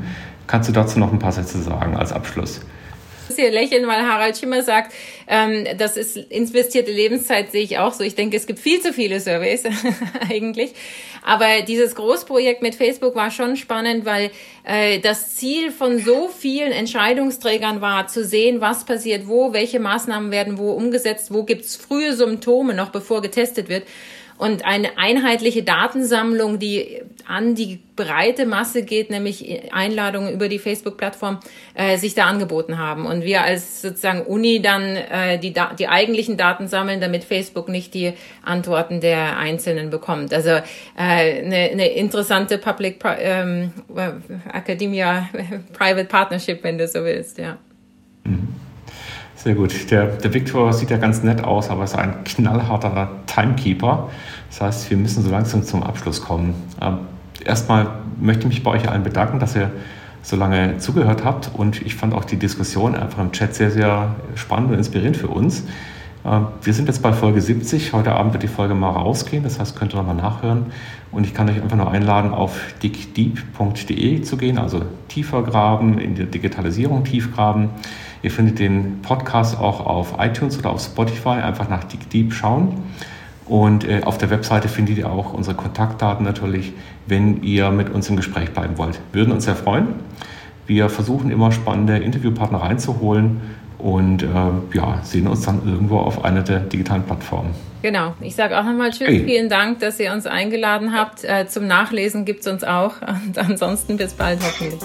Kannst 0.46 0.68
du 0.68 0.74
dazu 0.74 1.00
noch 1.00 1.14
ein 1.14 1.20
paar 1.20 1.32
Sätze 1.32 1.62
sagen 1.62 1.96
als 1.96 2.12
Abschluss? 2.12 2.60
Hier 3.36 3.52
lächeln, 3.52 3.88
weil 3.88 4.02
Harald 4.02 4.38
Schimmer 4.38 4.62
sagt, 4.62 4.94
ähm, 5.28 5.66
das 5.78 5.98
ist 5.98 6.18
investierte 6.18 6.92
Lebenszeit, 6.92 7.52
sehe 7.52 7.64
ich 7.64 7.78
auch 7.80 7.94
so. 7.94 8.04
Ich 8.04 8.16
denke, 8.16 8.38
es 8.38 8.46
gibt 8.46 8.60
viel 8.60 8.82
zu 8.82 8.94
viele 8.94 9.20
Surveys 9.20 9.64
eigentlich. 10.30 10.74
Aber 11.24 11.62
dieses 11.68 11.96
Großprojekt 11.96 12.62
mit 12.62 12.76
Facebook 12.76 13.16
war 13.16 13.32
schon 13.32 13.56
spannend, 13.56 14.06
weil 14.06 14.32
äh, 14.64 15.00
das 15.00 15.36
Ziel 15.36 15.72
von 15.72 16.00
so 16.00 16.28
vielen 16.28 16.72
Entscheidungsträgern 16.72 17.82
war, 17.82 18.08
zu 18.08 18.26
sehen, 18.26 18.62
was 18.62 18.86
passiert 18.86 19.28
wo, 19.28 19.54
welche 19.54 19.80
Maßnahmen 19.80 20.32
werden 20.32 20.58
wo 20.58 20.72
umgesetzt, 20.72 21.34
wo 21.34 21.44
gibt's 21.44 21.76
frühe 21.76 22.14
Symptome, 22.14 22.74
noch 22.74 22.90
bevor 22.90 23.22
getestet 23.22 23.70
wird 23.70 23.84
und 24.44 24.66
eine 24.66 24.98
einheitliche 24.98 25.64
Datensammlung, 25.64 26.60
die 26.60 27.02
an 27.26 27.56
die 27.56 27.80
breite 27.96 28.46
Masse 28.46 28.84
geht, 28.84 29.10
nämlich 29.10 29.72
Einladungen 29.72 30.34
über 30.34 30.50
die 30.50 30.60
Facebook-Plattform, 30.60 31.40
äh, 31.76 31.98
sich 31.98 32.14
da 32.14 32.26
angeboten 32.26 32.78
haben. 32.78 33.06
Und 33.06 33.24
wir 33.24 33.42
als 33.44 33.82
sozusagen 33.82 34.24
Uni 34.24 34.62
dann 34.62 34.98
äh, 34.98 35.40
die, 35.40 35.54
die 35.80 35.88
eigentlichen 35.88 36.36
Daten 36.36 36.68
sammeln, 36.68 37.00
damit 37.00 37.24
Facebook 37.24 37.70
nicht 37.70 37.94
die 37.94 38.16
Antworten 38.44 39.00
der 39.00 39.38
Einzelnen 39.38 39.90
bekommt. 39.90 40.34
Also 40.34 40.50
äh, 40.50 40.62
eine, 40.98 41.56
eine 41.72 41.88
interessante 41.94 42.58
Public 42.58 43.02
ähm, 43.20 43.72
Academia 44.52 45.30
Private 45.72 46.10
Partnership, 46.10 46.62
wenn 46.66 46.78
du 46.78 46.86
so 46.86 47.06
willst, 47.06 47.38
ja. 47.38 47.60
Mhm. 48.26 48.63
Sehr 49.44 49.56
gut. 49.56 49.92
Der, 49.92 50.06
der 50.06 50.34
Victor 50.34 50.72
sieht 50.72 50.90
ja 50.90 50.96
ganz 50.96 51.22
nett 51.22 51.44
aus, 51.44 51.70
aber 51.70 51.84
ist 51.84 51.98
ein 51.98 52.24
knallharter 52.24 53.10
Timekeeper. 53.26 54.10
Das 54.50 54.62
heißt, 54.62 54.90
wir 54.90 54.96
müssen 54.96 55.22
so 55.22 55.30
langsam 55.30 55.64
zum 55.64 55.84
Abschluss 55.84 56.22
kommen. 56.24 56.54
Ähm, 56.82 57.00
erstmal 57.44 57.88
möchte 58.22 58.44
ich 58.44 58.48
mich 58.48 58.64
bei 58.64 58.72
euch 58.72 58.88
allen 58.88 59.04
bedanken, 59.04 59.40
dass 59.40 59.54
ihr 59.58 59.70
so 60.22 60.38
lange 60.38 60.78
zugehört 60.78 61.26
habt 61.26 61.52
und 61.54 61.82
ich 61.82 61.96
fand 61.96 62.14
auch 62.14 62.24
die 62.24 62.38
Diskussion 62.38 62.96
einfach 62.96 63.20
im 63.20 63.34
Chat 63.34 63.54
sehr, 63.54 63.70
sehr 63.70 64.16
spannend 64.36 64.72
und 64.72 64.78
inspirierend 64.78 65.18
für 65.18 65.28
uns. 65.28 65.66
Ähm, 66.26 66.48
wir 66.62 66.74
sind 66.74 66.88
jetzt 66.88 67.02
bei 67.02 67.12
Folge 67.12 67.42
70. 67.42 67.92
Heute 67.92 68.14
Abend 68.14 68.32
wird 68.32 68.44
die 68.44 68.48
Folge 68.48 68.76
mal 68.76 68.92
rausgehen, 68.92 69.44
das 69.44 69.60
heißt, 69.60 69.76
könnt 69.76 69.94
ihr 69.94 69.98
nochmal 69.98 70.16
nachhören. 70.16 70.68
Und 71.12 71.26
ich 71.26 71.34
kann 71.34 71.50
euch 71.50 71.62
einfach 71.62 71.76
nur 71.76 71.92
einladen, 71.92 72.32
auf 72.32 72.62
dickdeep.de 72.82 74.22
zu 74.22 74.38
gehen, 74.38 74.58
also 74.58 74.84
tiefer 75.10 75.44
graben, 75.44 76.00
in 76.00 76.16
der 76.16 76.28
Digitalisierung 76.28 77.04
tief 77.04 77.36
graben. 77.36 77.72
Ihr 78.24 78.32
findet 78.32 78.58
den 78.58 79.02
Podcast 79.02 79.60
auch 79.60 79.86
auf 79.86 80.16
iTunes 80.18 80.58
oder 80.58 80.72
auf 80.72 80.82
Spotify. 80.82 81.42
Einfach 81.42 81.70
nach 81.70 81.84
Dick 81.84 82.10
Deep 82.10 82.34
schauen. 82.34 82.82
Und 83.46 83.88
äh, 83.88 84.02
auf 84.04 84.18
der 84.18 84.30
Webseite 84.30 84.70
findet 84.70 84.98
ihr 84.98 85.12
auch 85.12 85.34
unsere 85.34 85.56
Kontaktdaten 85.56 86.26
natürlich, 86.26 86.72
wenn 87.06 87.44
ihr 87.44 87.70
mit 87.70 87.90
uns 87.90 88.10
im 88.10 88.16
Gespräch 88.16 88.52
bleiben 88.52 88.78
wollt. 88.78 89.00
Würden 89.12 89.34
uns 89.34 89.44
sehr 89.44 89.58
freuen. 89.58 89.88
Wir 90.66 90.88
versuchen 90.88 91.30
immer 91.30 91.52
spannende 91.52 91.98
Interviewpartner 91.98 92.60
reinzuholen 92.60 93.42
und 93.78 94.24
äh, 94.24 94.28
ja, 94.74 95.00
sehen 95.04 95.28
uns 95.28 95.42
dann 95.42 95.68
irgendwo 95.68 95.98
auf 95.98 96.24
einer 96.24 96.42
der 96.42 96.62
digitalen 96.62 97.04
Plattformen. 97.04 97.54
Genau. 97.82 98.14
Ich 98.22 98.36
sage 98.36 98.58
auch 98.58 98.64
nochmal 98.64 98.92
Tschüss. 98.92 99.10
Hey. 99.10 99.26
Vielen 99.26 99.50
Dank, 99.50 99.80
dass 99.80 100.00
ihr 100.00 100.14
uns 100.14 100.26
eingeladen 100.26 100.94
habt. 100.94 101.26
Äh, 101.26 101.48
zum 101.48 101.68
Nachlesen 101.68 102.24
gibt 102.24 102.40
es 102.40 102.48
uns 102.48 102.64
auch. 102.64 102.94
Und 103.28 103.38
ansonsten 103.38 103.98
bis 103.98 104.14
bald 104.14 104.40
hoffentlich. 104.42 104.80